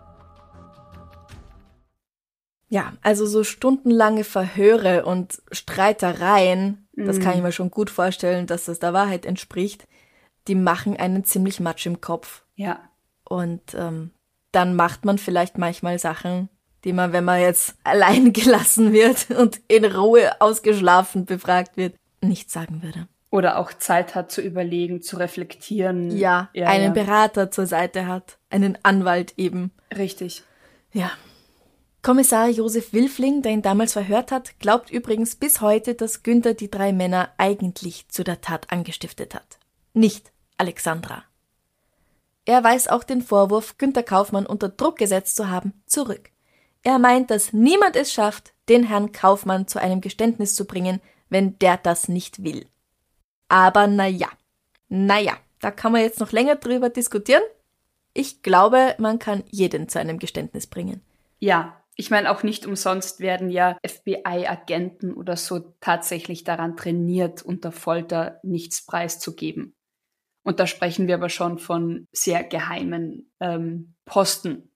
Ja, 2.68 2.92
also 3.00 3.24
so 3.24 3.42
stundenlange 3.42 4.22
Verhöre 4.22 5.06
und 5.06 5.40
Streitereien, 5.50 6.86
mhm. 6.92 7.06
das 7.06 7.20
kann 7.20 7.36
ich 7.36 7.42
mir 7.42 7.52
schon 7.52 7.70
gut 7.70 7.88
vorstellen, 7.88 8.46
dass 8.46 8.66
das 8.66 8.80
der 8.80 8.92
Wahrheit 8.92 9.24
entspricht, 9.24 9.88
die 10.46 10.54
machen 10.54 10.94
einen 10.94 11.24
ziemlich 11.24 11.58
matsch 11.58 11.86
im 11.86 12.02
Kopf. 12.02 12.44
Ja. 12.54 12.80
Und 13.24 13.62
ähm, 13.74 14.10
dann 14.52 14.76
macht 14.76 15.06
man 15.06 15.16
vielleicht 15.16 15.56
manchmal 15.56 15.98
Sachen, 15.98 16.50
die 16.84 16.92
man, 16.92 17.12
wenn 17.12 17.24
man 17.24 17.40
jetzt 17.40 17.74
allein 17.84 18.32
gelassen 18.32 18.92
wird 18.92 19.30
und 19.30 19.60
in 19.68 19.84
Ruhe 19.84 20.40
ausgeschlafen 20.40 21.24
befragt 21.24 21.76
wird, 21.76 21.94
nicht 22.20 22.50
sagen 22.50 22.82
würde. 22.82 23.06
Oder 23.30 23.58
auch 23.58 23.72
Zeit 23.74 24.14
hat 24.14 24.32
zu 24.32 24.40
überlegen, 24.40 25.02
zu 25.02 25.16
reflektieren. 25.16 26.16
Ja, 26.16 26.48
ja 26.54 26.68
einen 26.68 26.94
ja. 26.96 27.04
Berater 27.04 27.50
zur 27.50 27.66
Seite 27.66 28.06
hat, 28.06 28.38
einen 28.48 28.78
Anwalt 28.82 29.34
eben. 29.36 29.70
Richtig. 29.94 30.44
Ja. 30.92 31.10
Kommissar 32.00 32.48
Josef 32.48 32.92
Wilfling, 32.92 33.42
der 33.42 33.52
ihn 33.52 33.60
damals 33.60 33.92
verhört 33.92 34.32
hat, 34.32 34.58
glaubt 34.60 34.90
übrigens 34.90 35.36
bis 35.36 35.60
heute, 35.60 35.94
dass 35.94 36.22
Günther 36.22 36.54
die 36.54 36.70
drei 36.70 36.92
Männer 36.92 37.30
eigentlich 37.36 38.08
zu 38.08 38.24
der 38.24 38.40
Tat 38.40 38.72
angestiftet 38.72 39.34
hat. 39.34 39.58
Nicht 39.92 40.32
Alexandra. 40.56 41.24
Er 42.46 42.64
weist 42.64 42.90
auch 42.90 43.04
den 43.04 43.20
Vorwurf, 43.20 43.76
Günther 43.76 44.04
Kaufmann 44.04 44.46
unter 44.46 44.70
Druck 44.70 44.96
gesetzt 44.96 45.36
zu 45.36 45.50
haben, 45.50 45.74
zurück. 45.86 46.30
Er 46.82 46.98
meint, 46.98 47.30
dass 47.30 47.52
niemand 47.52 47.96
es 47.96 48.12
schafft, 48.12 48.52
den 48.68 48.84
Herrn 48.84 49.12
Kaufmann 49.12 49.66
zu 49.66 49.80
einem 49.80 50.00
Geständnis 50.00 50.54
zu 50.54 50.66
bringen, 50.66 51.00
wenn 51.28 51.58
der 51.58 51.76
das 51.76 52.08
nicht 52.08 52.44
will. 52.44 52.66
Aber 53.48 53.86
na 53.86 54.06
ja, 54.06 54.28
na 54.88 55.18
ja, 55.18 55.36
da 55.60 55.70
kann 55.70 55.92
man 55.92 56.02
jetzt 56.02 56.20
noch 56.20 56.32
länger 56.32 56.56
drüber 56.56 56.90
diskutieren. 56.90 57.42
Ich 58.14 58.42
glaube, 58.42 58.94
man 58.98 59.18
kann 59.18 59.44
jeden 59.50 59.88
zu 59.88 59.98
einem 59.98 60.18
Geständnis 60.18 60.66
bringen. 60.66 61.02
Ja, 61.38 61.78
ich 61.96 62.10
meine 62.10 62.30
auch 62.30 62.42
nicht 62.42 62.64
umsonst 62.64 63.20
werden 63.20 63.50
ja 63.50 63.76
FBI-Agenten 63.84 65.14
oder 65.14 65.36
so 65.36 65.74
tatsächlich 65.80 66.44
daran 66.44 66.76
trainiert, 66.76 67.42
unter 67.42 67.72
Folter 67.72 68.38
nichts 68.42 68.86
preiszugeben. 68.86 69.74
Und 70.44 70.60
da 70.60 70.66
sprechen 70.66 71.08
wir 71.08 71.16
aber 71.16 71.28
schon 71.28 71.58
von 71.58 72.06
sehr 72.12 72.44
geheimen 72.44 73.30
ähm, 73.40 73.94
Posten. 74.04 74.70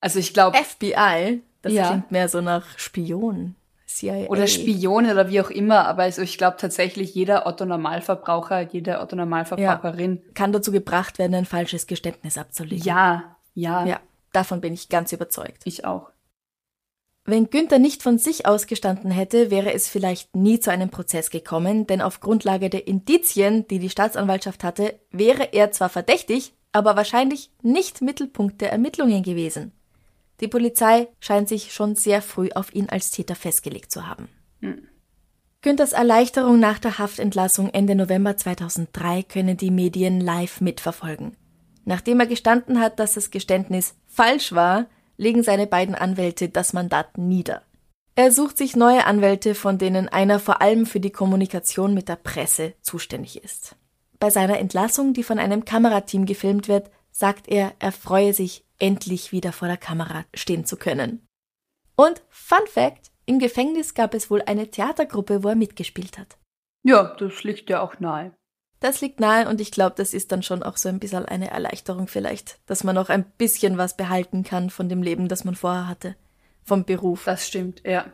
Also 0.00 0.18
ich 0.18 0.34
glaube. 0.34 0.56
FBI? 0.56 1.40
Das 1.62 1.72
ja. 1.72 1.88
klingt 1.88 2.12
mehr 2.12 2.28
so 2.28 2.40
nach 2.40 2.78
Spion. 2.78 3.56
CIA. 3.86 4.26
Oder 4.28 4.46
Spione 4.46 5.12
oder 5.12 5.30
wie 5.30 5.40
auch 5.40 5.50
immer, 5.50 5.86
aber 5.86 6.02
also 6.02 6.22
ich 6.22 6.38
glaube 6.38 6.56
tatsächlich, 6.58 7.14
jeder 7.14 7.46
Otto-Normalverbraucher, 7.46 8.60
jede 8.62 9.00
Otto-Normalverbraucherin 9.00 10.22
ja, 10.24 10.32
kann 10.34 10.52
dazu 10.52 10.72
gebracht 10.72 11.18
werden, 11.18 11.34
ein 11.34 11.44
falsches 11.44 11.86
Geständnis 11.86 12.36
abzulegen. 12.36 12.84
Ja, 12.84 13.36
ja. 13.54 13.86
Ja, 13.86 14.00
davon 14.32 14.60
bin 14.60 14.74
ich 14.74 14.88
ganz 14.88 15.12
überzeugt. 15.12 15.62
Ich 15.64 15.84
auch. 15.84 16.10
Wenn 17.24 17.50
Günther 17.50 17.80
nicht 17.80 18.04
von 18.04 18.18
sich 18.18 18.46
ausgestanden 18.46 19.10
hätte, 19.10 19.50
wäre 19.50 19.72
es 19.72 19.88
vielleicht 19.88 20.36
nie 20.36 20.60
zu 20.60 20.70
einem 20.70 20.90
Prozess 20.90 21.30
gekommen, 21.30 21.86
denn 21.86 22.00
auf 22.00 22.20
Grundlage 22.20 22.70
der 22.70 22.86
Indizien, 22.86 23.66
die 23.66 23.80
die 23.80 23.90
Staatsanwaltschaft 23.90 24.62
hatte, 24.62 25.00
wäre 25.10 25.52
er 25.52 25.72
zwar 25.72 25.88
verdächtig, 25.88 26.54
aber 26.70 26.94
wahrscheinlich 26.94 27.50
nicht 27.62 28.00
Mittelpunkt 28.00 28.60
der 28.60 28.70
Ermittlungen 28.70 29.24
gewesen. 29.24 29.72
Die 30.40 30.48
Polizei 30.48 31.08
scheint 31.20 31.48
sich 31.48 31.72
schon 31.72 31.94
sehr 31.94 32.22
früh 32.22 32.50
auf 32.54 32.74
ihn 32.74 32.88
als 32.88 33.10
Täter 33.10 33.34
festgelegt 33.34 33.90
zu 33.90 34.06
haben. 34.06 34.28
Mhm. 34.60 34.88
Günthers 35.62 35.92
Erleichterung 35.92 36.60
nach 36.60 36.78
der 36.78 36.98
Haftentlassung 36.98 37.70
Ende 37.70 37.94
November 37.94 38.36
2003 38.36 39.24
können 39.24 39.56
die 39.56 39.70
Medien 39.70 40.20
live 40.20 40.60
mitverfolgen. 40.60 41.36
Nachdem 41.84 42.20
er 42.20 42.26
gestanden 42.26 42.80
hat, 42.80 43.00
dass 43.00 43.14
das 43.14 43.30
Geständnis 43.30 43.94
falsch 44.06 44.52
war, 44.52 44.86
legen 45.16 45.42
seine 45.42 45.66
beiden 45.66 45.94
Anwälte 45.94 46.48
das 46.48 46.72
Mandat 46.72 47.16
nieder. 47.16 47.62
Er 48.14 48.32
sucht 48.32 48.58
sich 48.58 48.76
neue 48.76 49.04
Anwälte, 49.06 49.54
von 49.54 49.78
denen 49.78 50.08
einer 50.08 50.38
vor 50.38 50.62
allem 50.62 50.86
für 50.86 51.00
die 51.00 51.10
Kommunikation 51.10 51.94
mit 51.94 52.08
der 52.08 52.16
Presse 52.16 52.74
zuständig 52.80 53.42
ist. 53.42 53.76
Bei 54.18 54.30
seiner 54.30 54.58
Entlassung, 54.58 55.12
die 55.12 55.22
von 55.22 55.38
einem 55.38 55.64
Kamerateam 55.64 56.26
gefilmt 56.26 56.68
wird, 56.68 56.90
sagt 57.10 57.48
er, 57.48 57.72
er 57.78 57.92
freue 57.92 58.32
sich 58.32 58.65
endlich 58.78 59.32
wieder 59.32 59.52
vor 59.52 59.68
der 59.68 59.76
Kamera 59.76 60.24
stehen 60.34 60.64
zu 60.64 60.76
können. 60.76 61.26
Und 61.96 62.22
Fun 62.28 62.66
Fact, 62.66 63.10
im 63.24 63.38
Gefängnis 63.38 63.94
gab 63.94 64.14
es 64.14 64.30
wohl 64.30 64.42
eine 64.42 64.70
Theatergruppe, 64.70 65.42
wo 65.42 65.48
er 65.48 65.56
mitgespielt 65.56 66.18
hat. 66.18 66.36
Ja, 66.84 67.16
das 67.18 67.42
liegt 67.42 67.68
ja 67.70 67.80
auch 67.80 67.98
nahe. 67.98 68.32
Das 68.80 69.00
liegt 69.00 69.20
nahe 69.20 69.48
und 69.48 69.60
ich 69.60 69.70
glaube, 69.70 69.94
das 69.96 70.12
ist 70.12 70.30
dann 70.30 70.42
schon 70.42 70.62
auch 70.62 70.76
so 70.76 70.88
ein 70.88 71.00
bisschen 71.00 71.24
eine 71.24 71.50
Erleichterung 71.50 72.08
vielleicht, 72.08 72.60
dass 72.66 72.84
man 72.84 72.94
noch 72.94 73.08
ein 73.08 73.24
bisschen 73.38 73.78
was 73.78 73.96
behalten 73.96 74.44
kann 74.44 74.70
von 74.70 74.88
dem 74.88 75.02
Leben, 75.02 75.28
das 75.28 75.44
man 75.44 75.54
vorher 75.54 75.88
hatte, 75.88 76.14
vom 76.62 76.84
Beruf. 76.84 77.24
Das 77.24 77.46
stimmt, 77.46 77.82
ja. 77.84 78.06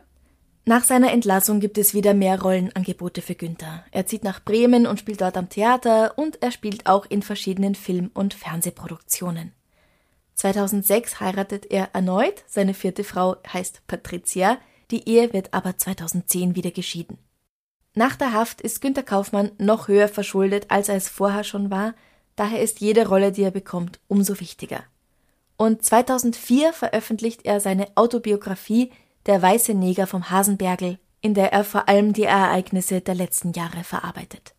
Nach 0.65 0.83
seiner 0.83 1.11
Entlassung 1.11 1.59
gibt 1.59 1.77
es 1.77 1.93
wieder 1.93 2.13
mehr 2.13 2.41
Rollenangebote 2.41 3.21
für 3.21 3.35
Günther. 3.35 3.83
Er 3.91 4.05
zieht 4.05 4.23
nach 4.23 4.41
Bremen 4.41 4.87
und 4.87 4.97
spielt 4.97 5.19
dort 5.19 5.35
am 5.35 5.49
Theater 5.49 6.17
und 6.17 6.41
er 6.41 6.51
spielt 6.51 6.85
auch 6.85 7.05
in 7.05 7.21
verschiedenen 7.21 7.75
Film- 7.75 8.11
und 8.13 8.33
Fernsehproduktionen. 8.33 9.51
2006 10.43 11.21
heiratet 11.21 11.71
er 11.71 11.91
erneut, 11.93 12.43
seine 12.47 12.73
vierte 12.73 13.05
Frau 13.05 13.37
heißt 13.47 13.87
Patricia, 13.87 14.57
die 14.91 15.07
Ehe 15.07 15.31
wird 15.31 15.53
aber 15.53 15.77
2010 15.77 16.57
wieder 16.57 16.71
geschieden. 16.71 17.17
Nach 17.95 18.17
der 18.17 18.33
Haft 18.33 18.59
ist 18.59 18.81
Günter 18.81 19.03
Kaufmann 19.03 19.51
noch 19.57 19.87
höher 19.87 20.09
verschuldet, 20.09 20.65
als 20.67 20.89
er 20.89 20.95
es 20.95 21.07
vorher 21.07 21.45
schon 21.45 21.71
war, 21.71 21.93
daher 22.35 22.61
ist 22.61 22.81
jede 22.81 23.07
Rolle, 23.07 23.31
die 23.31 23.43
er 23.43 23.51
bekommt, 23.51 24.01
umso 24.09 24.37
wichtiger. 24.41 24.83
Und 25.55 25.85
2004 25.85 26.73
veröffentlicht 26.73 27.45
er 27.45 27.61
seine 27.61 27.87
Autobiografie 27.95 28.91
Der 29.25 29.41
weiße 29.41 29.73
Neger 29.73 30.07
vom 30.07 30.29
Hasenbergel, 30.29 30.99
in 31.21 31.33
der 31.33 31.53
er 31.53 31.63
vor 31.63 31.87
allem 31.87 32.11
die 32.11 32.23
Ereignisse 32.23 32.99
der 32.99 33.15
letzten 33.15 33.53
Jahre 33.53 33.85
verarbeitet. 33.85 34.52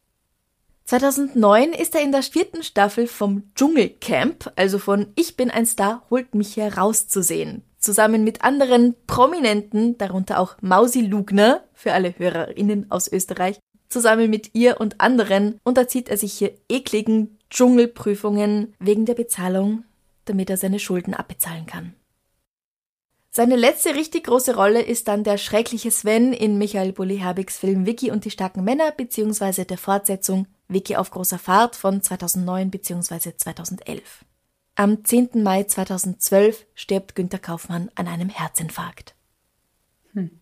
2009 0.86 1.72
ist 1.72 1.94
er 1.94 2.02
in 2.02 2.12
der 2.12 2.22
vierten 2.22 2.62
Staffel 2.62 3.06
vom 3.06 3.50
Dschungelcamp, 3.54 4.52
also 4.54 4.78
von 4.78 5.06
Ich 5.14 5.34
bin 5.34 5.50
ein 5.50 5.64
Star, 5.64 6.04
holt 6.10 6.34
mich 6.34 6.58
heraus 6.58 7.08
zu 7.08 7.22
sehen. 7.22 7.62
Zusammen 7.78 8.22
mit 8.22 8.44
anderen 8.44 8.94
Prominenten, 9.06 9.96
darunter 9.96 10.38
auch 10.38 10.56
Mausi 10.60 11.00
Lugner, 11.00 11.64
für 11.72 11.94
alle 11.94 12.14
HörerInnen 12.18 12.90
aus 12.90 13.10
Österreich, 13.10 13.58
zusammen 13.88 14.28
mit 14.28 14.54
ihr 14.54 14.78
und 14.78 15.00
anderen 15.00 15.58
unterzieht 15.64 16.10
er 16.10 16.18
sich 16.18 16.34
hier 16.34 16.52
ekligen 16.68 17.38
Dschungelprüfungen 17.48 18.74
wegen 18.78 19.06
der 19.06 19.14
Bezahlung, 19.14 19.84
damit 20.26 20.50
er 20.50 20.58
seine 20.58 20.78
Schulden 20.78 21.14
abbezahlen 21.14 21.64
kann. 21.64 21.94
Seine 23.30 23.56
letzte 23.56 23.94
richtig 23.94 24.24
große 24.24 24.54
Rolle 24.54 24.82
ist 24.82 25.08
dann 25.08 25.24
der 25.24 25.38
schreckliche 25.38 25.90
Sven 25.90 26.32
in 26.32 26.58
Michael 26.58 26.92
Bulli-Herbigs 26.92 27.56
Film 27.56 27.86
Vicky 27.86 28.10
und 28.10 28.24
die 28.24 28.30
starken 28.30 28.64
Männer 28.64 28.92
beziehungsweise 28.92 29.64
der 29.64 29.78
Fortsetzung 29.78 30.46
Vicky 30.68 30.96
auf 30.96 31.10
großer 31.10 31.38
Fahrt 31.38 31.76
von 31.76 32.02
2009 32.02 32.70
bzw. 32.70 33.36
2011. 33.36 34.24
Am 34.76 35.04
10. 35.04 35.42
Mai 35.42 35.64
2012 35.64 36.66
stirbt 36.74 37.14
Günter 37.14 37.38
Kaufmann 37.38 37.90
an 37.94 38.08
einem 38.08 38.28
Herzinfarkt. 38.28 39.14
Hm. 40.12 40.40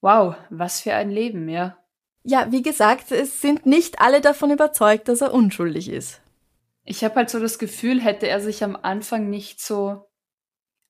Wow, 0.00 0.34
was 0.50 0.80
für 0.80 0.94
ein 0.94 1.10
Leben, 1.10 1.48
ja. 1.48 1.78
Ja, 2.24 2.50
wie 2.50 2.62
gesagt, 2.62 3.12
es 3.12 3.40
sind 3.40 3.64
nicht 3.64 4.00
alle 4.00 4.20
davon 4.20 4.50
überzeugt, 4.50 5.08
dass 5.08 5.20
er 5.20 5.32
unschuldig 5.32 5.88
ist. 5.88 6.20
Ich 6.84 7.04
habe 7.04 7.16
halt 7.16 7.30
so 7.30 7.38
das 7.38 7.58
Gefühl, 7.58 8.00
hätte 8.00 8.28
er 8.28 8.40
sich 8.40 8.64
am 8.64 8.76
Anfang 8.76 9.30
nicht 9.30 9.60
so 9.60 10.08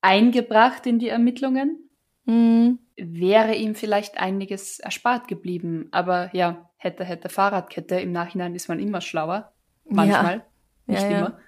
eingebracht 0.00 0.86
in 0.86 0.98
die 0.98 1.08
Ermittlungen, 1.08 1.88
hm. 2.24 2.78
Wäre 2.98 3.54
ihm 3.54 3.74
vielleicht 3.74 4.18
einiges 4.18 4.80
erspart 4.80 5.28
geblieben. 5.28 5.88
Aber 5.92 6.30
ja, 6.32 6.70
hätte, 6.76 7.04
hätte 7.04 7.28
Fahrradkette. 7.28 7.96
Im 8.00 8.12
Nachhinein 8.12 8.54
ist 8.54 8.68
man 8.68 8.80
immer 8.80 9.00
schlauer. 9.00 9.52
Manchmal. 9.88 10.44
Ja. 10.86 10.94
Nicht 10.94 11.02
ja, 11.02 11.18
immer. 11.18 11.38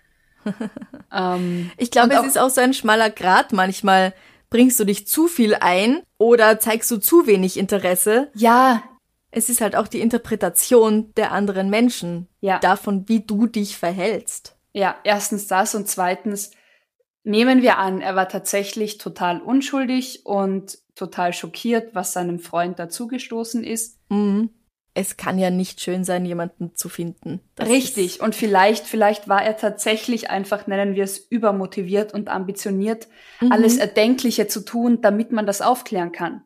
ähm, 1.13 1.71
ich 1.77 1.91
glaube, 1.91 2.15
es 2.15 2.27
ist 2.27 2.39
auch 2.39 2.51
so 2.51 2.61
ein 2.61 2.75
schmaler 2.75 3.11
Grat. 3.11 3.53
Manchmal 3.53 4.15
bringst 4.49 4.79
du 4.81 4.85
dich 4.85 5.07
zu 5.07 5.29
viel 5.29 5.55
ein 5.55 6.03
oder 6.19 6.59
zeigst 6.61 6.91
du 6.91 6.99
zu 6.99 7.27
wenig 7.27 7.57
Interesse. 7.57 8.31
Ja, 8.35 8.83
Es 9.33 9.49
ist 9.49 9.61
halt 9.61 9.77
auch 9.77 9.87
die 9.87 10.01
Interpretation 10.01 11.13
der 11.15 11.31
anderen 11.33 11.71
Menschen. 11.71 12.27
Ja. 12.41 12.59
Davon, 12.59 13.09
wie 13.09 13.21
du 13.21 13.47
dich 13.47 13.77
verhältst. 13.77 14.57
Ja, 14.73 14.97
erstens 15.05 15.47
das 15.47 15.75
und 15.75 15.89
zweitens 15.89 16.51
nehmen 17.23 17.63
wir 17.63 17.79
an, 17.79 18.01
er 18.01 18.17
war 18.17 18.29
tatsächlich 18.29 18.99
total 18.99 19.41
unschuldig 19.41 20.25
und 20.25 20.79
total 21.01 21.33
schockiert, 21.33 21.95
was 21.95 22.13
seinem 22.13 22.39
Freund 22.39 22.79
dazugestoßen 22.79 23.65
ist. 23.65 23.99
Mhm. 24.11 24.51
Es 24.93 25.17
kann 25.17 25.39
ja 25.39 25.51
nicht 25.51 25.81
schön 25.81 26.05
sein, 26.05 26.27
jemanden 26.27 26.75
zu 26.75 26.89
finden. 26.89 27.41
Das 27.55 27.69
Richtig. 27.69 28.21
Und 28.21 28.35
vielleicht, 28.35 28.87
vielleicht 28.87 29.29
war 29.29 29.43
er 29.43 29.57
tatsächlich 29.57 30.31
einfach, 30.31 30.67
nennen 30.67 30.95
wir 30.95 31.05
es, 31.05 31.19
übermotiviert 31.19 32.13
und 32.13 32.29
ambitioniert, 32.29 33.09
mhm. 33.41 33.53
alles 33.53 33.79
Erdenkliche 33.79 34.47
zu 34.47 34.65
tun, 34.65 35.01
damit 35.01 35.33
man 35.33 35.47
das 35.47 35.63
aufklären 35.63 36.13
kann. 36.13 36.43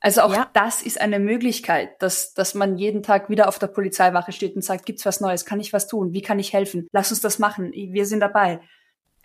Also 0.00 0.22
auch 0.22 0.32
ja. 0.32 0.50
das 0.52 0.82
ist 0.82 1.00
eine 1.00 1.18
Möglichkeit, 1.18 2.00
dass, 2.00 2.32
dass 2.34 2.54
man 2.54 2.76
jeden 2.76 3.02
Tag 3.02 3.28
wieder 3.30 3.48
auf 3.48 3.58
der 3.58 3.66
Polizeiwache 3.68 4.32
steht 4.32 4.54
und 4.54 4.62
sagt, 4.62 4.86
gibt's 4.86 5.06
was 5.06 5.20
Neues? 5.20 5.44
Kann 5.44 5.60
ich 5.60 5.72
was 5.72 5.86
tun? 5.86 6.12
Wie 6.12 6.22
kann 6.22 6.38
ich 6.38 6.52
helfen? 6.52 6.86
Lass 6.92 7.10
uns 7.10 7.20
das 7.20 7.38
machen. 7.38 7.72
Wir 7.72 8.06
sind 8.06 8.20
dabei. 8.20 8.60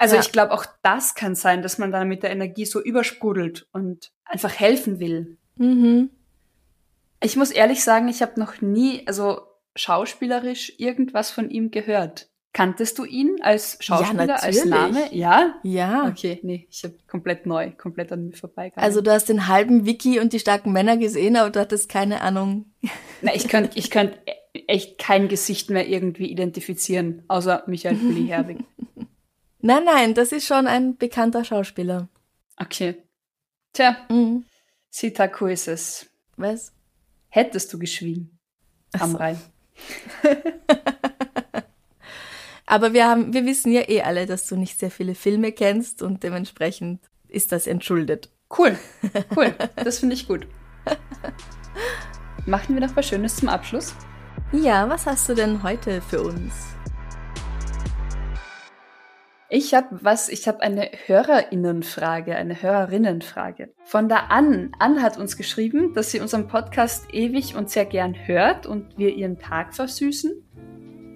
Also 0.02 0.16
ja. 0.16 0.22
ich 0.22 0.32
glaube, 0.32 0.52
auch 0.52 0.66
das 0.82 1.14
kann 1.14 1.36
sein, 1.36 1.62
dass 1.62 1.78
man 1.78 1.92
dann 1.92 2.08
mit 2.08 2.24
der 2.24 2.32
Energie 2.32 2.66
so 2.66 2.82
übersprudelt 2.82 3.68
und 3.72 4.12
einfach 4.26 4.60
helfen 4.60 5.00
will. 5.00 5.38
Mhm. 5.58 6.10
Ich 7.22 7.36
muss 7.36 7.52
ehrlich 7.52 7.84
sagen, 7.84 8.08
ich 8.08 8.24
habe 8.24 8.40
noch 8.40 8.62
nie, 8.62 9.06
also 9.06 9.42
schauspielerisch, 9.76 10.74
irgendwas 10.80 11.30
von 11.30 11.52
ihm 11.52 11.70
gehört. 11.70 12.30
Kanntest 12.52 12.98
du 12.98 13.06
ihn 13.06 13.36
als 13.44 13.78
Schauspieler, 13.80 14.26
ja, 14.26 14.36
als 14.38 14.66
Name? 14.66 15.14
Ja? 15.14 15.54
Ja. 15.62 16.08
Okay, 16.08 16.40
nee, 16.42 16.68
ich 16.72 16.84
habe 16.84 16.96
komplett 17.08 17.46
neu, 17.46 17.70
komplett 17.70 18.12
an 18.12 18.26
mir 18.26 18.34
vorbeigegangen. 18.34 18.84
Also 18.84 19.02
du 19.02 19.12
hast 19.12 19.30
den 19.30 19.48
halben 19.48 19.86
Wiki 19.86 20.20
und 20.20 20.34
die 20.34 20.40
starken 20.40 20.72
Männer 20.72 20.98
gesehen, 20.98 21.36
aber 21.36 21.52
du 21.52 21.60
hattest 21.60 21.90
keine 21.90 22.22
Ahnung. 22.22 22.66
Na, 23.22 23.36
ich 23.36 23.48
könnte 23.48 23.78
ich 23.78 23.92
könnt 23.92 24.18
echt 24.66 24.98
kein 24.98 25.28
Gesicht 25.28 25.70
mehr 25.70 25.88
irgendwie 25.88 26.26
identifizieren, 26.26 27.22
außer 27.28 27.64
Michael 27.68 27.98
Bulli 27.98 28.26
Herbig. 28.26 28.58
nein, 29.62 29.84
nein, 29.86 30.14
das 30.14 30.32
ist 30.32 30.46
schon 30.48 30.68
ein 30.68 30.98
bekannter 30.98 31.44
Schauspieler. 31.44 32.08
Okay. 32.58 33.04
Tja, 33.74 33.98
mhm. 34.10 34.46
Sitaku 34.90 35.48
ist 35.48 35.68
es. 35.68 36.08
Was? 36.38 36.74
Hättest 37.30 37.72
du 37.74 37.80
geschwiegen 37.80 38.38
am 39.00 39.12
so. 39.12 39.18
Rhein. 39.18 39.40
Aber 42.66 42.94
wir 42.94 43.08
haben, 43.08 43.34
wir 43.34 43.46
wissen 43.46 43.72
ja 43.72 43.88
eh 43.90 44.02
alle, 44.02 44.26
dass 44.26 44.48
du 44.48 44.56
nicht 44.56 44.80
sehr 44.80 44.92
viele 44.92 45.16
Filme 45.16 45.52
kennst 45.52 46.02
und 46.02 46.24
dementsprechend 46.24 47.02
ist 47.28 47.52
das 47.52 47.68
entschuldet. 47.68 48.30
Cool, 48.58 48.78
cool. 49.36 49.54
Das 49.76 50.00
finde 50.00 50.16
ich 50.16 50.28
gut. 50.28 50.48
Machen 52.46 52.76
wir 52.76 52.86
noch 52.86 52.96
was 52.96 53.08
Schönes 53.08 53.36
zum 53.36 53.50
Abschluss? 53.50 53.94
Ja, 54.52 54.90
was 54.90 55.06
hast 55.06 55.30
du 55.30 55.34
denn 55.34 55.64
heute 55.64 56.02
für 56.02 56.22
uns? 56.22 56.76
Ich 59.54 59.74
habe 59.74 59.88
was, 60.00 60.30
ich 60.30 60.48
habe 60.48 60.62
eine 60.62 60.90
Hörerinnenfrage, 61.08 62.38
eine 62.38 62.62
Hörerinnenfrage. 62.62 63.74
Von 63.84 64.08
der 64.08 64.32
Ann. 64.32 64.72
Ann 64.80 65.02
hat 65.02 65.18
uns 65.18 65.36
geschrieben, 65.36 65.94
dass 65.94 66.10
sie 66.10 66.22
unseren 66.22 66.48
Podcast 66.48 67.14
ewig 67.14 67.54
und 67.58 67.70
sehr 67.70 67.84
gern 67.84 68.16
hört 68.16 68.66
und 68.66 68.98
wir 68.98 69.14
ihren 69.14 69.40
Tag 69.40 69.76
versüßen. 69.76 70.32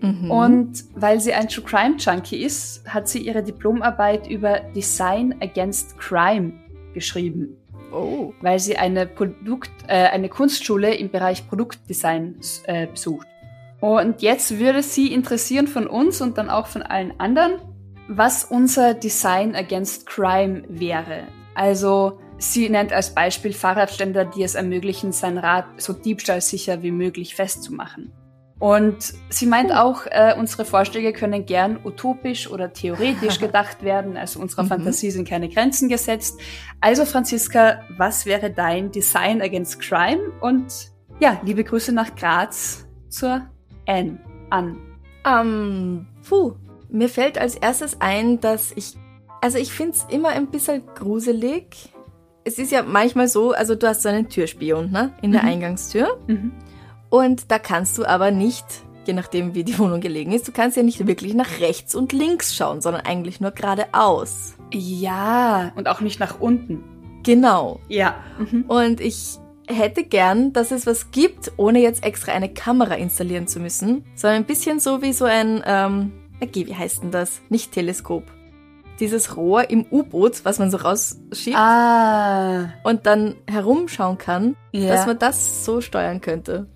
Mhm. 0.01 0.29
Und 0.29 0.83
weil 0.95 1.21
sie 1.21 1.33
ein 1.33 1.47
True 1.47 1.63
Crime 1.63 1.95
Junkie 1.97 2.43
ist, 2.43 2.85
hat 2.85 3.07
sie 3.07 3.19
ihre 3.19 3.41
Diplomarbeit 3.41 4.29
über 4.29 4.59
Design 4.75 5.35
Against 5.39 5.97
Crime 5.97 6.51
geschrieben. 6.93 7.55
Oh. 7.93 8.33
Weil 8.41 8.59
sie 8.59 8.75
eine, 8.75 9.07
Produkt, 9.07 9.71
äh, 9.87 10.09
eine 10.09 10.27
Kunstschule 10.27 10.93
im 10.93 11.09
Bereich 11.09 11.47
Produktdesign 11.47 12.35
äh, 12.65 12.87
besucht. 12.87 13.27
Und 13.79 14.21
jetzt 14.21 14.59
würde 14.59 14.83
sie 14.83 15.13
interessieren 15.13 15.67
von 15.67 15.87
uns 15.87 16.19
und 16.19 16.37
dann 16.37 16.49
auch 16.49 16.67
von 16.67 16.81
allen 16.81 17.17
anderen, 17.17 17.61
was 18.07 18.43
unser 18.43 18.93
Design 18.93 19.55
Against 19.55 20.05
Crime 20.05 20.63
wäre. 20.67 21.27
Also 21.55 22.19
sie 22.37 22.69
nennt 22.69 22.93
als 22.93 23.13
Beispiel 23.13 23.53
Fahrradständer, 23.53 24.25
die 24.25 24.43
es 24.43 24.55
ermöglichen, 24.55 25.11
sein 25.11 25.37
Rad 25.37 25.65
so 25.77 25.93
diebstahlsicher 25.93 26.83
wie 26.83 26.91
möglich 26.91 27.35
festzumachen. 27.35 28.11
Und 28.57 29.13
sie 29.29 29.47
meint 29.47 29.73
auch, 29.73 30.05
äh, 30.05 30.33
unsere 30.37 30.63
Vorschläge 30.63 31.11
können 31.11 31.45
gern 31.45 31.77
utopisch 31.83 32.49
oder 32.49 32.71
theoretisch 32.71 33.39
gedacht 33.39 33.83
werden. 33.83 34.15
Also 34.15 34.39
unserer 34.39 34.63
mhm. 34.63 34.69
Fantasie 34.69 35.11
sind 35.11 35.27
keine 35.27 35.49
Grenzen 35.49 35.89
gesetzt. 35.89 36.39
Also 36.79 37.05
Franziska, 37.05 37.81
was 37.97 38.25
wäre 38.25 38.49
dein 38.51 38.91
Design 38.91 39.41
Against 39.41 39.81
Crime? 39.81 40.31
Und 40.39 40.91
ja, 41.19 41.39
liebe 41.43 41.63
Grüße 41.63 41.91
nach 41.91 42.15
Graz 42.15 42.87
zur 43.09 43.41
Anne 43.87 44.19
an. 44.49 44.77
Ähm, 45.25 46.07
puh, 46.27 46.55
mir 46.89 47.09
fällt 47.09 47.37
als 47.37 47.55
erstes 47.55 48.01
ein, 48.01 48.39
dass 48.39 48.71
ich, 48.75 48.93
also 49.41 49.57
ich 49.57 49.71
finde 49.71 49.93
es 49.93 50.05
immer 50.09 50.29
ein 50.29 50.47
bisschen 50.47 50.83
gruselig. 50.95 51.93
Es 52.43 52.59
ist 52.59 52.71
ja 52.71 52.83
manchmal 52.83 53.27
so, 53.27 53.51
also 53.51 53.75
du 53.75 53.87
hast 53.87 54.03
so 54.03 54.09
einen 54.09 54.29
Türspion, 54.29 54.91
ne, 54.91 55.13
in 55.21 55.31
der 55.31 55.43
mhm. 55.43 55.49
Eingangstür. 55.49 56.19
Mhm. 56.27 56.51
Und 57.09 57.51
da 57.51 57.59
kannst 57.59 57.97
du 57.97 58.05
aber 58.05 58.31
nicht, 58.31 58.65
je 59.05 59.13
nachdem 59.13 59.55
wie 59.55 59.63
die 59.63 59.77
Wohnung 59.79 60.01
gelegen 60.01 60.31
ist, 60.31 60.47
du 60.47 60.51
kannst 60.51 60.77
ja 60.77 60.83
nicht 60.83 61.05
wirklich 61.07 61.33
nach 61.33 61.59
rechts 61.59 61.95
und 61.95 62.13
links 62.13 62.55
schauen, 62.55 62.81
sondern 62.81 63.05
eigentlich 63.05 63.39
nur 63.41 63.51
geradeaus. 63.51 64.55
Ja, 64.73 65.71
und 65.75 65.87
auch 65.87 66.01
nicht 66.01 66.19
nach 66.19 66.39
unten. 66.39 66.83
Genau. 67.23 67.79
Ja. 67.87 68.15
Mhm. 68.37 68.65
Und 68.67 69.01
ich 69.01 69.37
hätte 69.67 70.03
gern, 70.03 70.53
dass 70.53 70.71
es 70.71 70.85
was 70.85 71.11
gibt, 71.11 71.51
ohne 71.57 71.79
jetzt 71.79 72.03
extra 72.03 72.31
eine 72.31 72.49
Kamera 72.49 72.95
installieren 72.95 73.47
zu 73.47 73.59
müssen, 73.59 74.05
sondern 74.15 74.43
ein 74.43 74.45
bisschen 74.45 74.79
so 74.79 75.01
wie 75.01 75.13
so 75.13 75.25
ein, 75.25 75.63
ähm, 75.65 76.11
wie 76.39 76.75
heißt 76.75 77.03
denn 77.03 77.11
das? 77.11 77.41
Nicht 77.49 77.71
Teleskop. 77.71 78.23
Dieses 78.99 79.35
Rohr 79.35 79.69
im 79.69 79.85
U-Boot, 79.91 80.45
was 80.45 80.57
man 80.59 80.71
so 80.71 80.77
rausschiebt 80.77 81.57
ah. 81.57 82.69
und 82.83 83.05
dann 83.05 83.35
herumschauen 83.47 84.17
kann, 84.17 84.55
ja. 84.71 84.87
dass 84.87 85.05
man 85.05 85.19
das 85.19 85.65
so 85.65 85.81
steuern 85.81 86.21
könnte. 86.21 86.67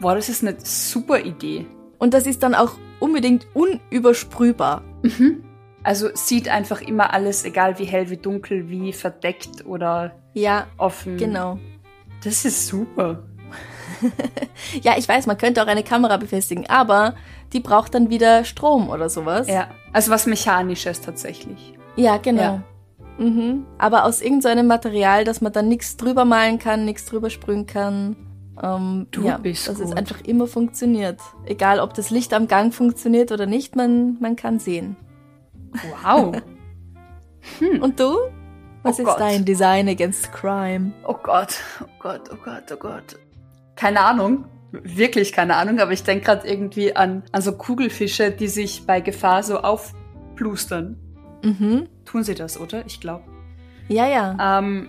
Boah, 0.00 0.16
das 0.16 0.28
ist 0.28 0.42
eine 0.42 0.56
super 0.58 1.20
Idee. 1.20 1.66
Und 1.98 2.14
das 2.14 2.26
ist 2.26 2.42
dann 2.42 2.56
auch 2.56 2.72
unbedingt 2.98 3.46
unübersprühbar. 3.54 4.82
Mhm. 5.02 5.44
Also 5.84 6.08
sieht 6.14 6.48
einfach 6.48 6.80
immer 6.80 7.12
alles, 7.12 7.44
egal 7.44 7.78
wie 7.78 7.84
hell, 7.84 8.10
wie 8.10 8.16
dunkel, 8.16 8.68
wie 8.68 8.92
verdeckt 8.92 9.64
oder 9.66 10.12
ja, 10.34 10.66
offen. 10.78 11.16
Genau. 11.16 11.58
Das 12.24 12.44
ist 12.44 12.68
super. 12.68 13.22
ja, 14.82 14.94
ich 14.96 15.08
weiß, 15.08 15.26
man 15.26 15.38
könnte 15.38 15.62
auch 15.62 15.66
eine 15.66 15.82
Kamera 15.82 16.16
befestigen, 16.16 16.68
aber 16.68 17.14
die 17.52 17.60
braucht 17.60 17.94
dann 17.94 18.10
wieder 18.10 18.44
Strom 18.44 18.88
oder 18.88 19.08
sowas. 19.08 19.48
Ja, 19.48 19.68
also 19.92 20.10
was 20.10 20.26
Mechanisches 20.26 21.00
tatsächlich. 21.00 21.74
Ja, 21.96 22.16
genau. 22.16 22.42
Ja. 22.42 22.62
Mhm. 23.18 23.66
Aber 23.78 24.04
aus 24.04 24.22
irgendeinem 24.22 24.66
so 24.66 24.68
Material, 24.68 25.24
dass 25.24 25.40
man 25.40 25.52
dann 25.52 25.68
nichts 25.68 25.96
drüber 25.96 26.24
malen 26.24 26.58
kann, 26.58 26.84
nichts 26.84 27.04
drüber 27.04 27.30
sprühen 27.30 27.66
kann. 27.66 28.16
Ähm, 28.62 29.06
du 29.10 29.24
ja, 29.24 29.38
bist 29.38 29.68
dass 29.68 29.76
gut. 29.78 29.86
es 29.86 29.92
einfach 29.92 30.20
immer 30.22 30.46
funktioniert. 30.46 31.20
Egal, 31.44 31.80
ob 31.80 31.94
das 31.94 32.10
Licht 32.10 32.34
am 32.34 32.48
Gang 32.48 32.72
funktioniert 32.72 33.32
oder 33.32 33.46
nicht, 33.46 33.76
man, 33.76 34.18
man 34.20 34.36
kann 34.36 34.58
sehen. 34.58 34.96
Wow. 36.02 36.36
hm. 37.58 37.82
Und 37.82 38.00
du? 38.00 38.16
Was 38.82 38.98
oh 38.98 39.02
ist 39.02 39.08
Gott. 39.08 39.20
dein 39.20 39.44
Design 39.44 39.88
against 39.88 40.32
Crime? 40.32 40.92
Oh 41.06 41.14
Gott, 41.22 41.54
oh 41.82 41.86
Gott, 42.00 42.30
oh 42.32 42.36
Gott, 42.44 42.64
oh 42.72 42.76
Gott. 42.76 43.18
Keine 43.74 44.00
Ahnung, 44.00 44.44
wirklich 44.72 45.32
keine 45.32 45.56
Ahnung, 45.56 45.80
aber 45.80 45.92
ich 45.92 46.02
denke 46.02 46.24
gerade 46.24 46.48
irgendwie 46.48 46.94
an, 46.96 47.22
an 47.32 47.42
so 47.42 47.52
Kugelfische, 47.52 48.30
die 48.30 48.48
sich 48.48 48.86
bei 48.86 49.00
Gefahr 49.00 49.42
so 49.42 49.58
aufplustern. 49.58 50.96
Mhm. 51.42 51.88
Tun 52.04 52.22
sie 52.22 52.34
das, 52.34 52.58
oder? 52.58 52.84
Ich 52.86 53.00
glaube. 53.00 53.24
Ja, 53.88 54.06
ja. 54.06 54.58
Ähm, 54.58 54.88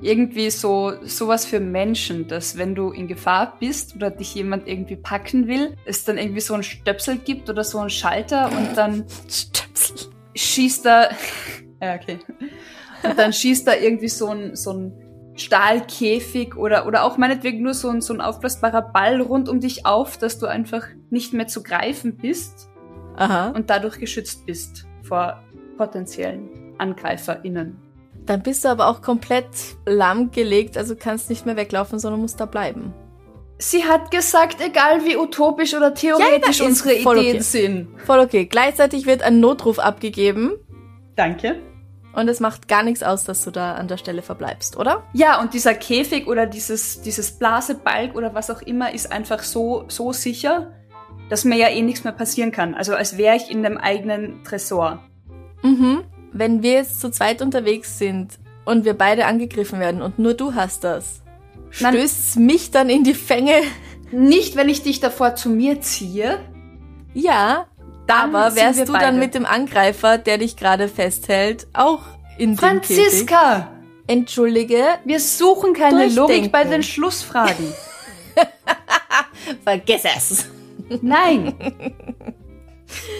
irgendwie 0.00 0.50
so 0.50 0.92
sowas 1.04 1.46
für 1.46 1.60
Menschen, 1.60 2.28
dass 2.28 2.58
wenn 2.58 2.74
du 2.74 2.90
in 2.90 3.08
Gefahr 3.08 3.56
bist 3.58 3.96
oder 3.96 4.10
dich 4.10 4.34
jemand 4.34 4.68
irgendwie 4.68 4.96
packen 4.96 5.46
will, 5.46 5.76
es 5.86 6.04
dann 6.04 6.18
irgendwie 6.18 6.40
so 6.40 6.54
ein 6.54 6.62
Stöpsel 6.62 7.16
gibt 7.18 7.48
oder 7.48 7.64
so 7.64 7.78
ein 7.78 7.90
Schalter 7.90 8.50
und 8.50 8.76
dann 8.76 9.04
Stöpsel. 9.28 10.10
schießt 10.34 10.84
da 10.84 11.08
ja 11.80 11.94
okay 11.94 12.18
und 13.02 13.18
dann 13.18 13.32
schießt 13.32 13.66
da 13.66 13.74
irgendwie 13.74 14.08
so 14.08 14.28
ein 14.28 14.56
so 14.56 14.72
ein 14.72 14.92
Stahlkäfig 15.36 16.56
oder 16.56 16.86
oder 16.86 17.04
auch 17.04 17.16
meinetwegen 17.18 17.62
nur 17.62 17.74
so 17.74 17.88
ein 17.88 18.00
so 18.00 18.14
ein 18.14 18.20
aufblasbarer 18.20 18.82
Ball 18.82 19.20
rund 19.20 19.48
um 19.48 19.60
dich 19.60 19.84
auf, 19.84 20.16
dass 20.16 20.38
du 20.38 20.46
einfach 20.46 20.86
nicht 21.10 21.32
mehr 21.32 21.48
zu 21.48 21.62
greifen 21.62 22.16
bist 22.16 22.68
Aha. 23.16 23.48
und 23.48 23.70
dadurch 23.70 23.98
geschützt 23.98 24.46
bist 24.46 24.86
vor 25.02 25.42
potenziellen 25.76 26.74
AngreiferInnen. 26.78 27.76
Dann 28.26 28.42
bist 28.42 28.64
du 28.64 28.68
aber 28.68 28.88
auch 28.88 29.02
komplett 29.02 29.46
lahmgelegt, 29.86 30.78
also 30.78 30.94
kannst 30.96 31.28
nicht 31.28 31.44
mehr 31.46 31.56
weglaufen, 31.56 31.98
sondern 31.98 32.20
musst 32.20 32.40
da 32.40 32.46
bleiben. 32.46 32.94
Sie 33.58 33.84
hat 33.84 34.10
gesagt, 34.10 34.56
egal 34.60 35.04
wie 35.04 35.16
utopisch 35.16 35.74
oder 35.74 35.94
theoretisch 35.94 36.60
Ja, 36.60 36.66
unsere 36.66 36.96
voll 37.00 37.18
Ideen 37.18 37.36
okay. 37.36 37.42
sind. 37.42 37.88
Voll 38.04 38.20
okay. 38.20 38.46
Gleichzeitig 38.46 39.06
wird 39.06 39.22
ein 39.22 39.40
Notruf 39.40 39.78
abgegeben. 39.78 40.52
Danke. 41.16 41.56
Und 42.14 42.28
es 42.28 42.38
macht 42.38 42.68
gar 42.68 42.82
nichts 42.82 43.02
aus, 43.02 43.24
dass 43.24 43.42
du 43.42 43.50
da 43.50 43.74
an 43.74 43.88
der 43.88 43.96
Stelle 43.96 44.22
verbleibst, 44.22 44.76
oder? 44.76 45.02
Ja, 45.12 45.40
und 45.40 45.52
dieser 45.52 45.74
Käfig 45.74 46.28
oder 46.28 46.46
dieses, 46.46 47.02
dieses 47.02 47.32
Blasebalg 47.32 48.14
oder 48.14 48.34
was 48.34 48.50
auch 48.50 48.62
immer 48.62 48.94
ist 48.94 49.10
einfach 49.10 49.42
so, 49.42 49.84
so 49.88 50.12
sicher, 50.12 50.72
dass 51.28 51.44
mir 51.44 51.56
ja 51.56 51.68
eh 51.68 51.82
nichts 51.82 52.04
mehr 52.04 52.12
passieren 52.12 52.52
kann. 52.52 52.74
Also 52.74 52.94
als 52.94 53.16
wäre 53.16 53.36
ich 53.36 53.50
in 53.50 53.62
dem 53.62 53.78
eigenen 53.78 54.44
Tresor. 54.44 55.02
Mhm. 55.62 56.04
Wenn 56.32 56.62
wir 56.62 56.72
jetzt 56.72 57.00
zu 57.00 57.10
zweit 57.10 57.42
unterwegs 57.42 57.98
sind 57.98 58.38
und 58.64 58.84
wir 58.84 58.94
beide 58.94 59.26
angegriffen 59.26 59.80
werden 59.80 60.02
und 60.02 60.18
nur 60.18 60.34
du 60.34 60.54
hast 60.54 60.84
das, 60.84 61.22
stößt 61.70 62.36
mich 62.36 62.70
dann 62.70 62.90
in 62.90 63.02
die 63.02 63.14
Fänge? 63.14 63.54
Nicht, 64.12 64.54
wenn 64.54 64.68
ich 64.68 64.82
dich 64.82 65.00
davor 65.00 65.34
zu 65.34 65.50
mir 65.50 65.80
ziehe. 65.80 66.38
Ja, 67.12 67.66
dann 68.06 68.34
aber 68.34 68.54
wärst 68.54 68.88
du 68.88 68.92
beide. 68.92 69.04
dann 69.04 69.18
mit 69.18 69.34
dem 69.34 69.46
Angreifer, 69.46 70.18
der 70.18 70.38
dich 70.38 70.56
gerade 70.56 70.88
festhält, 70.88 71.66
auch 71.72 72.02
in 72.38 72.56
Franziska! 72.56 73.70
Entschuldige. 74.06 74.84
Wir 75.04 75.18
suchen 75.18 75.72
keine 75.72 76.08
Logik 76.08 76.52
bei 76.52 76.64
den 76.64 76.82
Schlussfragen. 76.82 77.72
Vergiss 79.64 80.02
es. 80.04 80.46
Nein. 81.00 81.54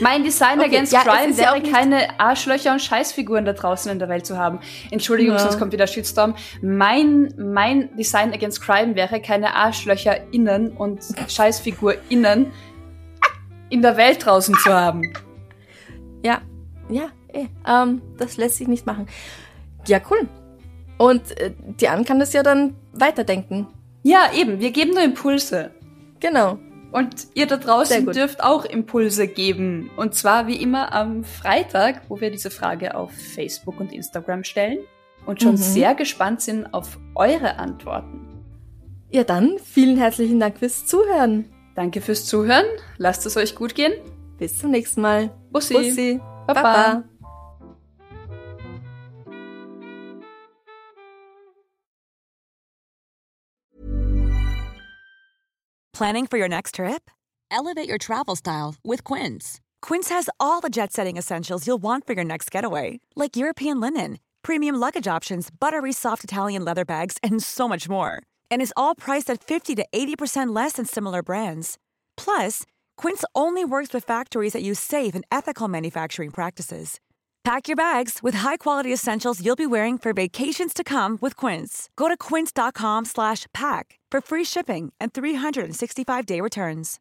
Mein 0.01 0.23
Design 0.23 0.59
okay, 0.59 0.69
Against 0.69 0.93
ja, 0.93 1.03
Crime 1.03 1.37
wäre 1.37 1.57
ja 1.57 1.73
keine 1.73 2.21
Arschlöcher 2.21 2.73
und 2.73 2.81
Scheißfiguren 2.81 3.45
da 3.45 3.55
draußen 3.55 3.91
in 3.91 3.99
der 3.99 4.09
Welt 4.09 4.27
zu 4.27 4.39
haben. 4.39 4.61
Entschuldigung, 4.91 5.35
ja. 5.35 5.41
sonst 5.41 5.59
kommt 5.59 5.73
wieder 5.73 5.87
Shitstorm. 5.87 6.35
Mein, 6.63 7.33
mein 7.39 7.97
Design 7.97 8.33
Against 8.33 8.61
Crime 8.61 8.95
wäre 8.95 9.21
keine 9.21 9.55
Arschlöcher 9.55 10.33
innen 10.33 10.73
und 10.73 11.01
Scheißfigur 11.29 11.95
innen 12.09 12.53
in 13.71 13.83
der 13.83 13.97
Welt 13.97 14.25
draußen 14.25 14.55
zu 14.57 14.73
haben. 14.73 15.13
Ja, 16.25 16.41
ja, 16.89 17.09
eh, 17.33 17.47
ähm, 17.67 18.03
das 18.19 18.37
lässt 18.37 18.57
sich 18.57 18.69
nicht 18.69 18.87
machen. 18.87 19.07
Ja, 19.87 20.01
cool. 20.11 20.29
Und 20.99 21.39
äh, 21.39 21.53
Diane 21.81 22.05
kann 22.05 22.19
das 22.19 22.33
ja 22.33 22.43
dann 22.43 22.75
weiterdenken. 22.93 23.67
Ja, 24.03 24.31
eben. 24.35 24.61
Wir 24.61 24.71
geben 24.71 24.93
nur 24.93 25.03
Impulse. 25.03 25.71
Genau. 26.21 26.59
Und 26.93 27.27
ihr 27.35 27.47
da 27.47 27.57
draußen 27.57 28.07
dürft 28.07 28.43
auch 28.43 28.65
Impulse 28.65 29.27
geben. 29.27 29.91
Und 29.97 30.15
zwar 30.15 30.47
wie 30.47 30.57
immer 30.57 30.93
am 30.93 31.25
Freitag, 31.25 32.03
wo 32.09 32.21
wir 32.21 32.31
diese 32.31 32.51
Frage 32.51 32.95
auf 32.95 33.11
Facebook 33.13 33.81
und 33.81 33.93
Instagram 33.93 34.45
stellen 34.45 34.79
und 35.27 35.43
schon 35.43 35.53
mhm. 35.53 35.57
sehr 35.57 35.95
gespannt 35.95 36.41
sind 36.41 36.73
auf 36.73 36.99
eure 37.15 37.57
Antworten. 37.57 38.29
Ja, 39.11 39.25
dann 39.25 39.59
vielen 39.59 39.97
herzlichen 39.97 40.39
Dank 40.39 40.59
fürs 40.59 40.87
Zuhören. 40.87 41.47
Danke 41.75 42.01
fürs 42.01 42.27
Zuhören. 42.27 42.67
Lasst 42.99 43.27
es 43.27 43.37
euch 43.37 43.55
gut 43.55 43.75
gehen. 43.75 43.93
Bis 44.39 44.59
zum 44.59 44.71
nächsten 44.71 45.01
Mal. 45.01 45.31
Bussi. 45.51 45.75
Bussi. 45.75 46.21
Baba. 46.47 46.63
Baba. 46.63 47.05
Planning 55.93 56.27
for 56.27 56.39
your 56.39 56.49
next 56.49 56.75
trip? 56.75 57.09
Elevate 57.53 57.89
your 57.89 57.99
travel 57.99 58.35
style 58.35 58.75
with 58.85 59.05
Quince. 59.05 59.61
Quince 59.81 60.09
has 60.09 60.29
all 60.41 60.61
the 60.61 60.69
jet 60.69 60.93
setting 60.93 61.17
essentials 61.17 61.69
you'll 61.69 61.83
want 61.83 62.05
for 62.05 62.15
your 62.15 62.25
next 62.25 62.51
getaway, 62.51 62.99
like 63.15 63.37
European 63.37 63.79
linen, 63.81 64.19
premium 64.43 64.75
luggage 64.75 65.07
options, 65.07 65.51
buttery 65.61 65.93
soft 65.93 66.25
Italian 66.25 66.65
leather 66.65 66.85
bags, 66.85 67.17
and 67.23 67.41
so 67.41 67.69
much 67.69 67.89
more 67.89 68.25
and 68.55 68.63
is 68.63 68.73
all 68.77 68.95
priced 68.95 69.29
at 69.29 69.43
50 69.43 69.75
to 69.75 69.85
80% 69.93 70.55
less 70.55 70.75
than 70.75 70.87
similar 70.87 71.23
brands. 71.23 71.77
Plus, 72.17 72.63
Quince 72.97 73.25
only 73.35 73.65
works 73.65 73.93
with 73.93 74.05
factories 74.05 74.53
that 74.53 74.63
use 74.63 74.79
safe 74.79 75.17
and 75.17 75.25
ethical 75.33 75.69
manufacturing 75.69 76.31
practices. 76.31 77.01
Pack 77.43 77.69
your 77.69 77.77
bags 77.77 78.21
with 78.23 78.37
high-quality 78.37 78.93
essentials 78.93 79.45
you'll 79.45 79.57
be 79.57 79.67
wearing 79.67 79.99
for 79.99 80.15
vacations 80.15 80.73
to 80.73 80.85
come 80.85 81.19
with 81.21 81.37
Quince. 81.37 81.91
Go 81.97 82.09
to 82.09 82.17
quince.com/pack 82.17 83.99
for 84.13 84.21
free 84.21 84.45
shipping 84.45 84.93
and 85.01 85.13
365-day 85.13 86.41
returns. 86.41 87.01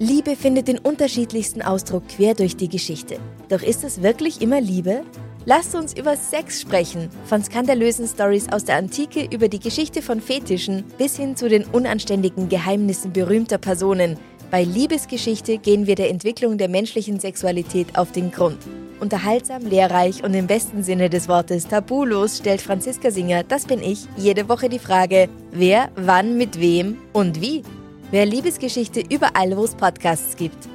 Liebe 0.00 0.36
findet 0.36 0.68
den 0.68 0.78
unterschiedlichsten 0.78 1.60
Ausdruck 1.60 2.06
quer 2.06 2.34
durch 2.34 2.56
die 2.56 2.68
Geschichte. 2.68 3.18
Doch 3.48 3.62
ist 3.62 3.82
es 3.82 4.00
wirklich 4.00 4.40
immer 4.40 4.60
Liebe? 4.60 5.04
Lasst 5.50 5.74
uns 5.74 5.96
über 5.96 6.14
Sex 6.14 6.60
sprechen. 6.60 7.08
Von 7.24 7.42
skandalösen 7.42 8.06
Stories 8.06 8.50
aus 8.50 8.66
der 8.66 8.76
Antike 8.76 9.26
über 9.34 9.48
die 9.48 9.60
Geschichte 9.60 10.02
von 10.02 10.20
Fetischen 10.20 10.84
bis 10.98 11.16
hin 11.16 11.36
zu 11.36 11.48
den 11.48 11.64
unanständigen 11.64 12.50
Geheimnissen 12.50 13.14
berühmter 13.14 13.56
Personen. 13.56 14.18
Bei 14.50 14.62
Liebesgeschichte 14.62 15.56
gehen 15.56 15.86
wir 15.86 15.94
der 15.94 16.10
Entwicklung 16.10 16.58
der 16.58 16.68
menschlichen 16.68 17.18
Sexualität 17.18 17.96
auf 17.96 18.12
den 18.12 18.30
Grund. 18.30 18.58
Unterhaltsam, 19.00 19.64
lehrreich 19.64 20.22
und 20.22 20.34
im 20.34 20.46
besten 20.46 20.82
Sinne 20.82 21.08
des 21.08 21.28
Wortes 21.28 21.66
tabulos 21.66 22.36
stellt 22.36 22.60
Franziska 22.60 23.10
Singer, 23.10 23.42
das 23.42 23.64
bin 23.64 23.82
ich, 23.82 24.06
jede 24.18 24.50
Woche 24.50 24.68
die 24.68 24.78
Frage, 24.78 25.30
wer, 25.50 25.88
wann, 25.96 26.36
mit 26.36 26.60
wem 26.60 26.98
und 27.14 27.40
wie. 27.40 27.62
Wer 28.10 28.26
Liebesgeschichte 28.26 29.00
überall, 29.00 29.56
wo 29.56 29.64
es 29.64 29.74
Podcasts 29.74 30.36
gibt. 30.36 30.68